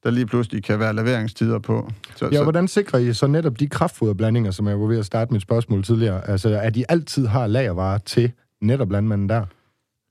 der 0.04 0.12
lige 0.12 0.26
pludselig 0.26 0.64
kan 0.64 0.80
være 0.80 0.96
leveringstider 0.96 1.60
på. 1.60 1.92
Så, 2.16 2.26
Ja, 2.32 2.38
så, 2.38 2.44
hvordan 2.44 2.68
sikrer 2.68 3.00
I 3.00 3.14
så 3.14 3.28
netop 3.28 3.60
de 3.60 3.68
kraftfoderblandinger, 3.68 4.52
som 4.52 4.68
jeg 4.68 4.80
var 4.80 4.88
ved 4.88 5.00
at 5.00 5.06
starte 5.06 5.34
mit 5.34 5.42
spørgsmål 5.42 5.84
tidligere? 5.84 6.30
Altså, 6.30 6.60
at 6.60 6.76
de 6.76 6.86
altid 6.90 7.28
har 7.28 7.48
lagervarer 7.48 7.98
til 7.98 8.32
netop 8.62 8.92
landmanden 8.92 9.30
der? 9.30 9.46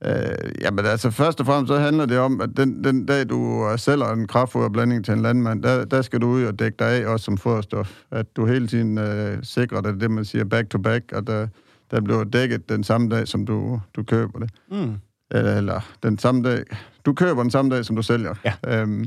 Øh, 0.05 0.53
jamen 0.61 0.87
altså, 0.87 1.11
først 1.11 1.41
og 1.41 1.47
fremmest 1.47 1.69
så 1.69 1.79
handler 1.79 2.07
det 2.07 2.19
om, 2.19 2.41
at 2.41 2.51
den, 2.57 2.85
den 2.85 3.07
dag, 3.07 3.29
du 3.29 3.69
øh, 3.73 3.79
sælger 3.79 4.13
en 4.13 4.27
kraftfoderblanding 4.27 5.05
til 5.05 5.15
en 5.15 5.23
landmand, 5.23 5.63
der, 5.63 5.85
der 5.85 6.03
skal 6.03 6.21
du 6.21 6.27
ud 6.27 6.45
og 6.45 6.59
dække 6.59 6.77
dig 6.79 6.89
af 6.89 7.07
også 7.07 7.25
som 7.25 7.39
foderstof. 7.39 8.03
At 8.11 8.37
du 8.37 8.47
hele 8.47 8.67
tiden 8.67 8.99
øh, 8.99 9.39
sikrer 9.43 9.81
dig 9.81 10.01
det, 10.01 10.11
man 10.11 10.25
siger 10.25 10.45
back-to-back, 10.45 11.13
og 11.13 11.27
der, 11.27 11.47
der 11.91 12.01
bliver 12.01 12.25
dækket 12.25 12.69
den 12.69 12.85
samme 12.85 13.09
dag, 13.09 13.29
som 13.29 13.47
du, 13.47 13.81
du 13.97 14.03
køber 14.03 14.39
det. 14.39 14.51
Mm. 14.71 14.95
Eller, 15.31 15.57
eller 15.57 15.81
den 16.03 16.19
samme 16.19 16.43
dag. 16.43 16.65
Du 17.05 17.13
køber 17.13 17.43
den 17.43 17.51
samme 17.51 17.75
dag, 17.75 17.85
som 17.85 17.97
du 17.97 18.03
sælger. 18.03 18.35
Ja. 18.45 18.81
Øhm, 18.81 19.05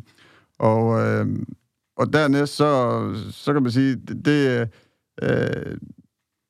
og, 0.59 0.99
øhm, 0.99 1.45
og 1.97 2.13
dernæst, 2.13 2.55
så, 2.55 3.01
så 3.31 3.53
kan 3.53 3.63
man 3.63 3.71
sige, 3.71 3.95
det, 3.95 4.25
det 4.25 4.69
øh, 5.23 5.77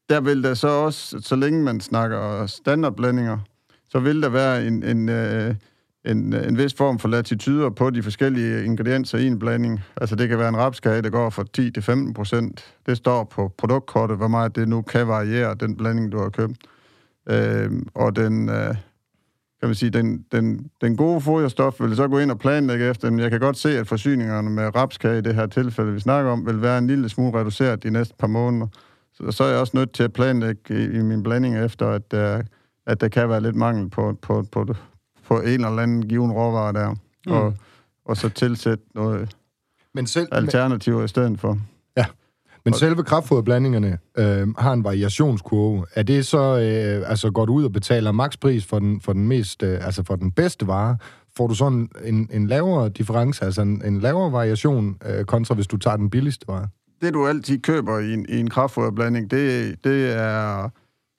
der 0.10 0.22
vil 0.22 0.44
der 0.44 0.54
så 0.54 0.68
også, 0.68 1.20
så 1.22 1.36
længe 1.36 1.64
man 1.64 1.82
snakker 1.82 2.46
standardblandinger, 2.46 3.38
så 3.92 4.00
vil 4.00 4.22
der 4.22 4.30
være 4.30 4.68
en, 4.68 4.84
en, 4.84 5.10
øh, 5.10 5.56
en, 6.06 6.34
en 6.34 6.58
vis 6.58 6.74
form 6.74 7.00
for 7.00 7.08
latityder 7.08 7.70
på 7.70 7.90
de 7.90 8.04
forskellige 8.04 8.66
ingredienser 8.66 9.18
i 9.18 9.28
en 9.28 9.40
blanding. 9.40 9.82
Altså 10.02 10.16
det 10.16 10.30
kan 10.30 10.40
være 10.40 10.50
en 10.50 10.58
rapskage, 10.58 11.02
der 11.02 11.10
går 11.10 11.30
fra 11.30 11.44
10 11.54 11.72
til 11.72 11.84
15 11.84 12.14
procent. 12.14 12.76
Det 12.86 12.98
står 12.98 13.24
på 13.24 13.54
produktkortet, 13.58 14.18
hvor 14.18 14.28
meget 14.28 14.56
det 14.56 14.68
nu 14.68 14.82
kan 14.82 15.08
variere, 15.08 15.56
den 15.56 15.78
blanding, 15.78 16.12
du 16.12 16.18
har 16.18 16.30
købt. 16.30 16.58
Øh, 17.30 17.72
og 17.94 18.16
den, 18.16 18.50
øh, 18.50 18.76
kan 19.60 19.70
man 19.70 19.76
sige, 19.76 19.90
den, 19.90 20.26
den, 20.32 20.70
den 20.82 20.98
gode 20.98 21.22
foderstof 21.22 21.82
vil 21.82 21.96
så 21.96 22.08
gå 22.08 22.20
ind 22.20 22.32
og 22.32 22.40
planlægge 22.40 22.90
efter, 22.90 23.10
men 23.12 23.20
jeg 23.20 23.32
kan 23.32 23.40
godt 23.40 23.58
se, 23.58 23.80
at 23.80 23.88
forsyningerne 23.88 24.50
med 24.50 24.76
rapskage 24.76 25.18
i 25.18 25.22
det 25.22 25.36
her 25.36 25.48
tilfælde, 25.48 25.94
vi 25.94 26.00
snakker 26.00 26.32
om, 26.32 26.46
vil 26.46 26.62
være 26.62 26.78
en 26.78 26.88
lille 26.88 27.10
smule 27.10 27.40
reduceret 27.40 27.84
de 27.84 27.90
næste 27.90 28.16
par 28.20 28.28
måneder. 28.28 28.68
Så, 29.14 29.32
så 29.32 29.44
er 29.44 29.50
jeg 29.50 29.60
også 29.60 29.78
nødt 29.78 29.94
til 29.94 30.04
at 30.04 30.14
planlægge 30.14 30.84
i, 30.84 30.98
i 30.98 31.02
min 31.02 31.24
blanding 31.24 31.66
efter, 31.66 31.88
at, 31.88 32.12
der, 32.12 32.42
at 32.88 33.02
der 33.02 33.08
kan 33.08 33.30
være 33.30 33.42
lidt 33.42 33.56
mangel 33.56 33.90
på, 33.90 34.18
på, 34.22 34.46
på, 34.52 34.66
på 35.28 35.40
en 35.40 35.66
eller 35.66 35.68
anden 35.80 36.08
given 36.08 36.32
råvare 36.32 36.74
der. 36.74 36.96
Mm. 37.28 37.32
Og, 37.32 37.54
og 38.06 38.18
så 38.18 38.30
tilsætte 38.30 38.84
noget 38.96 39.36
Men, 39.94 40.08
selv, 40.08 40.28
alternativer 40.32 41.04
i 41.04 41.08
stedet 41.08 41.40
for. 41.40 41.60
men 42.66 42.74
selve 42.74 43.04
kraftfoderblandingerne 43.04 43.98
øh, 44.18 44.48
har 44.58 44.74
en 44.74 44.84
variationskurve. 44.84 45.86
Er 45.96 46.04
det 46.04 46.26
så, 46.26 46.38
øh, 46.38 47.10
altså 47.10 47.32
går 47.32 47.46
du 47.46 47.54
ud 47.54 47.64
og 47.64 47.72
betaler 47.72 48.12
makspris 48.12 48.66
for 48.66 48.80
den, 48.80 49.02
for 49.02 49.14
den 49.14 49.28
mest, 49.28 49.64
øh, 49.64 49.86
altså 49.86 50.04
for 50.04 50.16
den 50.16 50.32
bedste 50.32 50.68
vare, 50.68 50.98
får 51.38 51.48
du 51.48 51.56
sådan 51.56 51.90
en, 52.04 52.30
en 52.32 52.48
lavere 52.48 52.90
difference, 52.90 53.46
altså 53.46 53.62
en, 53.62 53.86
en 53.86 54.00
lavere 54.00 54.32
variation, 54.32 54.98
øh, 55.06 55.26
kontra 55.26 55.56
hvis 55.56 55.68
du 55.68 55.78
tager 55.78 55.98
den 55.98 56.10
billigste 56.10 56.48
vare? 56.48 56.68
det, 57.02 57.14
du 57.14 57.28
altid 57.28 57.60
køber 57.60 58.00
i 58.00 58.14
en, 58.14 58.26
i 58.30 58.40
en 58.40 58.50
kraftfoderblanding, 58.50 59.32
det, 59.32 59.76
det, 59.84 60.14
er, 60.14 60.70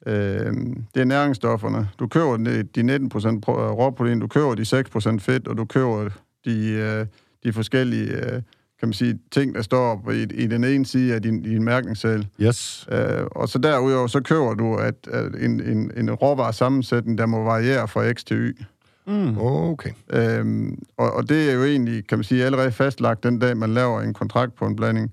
øh, 0.07 0.53
det 0.95 1.01
er 1.01 1.05
næringsstofferne. 1.05 1.89
Du 1.99 2.07
køber 2.07 2.37
de, 2.37 2.63
de 2.63 2.97
19% 2.97 3.41
pro- 3.41 3.73
råprotein, 3.73 4.21
du 4.21 4.27
køber 4.27 4.55
de 4.55 4.63
6% 4.63 5.19
fedt, 5.19 5.49
og 5.49 5.57
du 5.57 5.65
køber 5.65 6.09
de, 6.45 6.69
øh, 6.71 7.07
de 7.45 7.53
forskellige 7.53 8.13
øh, 8.13 8.43
kan 8.83 8.89
man 8.89 8.93
sige, 8.93 9.19
ting, 9.31 9.55
der 9.55 9.63
står 9.63 10.11
i, 10.11 10.23
i 10.23 10.47
den 10.47 10.65
ene 10.65 10.87
side 10.87 11.15
af 11.15 11.23
din, 11.23 11.43
din 11.43 11.65
mærkningssæl. 11.65 12.27
Yes. 12.41 12.89
Øh, 12.93 13.27
og 13.31 13.49
så 13.49 13.59
derudover, 13.59 14.07
så 14.07 14.21
køber 14.21 14.55
du 14.55 14.77
at, 14.77 14.95
at 15.11 15.35
en, 15.35 15.61
en, 15.61 15.91
en 15.97 16.11
råvaresammensætning, 16.11 17.19
der 17.19 17.27
må 17.27 17.45
variere 17.45 17.89
fra 17.89 18.13
X 18.13 18.25
til 18.25 18.37
Y. 18.37 18.63
Mm. 19.07 19.39
Okay. 19.39 19.91
Øhm, 20.13 20.79
og, 20.97 21.13
og 21.13 21.29
det 21.29 21.51
er 21.51 21.55
jo 21.55 21.65
egentlig, 21.65 22.07
kan 22.07 22.19
man 22.19 22.25
sige, 22.25 22.45
allerede 22.45 22.73
fastlagt 22.73 23.23
den 23.25 23.39
dag, 23.39 23.57
man 23.57 23.75
laver 23.75 24.01
en 24.01 24.15
kontrakt 24.15 24.55
på 24.55 24.67
en 24.67 24.77
blanding. 24.77 25.11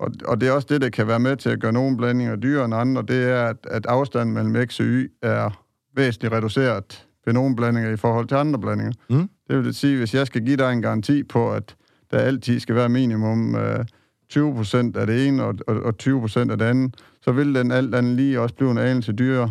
Og, 0.00 0.10
og 0.24 0.40
det 0.40 0.48
er 0.48 0.52
også 0.52 0.66
det, 0.70 0.80
der 0.80 0.88
kan 0.88 1.06
være 1.06 1.20
med 1.20 1.36
til 1.36 1.50
at 1.50 1.60
gøre 1.60 1.72
nogle 1.72 1.96
blandinger 1.96 2.36
dyrere 2.36 2.64
end 2.64 2.74
andre, 2.74 3.02
det 3.08 3.24
er, 3.30 3.44
at, 3.44 3.56
at 3.70 3.86
afstanden 3.86 4.34
mellem 4.34 4.66
X 4.68 4.80
og 4.80 4.86
Y 4.86 5.10
er 5.22 5.62
væsentligt 5.96 6.34
reduceret 6.34 7.06
ved 7.26 7.32
nogle 7.34 7.56
blandinger 7.56 7.90
i 7.90 7.96
forhold 7.96 8.28
til 8.28 8.34
andre 8.34 8.58
blandinger. 8.58 8.92
Mm. 9.10 9.28
Det 9.48 9.64
vil 9.64 9.74
sige, 9.74 9.98
hvis 9.98 10.14
jeg 10.14 10.26
skal 10.26 10.44
give 10.44 10.56
dig 10.56 10.72
en 10.72 10.82
garanti 10.82 11.22
på, 11.22 11.52
at 11.52 11.76
der 12.10 12.18
altid 12.18 12.60
skal 12.60 12.74
være 12.74 12.88
minimum 12.88 13.54
øh, 13.56 13.84
20 14.30 14.54
procent 14.54 14.96
af 14.96 15.06
det 15.06 15.26
ene 15.28 15.44
og, 15.44 15.54
og, 15.66 15.76
og 15.82 15.98
20 15.98 16.20
procent 16.20 16.50
af 16.50 16.58
det 16.58 16.64
andet, 16.64 16.94
så 17.22 17.32
vil 17.32 17.54
den 17.54 17.70
alt 17.70 17.94
andet 17.94 18.16
lige 18.16 18.40
også 18.40 18.54
blive 18.54 18.70
en 18.70 18.78
anelse 18.78 19.12
dyrere 19.12 19.50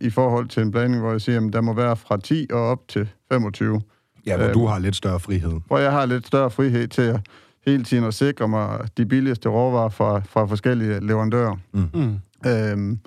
i 0.00 0.10
forhold 0.10 0.48
til 0.48 0.62
en 0.62 0.70
blanding, 0.70 1.02
hvor 1.02 1.10
jeg 1.12 1.20
siger, 1.20 1.46
at 1.46 1.52
der 1.52 1.60
må 1.60 1.72
være 1.72 1.96
fra 1.96 2.16
10 2.16 2.46
og 2.52 2.60
op 2.60 2.88
til 2.88 3.08
25 3.32 3.80
Ja, 4.26 4.36
hvor 4.36 4.44
Øhm. 4.44 4.52
du 4.54 4.66
har 4.66 4.78
lidt 4.78 4.96
større 4.96 5.20
frihed. 5.20 5.52
hvor 5.66 5.78
jeg 5.78 5.92
har 5.92 6.06
lidt 6.06 6.26
større 6.26 6.50
frihed 6.50 6.88
til 6.88 7.02
at 7.02 7.20
hele 7.68 7.84
tiden 7.84 8.04
at 8.04 8.14
sikre 8.14 8.48
mig 8.48 8.80
de 8.96 9.06
billigste 9.06 9.48
råvarer 9.48 9.88
fra, 9.88 10.20
fra 10.20 10.46
forskellige 10.46 11.00
leverandører. 11.06 11.56
Mm. 11.72 12.18
Øhm, 12.46 12.98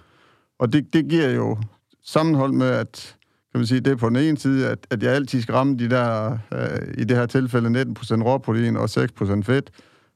og 0.60 0.74
det, 0.74 0.94
det 0.94 1.08
giver 1.10 1.30
jo 1.30 1.58
sammenhold 2.06 2.52
med, 2.54 2.68
at 2.68 3.16
kan 3.52 3.60
man 3.60 3.68
sige, 3.68 3.80
det 3.80 3.92
er 3.92 3.96
på 3.96 4.10
den 4.10 4.16
ene 4.18 4.38
side, 4.38 4.70
at, 4.70 4.78
at 4.90 5.04
jeg 5.04 5.14
altid 5.14 5.42
skal 5.42 5.56
ramme 5.56 5.78
de 5.78 5.90
der, 5.90 6.38
øh, 6.54 6.94
i 6.98 7.04
det 7.04 7.18
her 7.18 7.26
tilfælde 7.26 7.82
19% 7.82 8.24
råprotein 8.24 8.78
og 8.78 8.90
6% 8.90 9.42
fedt, 9.44 9.70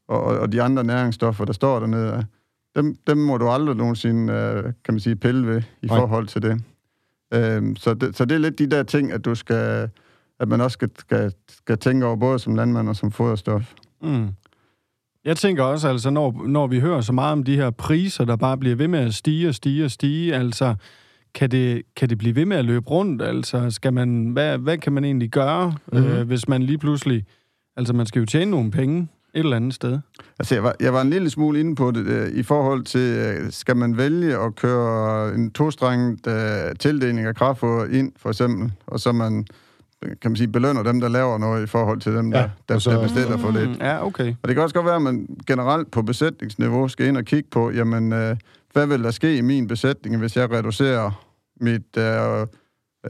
og, 0.07 0.23
og- 0.23 0.39
og 0.39 0.51
de 0.51 0.61
andre 0.61 0.83
næringsstoffer, 0.83 1.45
der 1.45 1.53
står 1.53 1.79
dernede, 1.79 2.25
dem, 2.75 2.95
dem 3.07 3.17
må 3.17 3.37
du 3.37 3.49
aldrig 3.49 3.75
nogensinde, 3.75 4.33
øh, 4.33 4.63
kan 4.63 4.93
man 4.93 4.99
sige, 4.99 5.15
pille 5.15 5.47
ved 5.47 5.61
i 5.81 5.85
Nej. 5.85 5.97
forhold 5.99 6.27
til 6.27 6.41
det. 6.41 6.61
Øhm, 7.33 7.75
så 7.75 7.93
det. 7.93 8.17
Så 8.17 8.25
det 8.25 8.35
er 8.35 8.39
lidt 8.39 8.59
de 8.59 8.67
der 8.67 8.83
ting, 8.83 9.11
at 9.11 9.25
du 9.25 9.35
skal, 9.35 9.89
at 10.39 10.47
man 10.47 10.61
også 10.61 10.73
skal, 10.75 10.89
skal, 10.99 11.33
skal 11.49 11.77
tænke 11.77 12.05
over, 12.05 12.15
både 12.15 12.39
som 12.39 12.55
landmand 12.55 12.89
og 12.89 12.95
som 12.95 13.11
foderstof. 13.11 13.73
Mm. 14.05 14.27
Jeg 15.25 15.37
tænker 15.37 15.63
også, 15.63 15.87
altså, 15.87 16.09
når, 16.09 16.47
når 16.47 16.67
vi 16.67 16.79
hører 16.79 17.01
så 17.01 17.13
meget 17.13 17.31
om 17.31 17.43
de 17.43 17.55
her 17.55 17.69
priser, 17.69 18.25
der 18.25 18.35
bare 18.35 18.57
bliver 18.57 18.75
ved 18.75 18.87
med 18.87 18.99
at 18.99 19.13
stige 19.13 19.47
og 19.47 19.55
stige 19.55 19.85
og 19.85 19.91
stige, 19.91 20.35
altså, 20.35 20.75
kan 21.33 21.51
det, 21.51 21.81
kan 21.95 22.09
det 22.09 22.17
blive 22.17 22.35
ved 22.35 22.45
med 22.45 22.57
at 22.57 22.65
løbe 22.65 22.89
rundt? 22.89 23.21
Altså, 23.21 23.69
skal 23.69 23.93
man, 23.93 24.25
hvad, 24.25 24.57
hvad 24.57 24.77
kan 24.77 24.93
man 24.93 25.03
egentlig 25.03 25.29
gøre, 25.29 25.75
mm-hmm. 25.93 26.07
øh, 26.07 26.27
hvis 26.27 26.47
man 26.47 26.63
lige 26.63 26.77
pludselig... 26.77 27.25
Altså, 27.77 27.93
man 27.93 28.05
skal 28.05 28.19
jo 28.19 28.25
tjene 28.25 28.51
nogle 28.51 28.71
penge 28.71 29.07
et 29.35 29.39
eller 29.39 29.55
andet 29.55 29.73
sted. 29.73 29.99
Altså, 30.39 30.55
jeg 30.55 30.63
var, 30.63 30.75
jeg 30.79 30.93
var 30.93 31.01
en 31.01 31.09
lille 31.09 31.29
smule 31.29 31.59
inde 31.59 31.75
på 31.75 31.91
det 31.91 32.07
øh, 32.07 32.27
i 32.33 32.43
forhold 32.43 32.83
til, 32.83 32.99
øh, 32.99 33.51
skal 33.51 33.77
man 33.77 33.97
vælge 33.97 34.37
at 34.37 34.55
køre 34.55 35.35
en 35.35 35.51
tostrenget 35.51 36.27
øh, 36.27 36.75
tildeling 36.79 37.19
af 37.19 37.35
kraftfoder 37.35 37.85
ind, 37.85 38.11
for 38.17 38.29
eksempel, 38.29 38.71
og 38.87 38.99
så 38.99 39.11
man, 39.11 39.45
kan 40.21 40.31
man 40.31 40.35
sige, 40.35 40.47
belønner 40.47 40.83
dem, 40.83 40.99
der 41.01 41.07
laver 41.07 41.37
noget 41.37 41.63
i 41.63 41.67
forhold 41.67 41.99
til 41.99 42.11
dem, 42.15 42.33
Ja, 42.33 42.37
der, 42.39 42.49
der, 42.69 42.79
så- 42.79 42.91
der 42.91 43.01
bestiller 43.03 43.37
for 43.37 43.51
lidt. 43.51 43.69
Mm, 43.69 43.75
ja, 43.81 44.05
okay. 44.05 44.33
Og 44.43 44.47
det 44.49 44.55
kan 44.55 44.63
også 44.63 44.75
godt 44.75 44.85
være, 44.85 44.95
at 44.95 45.01
man 45.01 45.27
generelt 45.47 45.91
på 45.91 46.01
besætningsniveau 46.01 46.87
skal 46.87 47.07
ind 47.07 47.17
og 47.17 47.25
kigge 47.25 47.49
på, 47.51 47.71
jamen, 47.71 48.13
øh, 48.13 48.35
hvad 48.73 48.87
vil 48.87 49.03
der 49.03 49.11
ske 49.11 49.37
i 49.37 49.41
min 49.41 49.67
besætning, 49.67 50.17
hvis 50.17 50.35
jeg 50.37 50.51
reducerer 50.51 51.23
mit, 51.61 51.97
øh, 51.97 52.47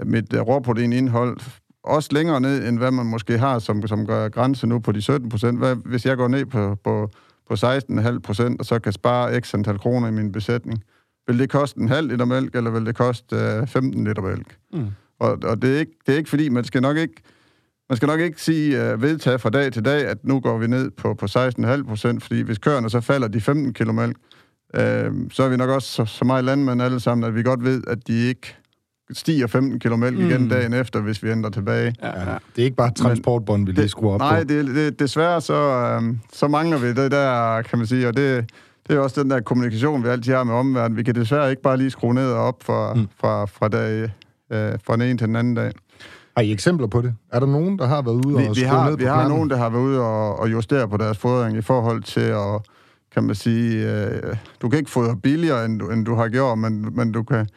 mit 0.05 0.33
øh, 0.33 0.41
råproteinindhold 0.41 1.37
også 1.83 2.09
længere 2.11 2.41
ned, 2.41 2.67
end 2.67 2.77
hvad 2.77 2.91
man 2.91 3.05
måske 3.05 3.37
har 3.37 3.59
som, 3.59 3.87
som 3.87 4.05
gør 4.07 4.29
grænse 4.29 4.67
nu 4.67 4.79
på 4.79 4.91
de 4.91 5.01
17 5.01 5.29
procent. 5.29 5.59
Hvis 5.85 6.05
jeg 6.05 6.17
går 6.17 6.27
ned 6.27 6.45
på, 6.45 6.75
på, 6.83 7.09
på 7.49 7.53
16,5 7.53 8.19
procent, 8.19 8.59
og 8.59 8.65
så 8.65 8.79
kan 8.79 8.91
spare 8.93 9.41
x 9.41 9.53
antal 9.53 9.79
kroner 9.79 10.07
i 10.07 10.11
min 10.11 10.31
besætning, 10.31 10.83
vil 11.27 11.39
det 11.39 11.49
koste 11.49 11.79
en 11.79 11.87
halv 11.87 12.07
liter 12.07 12.25
mælk, 12.25 12.55
eller 12.55 12.71
vil 12.71 12.85
det 12.85 12.95
koste 12.95 13.35
øh, 13.35 13.67
15 13.67 14.03
liter 14.03 14.21
mælk? 14.21 14.57
Mm. 14.73 14.87
Og, 15.19 15.37
og 15.43 15.61
det, 15.61 15.75
er 15.75 15.79
ikke, 15.79 15.91
det 16.05 16.13
er 16.13 16.17
ikke 16.17 16.29
fordi, 16.29 16.49
man 16.49 16.63
skal 16.63 16.81
nok 16.81 16.97
ikke 16.97 17.13
man 17.89 17.95
skal 17.95 18.07
nok 18.07 18.19
ikke 18.19 18.41
sige 18.41 18.93
uh, 18.93 19.01
vedtage 19.01 19.39
fra 19.39 19.49
dag 19.49 19.73
til 19.73 19.85
dag, 19.85 20.07
at 20.07 20.17
nu 20.23 20.39
går 20.39 20.57
vi 20.57 20.67
ned 20.67 20.91
på, 20.91 21.13
på 21.13 21.25
16,5 21.25 21.87
procent, 21.87 22.23
fordi 22.23 22.41
hvis 22.41 22.57
køerne 22.57 22.89
så 22.89 23.01
falder 23.01 23.27
de 23.27 23.41
15 23.41 23.73
kilo 23.73 23.91
mælk, 23.91 24.17
øh, 24.75 25.11
så 25.31 25.43
er 25.43 25.49
vi 25.49 25.57
nok 25.57 25.69
også 25.69 25.87
så, 25.87 26.05
så 26.05 26.25
meget 26.25 26.43
landmænd 26.45 26.81
alle 26.81 26.99
sammen, 26.99 27.27
at 27.27 27.35
vi 27.35 27.43
godt 27.43 27.63
ved, 27.63 27.83
at 27.87 28.07
de 28.07 28.27
ikke 28.27 28.55
stiger 29.13 29.47
15 29.47 29.79
kilo 29.79 29.95
mælk 29.95 30.17
mm. 30.17 30.25
igen 30.25 30.41
Mm. 30.41 30.49
dagen 30.49 30.73
efter, 30.73 31.01
hvis 31.01 31.23
vi 31.23 31.29
ændrer 31.29 31.49
tilbage. 31.49 31.95
Ja, 32.01 32.07
ja. 32.07 32.37
Det 32.55 32.61
er 32.61 32.65
ikke 32.65 32.77
bare 32.77 32.91
transportbånd, 32.91 33.65
vi 33.65 33.71
lige 33.71 33.89
skruer 33.89 34.13
op 34.13 34.19
Nej, 34.19 34.41
på. 34.43 34.47
det, 34.47 34.67
det, 34.67 34.99
desværre 34.99 35.41
så, 35.41 35.53
øh, 35.53 36.15
så 36.33 36.47
mangler 36.47 36.77
vi 36.77 36.87
det 36.87 37.11
der, 37.11 37.61
kan 37.61 37.77
man 37.77 37.87
sige, 37.87 38.07
og 38.07 38.17
det, 38.17 38.51
det 38.87 38.95
er 38.95 38.99
også 38.99 39.23
den 39.23 39.29
der 39.29 39.39
kommunikation, 39.39 40.03
vi 40.03 40.09
altid 40.09 40.33
har 40.33 40.43
med 40.43 40.53
omverdenen. 40.53 40.97
Vi 40.97 41.03
kan 41.03 41.15
desværre 41.15 41.49
ikke 41.49 41.61
bare 41.61 41.77
lige 41.77 41.89
skrue 41.91 42.13
ned 42.13 42.31
og 42.31 42.43
op 42.43 42.63
fra, 42.63 42.93
mm. 42.93 43.07
fra, 43.19 43.45
fra, 43.45 43.67
dag, 43.67 44.09
øh, 44.51 44.79
fra 44.85 44.93
den 44.93 45.01
ene 45.01 45.17
til 45.17 45.27
den 45.27 45.35
anden 45.35 45.55
dag. 45.55 45.71
Har 46.35 46.43
I 46.43 46.51
eksempler 46.51 46.87
på 46.87 47.01
det? 47.01 47.15
Er 47.31 47.39
der 47.39 47.47
nogen, 47.47 47.79
der 47.79 47.85
har 47.85 48.01
været 48.01 48.25
ude 48.25 48.37
Vi, 48.37 48.47
og 48.47 48.55
vi 48.55 48.61
har, 48.61 48.89
ned 48.89 48.97
vi 48.97 49.03
på 49.03 49.09
har 49.09 49.15
knappen? 49.15 49.37
nogen, 49.37 49.49
der 49.49 49.57
har 49.57 49.69
været 49.69 49.81
ude 49.81 50.01
og, 50.01 50.39
og 50.39 50.51
justere 50.51 50.89
på 50.89 50.97
deres 50.97 51.17
fodring 51.17 51.57
i 51.57 51.61
forhold 51.61 52.03
til 52.03 52.19
at, 52.19 52.61
kan 53.11 53.23
man 53.23 53.35
sige, 53.35 53.91
øh, 53.91 54.35
du 54.61 54.69
kan 54.69 54.79
ikke 54.79 54.91
fodre 54.91 55.17
billigere, 55.17 55.65
end 55.65 55.79
du, 55.79 55.89
end 55.89 56.05
du 56.05 56.15
har 56.15 56.29
gjort, 56.29 56.57
men, 56.57 56.95
men 56.95 57.11
du 57.11 57.23
kan, 57.23 57.47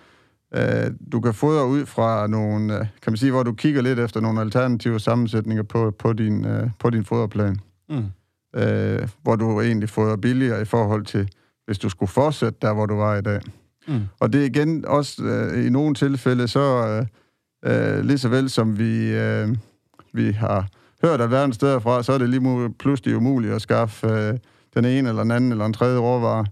øh, 0.55 0.91
du 1.13 1.21
kan 1.21 1.35
fodre 1.35 1.67
ud 1.67 1.87
fra 1.87 2.27
nogle, 2.27 2.75
øh, 2.75 2.81
kan 2.81 3.13
man 3.13 3.17
sige, 3.17 3.33
hvor 3.33 3.43
du 3.43 3.53
kigger 3.53 3.83
lidt 3.83 3.99
efter 3.99 4.21
nogle 4.21 4.41
alternative 4.41 5.01
sammensætninger 5.01 5.63
på, 5.63 5.91
på, 5.99 6.13
din, 6.13 6.47
øh, 6.47 6.71
på 6.79 6.91
din 6.91 7.05
foderplan. 7.05 7.61
Mm. 7.89 8.05
Øh, 8.57 9.09
hvor 9.23 9.37
du 9.37 9.61
egentlig 9.61 9.89
fodrer 9.89 10.17
billigere 10.17 10.63
i 10.63 10.65
forhold 10.65 11.05
til, 11.05 11.29
hvis 11.67 11.79
du 11.79 11.89
skulle 11.89 12.11
fortsætte 12.11 12.59
der, 12.63 12.75
hvor 12.75 12.87
du 12.87 12.95
var 12.95 13.17
i 13.17 13.23
dag. 13.23 13.41
Mm. 13.89 14.01
Og 14.21 14.33
det 14.33 14.41
er 14.41 14.47
igen 14.47 14.85
også 14.85 15.23
øh, 15.23 15.67
i 15.67 15.71
nogle 15.71 15.95
tilfælde, 15.95 16.49
så 16.49 16.87
øh, 16.87 17.07
øh, 17.65 18.05
lige 18.05 18.19
så 18.19 18.29
vel 18.29 18.51
som 18.51 18.79
vi, 18.79 19.15
øh, 19.15 19.49
vi 20.13 20.31
har 20.31 20.69
hørt 21.03 21.21
alverdens 21.21 21.55
steder 21.55 21.79
fra, 21.79 22.03
så 22.03 22.13
er 22.13 22.19
det 22.19 22.29
lige 22.29 22.75
pludselig 22.79 23.17
umuligt 23.17 23.53
at 23.53 23.63
skaffe 23.63 24.07
øh, 24.07 24.39
den 24.75 24.85
ene 24.85 25.09
eller 25.09 25.23
den 25.23 25.31
anden 25.31 25.53
eller 25.53 25.67
en 25.67 25.73
tredje 25.73 25.99
råvare. 25.99 26.47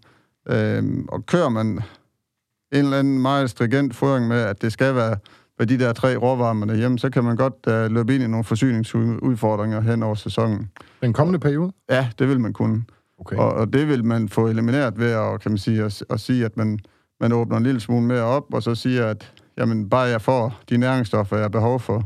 Øh, 0.48 1.04
og 1.08 1.26
kører 1.26 1.48
man 1.48 1.66
en 1.66 2.84
eller 2.84 2.98
anden 2.98 3.22
meget 3.22 3.50
stringent 3.50 3.96
fodring 3.96 4.28
med, 4.28 4.40
at 4.40 4.62
det 4.62 4.72
skal 4.72 4.94
være 4.94 5.16
med 5.58 5.66
de 5.66 5.78
der 5.78 5.92
tre 5.92 6.16
råvarer, 6.16 6.52
man 6.52 6.70
er 6.70 6.74
hjemme, 6.74 6.98
så 6.98 7.10
kan 7.10 7.24
man 7.24 7.36
godt 7.36 7.54
øh, 7.68 7.90
løbe 7.90 8.14
ind 8.14 8.24
i 8.24 8.26
nogle 8.26 8.44
forsyningsudfordringer 8.44 9.80
hen 9.80 10.02
over 10.02 10.14
sæsonen. 10.14 10.70
Den 11.02 11.12
kommende 11.12 11.38
periode? 11.38 11.72
Ja, 11.90 12.08
det 12.18 12.28
vil 12.28 12.40
man 12.40 12.52
kunne. 12.52 12.84
Okay. 13.18 13.36
Og, 13.36 13.52
og 13.52 13.72
det 13.72 13.88
vil 13.88 14.04
man 14.04 14.28
få 14.28 14.48
elimineret 14.48 14.98
ved 14.98 15.10
at, 15.10 15.40
kan 15.40 15.50
man 15.50 15.58
sige, 15.58 15.84
at, 15.84 16.02
at 16.10 16.20
sige, 16.20 16.44
at 16.44 16.56
man, 16.56 16.78
man 17.20 17.32
åbner 17.32 17.56
en 17.56 17.62
lille 17.62 17.80
smule 17.80 18.06
mere 18.06 18.22
op, 18.22 18.54
og 18.54 18.62
så 18.62 18.74
siger, 18.74 19.06
at 19.06 19.32
jamen, 19.58 19.88
bare 19.88 20.00
jeg 20.02 20.22
får 20.22 20.60
de 20.70 20.76
næringsstoffer, 20.76 21.36
jeg 21.36 21.44
har 21.44 21.48
behov 21.48 21.80
for, 21.80 22.04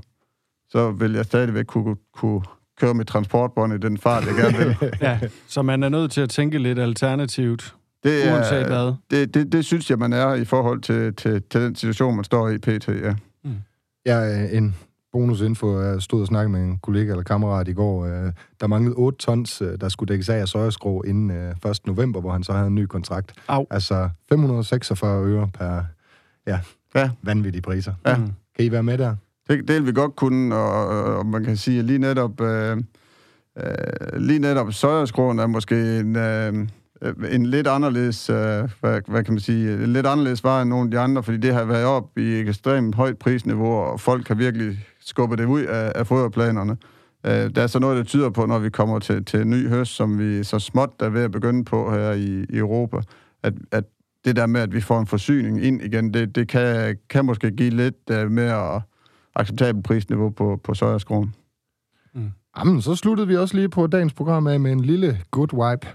så 0.68 0.90
vil 0.90 1.12
jeg 1.12 1.25
stadigvæk 1.25 1.64
kunne, 1.64 1.96
kunne 2.14 2.42
køre 2.81 2.94
mit 2.94 3.07
transportbånd 3.07 3.73
i 3.75 3.79
den 3.79 3.99
fart, 3.99 4.27
jeg 4.27 4.35
gerne 4.35 4.59
vil. 4.59 4.77
ja, 5.01 5.18
så 5.49 5.62
man 5.62 5.83
er 5.83 5.88
nødt 5.88 6.12
til 6.12 6.20
at 6.20 6.31
tænke 6.31 6.59
lidt 6.59 6.79
alternativt, 6.79 7.75
Det, 8.05 8.33
uanset 8.33 8.66
hvad. 8.66 8.94
det, 9.11 9.35
det, 9.35 9.53
det 9.53 9.64
synes 9.64 9.90
jeg, 9.90 9.99
man 9.99 10.12
er 10.12 10.35
i 10.35 10.44
forhold 10.44 10.81
til, 10.81 11.14
til, 11.14 11.42
til 11.51 11.61
den 11.61 11.75
situation, 11.77 12.14
man 12.16 12.25
står 12.25 12.49
i 12.49 12.59
pt. 12.59 12.88
Ja. 12.88 13.14
Ja, 14.07 14.42
øh, 14.42 14.57
en 14.57 14.77
bonusinfo. 15.12 15.81
Jeg 15.81 16.03
stod 16.03 16.20
og 16.20 16.27
snakkede 16.27 16.53
med 16.53 16.61
en 16.61 16.79
kollega 16.83 17.11
eller 17.11 17.23
kammerat 17.23 17.68
i 17.68 17.73
går. 17.73 18.05
øh, 18.07 18.33
Der 18.61 18.66
manglede 18.66 18.94
8 18.96 19.18
tons, 19.18 19.62
øh, 19.62 19.81
der 19.81 19.88
skulle 19.88 20.09
dækkes 20.12 20.29
af 20.29 20.40
af 20.40 20.49
søjerskrå 20.49 21.03
inden 21.03 21.31
øh, 21.31 21.70
1. 21.70 21.81
november, 21.87 22.20
hvor 22.20 22.33
han 22.33 22.42
så 22.42 22.53
havde 22.53 22.66
en 22.66 22.75
ny 22.75 22.87
kontrakt. 22.87 23.33
Au. 23.49 23.66
Altså 23.70 24.09
546 24.29 25.25
øre 25.27 25.49
per 25.59 25.83
ja, 26.46 26.61
Ja. 26.94 27.11
vanvittige 27.23 27.62
priser. 27.62 27.92
Ja. 28.07 28.16
Mm. 28.16 28.31
Kan 28.57 28.64
I 28.64 28.73
være 28.73 28.83
med 28.83 28.99
der? 28.99 29.16
Det, 29.49 29.68
det 29.68 29.77
vil 29.77 29.87
vi 29.87 29.92
godt 29.92 30.16
kunne, 30.16 30.55
og, 30.57 30.87
og 31.18 31.27
man 31.27 31.44
kan 31.44 31.57
sige, 31.57 31.79
at 31.79 31.85
lige 31.85 31.99
netop, 31.99 32.40
øh, 32.40 32.77
øh, 33.59 34.20
lige 34.20 34.38
netop 34.38 34.73
søjerskroen 34.73 35.38
er 35.38 35.46
måske 35.46 35.99
en, 35.99 36.16
øh, 36.16 36.55
en 37.33 37.46
lidt 37.46 37.66
anderledes, 37.66 38.31
øh, 38.31 38.37
hvad, 38.81 39.01
hvad 39.09 39.25
kan 39.25 39.35
man 39.35 39.40
sige, 39.40 39.73
en 39.75 39.92
lidt 39.92 40.07
anderledes 40.07 40.44
vare 40.44 40.62
end 40.62 40.70
nogle 40.70 40.85
af 40.85 40.90
de 40.90 40.99
andre, 40.99 41.23
fordi 41.23 41.37
det 41.38 41.55
har 41.55 41.64
været 41.64 41.85
op 41.85 42.18
i 42.18 42.23
et 42.23 42.49
ekstremt 42.49 42.94
højt 42.94 43.18
prisniveau, 43.18 43.73
og 43.73 44.01
folk 44.01 44.29
har 44.29 44.35
virkelig 44.35 44.79
skubbet 45.01 45.39
det 45.39 45.45
ud 45.45 45.63
af, 45.63 45.93
af 45.95 46.07
foderplanerne. 46.07 46.77
Øh, 47.27 47.55
der 47.55 47.63
er 47.63 47.67
så 47.67 47.79
noget, 47.79 47.97
der 47.97 48.05
tyder 48.05 48.31
på, 48.31 48.47
når 48.47 48.59
vi 48.59 48.71
kommer 48.71 48.99
til, 48.99 49.25
til 49.25 49.41
en 49.41 49.51
ny 49.51 49.69
høst, 49.69 49.97
som 49.97 50.19
vi 50.19 50.45
så 50.45 50.59
småt 50.59 50.91
er 51.01 51.09
ved 51.09 51.23
at 51.23 51.31
begynde 51.31 51.65
på 51.65 51.93
her 51.93 52.13
i, 52.13 52.47
i 52.51 52.57
Europa, 52.57 53.01
at, 53.43 53.55
at 53.73 53.85
det 54.25 54.37
der 54.37 54.47
med, 54.47 54.61
at 54.61 54.75
vi 54.75 54.81
får 54.81 55.01
en 55.01 55.07
forsyning 55.07 55.65
ind 55.65 55.83
igen, 55.83 56.15
det, 56.15 56.35
det 56.35 56.49
kan, 56.49 56.97
kan 57.11 57.25
måske 57.25 57.51
give 57.51 57.71
lidt 57.71 57.97
uh, 58.11 58.31
mere 58.31 58.83
acceptabelt 59.35 59.85
prisniveau 59.85 60.31
på, 60.31 60.61
på 60.65 60.75
søjerskroen. 60.75 61.35
Mm. 62.15 62.31
Jamen, 62.59 62.83
så 62.83 62.95
sluttede 62.95 63.29
vi 63.29 63.37
også 63.37 63.57
lige 63.57 63.69
på 63.69 63.87
dagens 63.87 64.15
program 64.15 64.47
af 64.47 64.61
med 64.61 64.73
en 64.73 64.81
lille 64.81 65.21
good 65.31 65.55
wipe. 65.55 65.87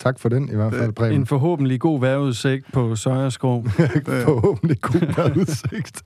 Tak 0.00 0.18
for 0.18 0.28
den 0.28 0.48
i 0.52 0.54
hvert 0.54 0.72
fald, 0.72 0.92
Preben. 0.92 1.14
En 1.20 1.26
forhåbentlig 1.26 1.80
god 1.80 2.00
vejrudsigt 2.00 2.72
på 2.72 2.96
Søjerskov. 2.96 3.64
Forhåbentlig 4.24 4.80
god 4.80 5.36
udsigt. 5.36 6.02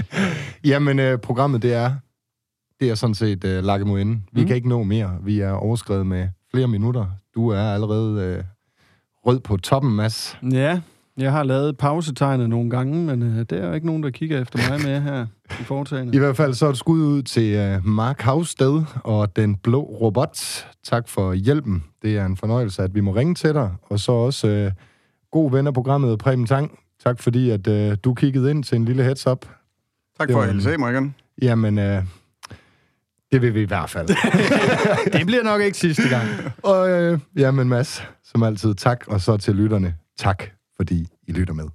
Jamen, 0.70 0.98
øh, 0.98 1.18
programmet, 1.18 1.62
det 1.62 1.74
er, 1.74 1.94
det 2.80 2.90
er 2.90 2.94
sådan 2.94 3.14
set 3.14 3.44
øh, 3.44 3.64
lakket 3.64 3.86
mod 3.86 4.00
enden. 4.00 4.24
Vi 4.32 4.40
Mm. 4.40 4.46
kan 4.46 4.56
ikke 4.56 4.68
nå 4.68 4.82
mere. 4.82 5.18
Vi 5.22 5.40
er 5.40 5.50
overskrevet 5.52 6.06
med 6.06 6.28
flere 6.54 6.68
minutter. 6.68 7.06
Du 7.34 7.48
er 7.48 7.60
allerede 7.62 8.22
øh, 8.22 8.44
rød 9.26 9.40
på 9.40 9.56
toppen, 9.56 9.96
Mads. 9.96 10.38
Ja, 10.52 10.80
jeg 11.18 11.32
har 11.32 11.42
lavet 11.42 11.76
pausetegnet 11.76 12.48
nogle 12.50 12.70
gange, 12.70 13.04
men 13.06 13.22
øh, 13.22 13.38
det 13.38 13.52
er 13.52 13.66
jo 13.66 13.72
ikke 13.72 13.86
nogen, 13.86 14.02
der 14.02 14.10
kigger 14.10 14.40
efter 14.40 14.70
mig 14.70 14.80
med 14.82 15.00
her 15.00 15.26
i 15.60 15.62
foretagende. 15.64 16.14
I 16.14 16.18
hvert 16.18 16.36
fald 16.36 16.54
så 16.54 16.66
er 16.66 16.70
et 16.70 16.78
skud 16.78 17.00
ud 17.00 17.22
til 17.22 17.54
øh, 17.54 17.86
Mark 17.86 18.20
Havsted 18.20 18.82
og 19.04 19.36
Den 19.36 19.56
Blå 19.56 19.82
Robot. 19.82 20.66
Tak 20.84 21.08
for 21.08 21.32
hjælpen. 21.32 21.84
Det 22.02 22.16
er 22.18 22.26
en 22.26 22.36
fornøjelse, 22.36 22.82
at 22.82 22.94
vi 22.94 23.00
må 23.00 23.14
ringe 23.14 23.34
til 23.34 23.54
dig. 23.54 23.70
Og 23.82 24.00
så 24.00 24.12
også 24.12 24.48
øh, 24.48 24.72
god 25.30 25.50
ven 25.50 25.66
af 25.66 25.74
programmet, 25.74 26.18
Preben 26.18 26.46
Tang. 26.46 26.78
Tak 27.04 27.20
fordi, 27.22 27.50
at 27.50 27.66
øh, 27.66 27.96
du 28.04 28.14
kiggede 28.14 28.50
ind 28.50 28.64
til 28.64 28.76
en 28.76 28.84
lille 28.84 29.02
heads-up. 29.02 29.46
Tak 30.18 30.28
Det 30.28 30.34
for 30.34 30.42
at 30.42 30.52
hilse 30.52 30.76
mig 30.76 30.92
igen. 30.92 31.14
Jamen, 31.42 31.78
øh, 31.78 32.02
det 33.32 33.42
vil 33.42 33.54
vi 33.54 33.60
i 33.60 33.64
hvert 33.64 33.90
fald. 33.90 34.08
Det 35.18 35.26
bliver 35.26 35.42
nok 35.42 35.60
ikke 35.60 35.78
sidste 35.78 36.08
gang. 36.08 36.28
og 36.62 36.90
øh, 36.90 37.18
jamen 37.36 37.68
Mads, 37.68 38.02
som 38.24 38.42
altid 38.42 38.74
tak. 38.74 39.04
Og 39.06 39.20
så 39.20 39.36
til 39.36 39.54
lytterne, 39.54 39.94
tak 40.18 40.44
fordi 40.76 41.06
I 41.28 41.32
lytter 41.32 41.54
med. 41.54 41.68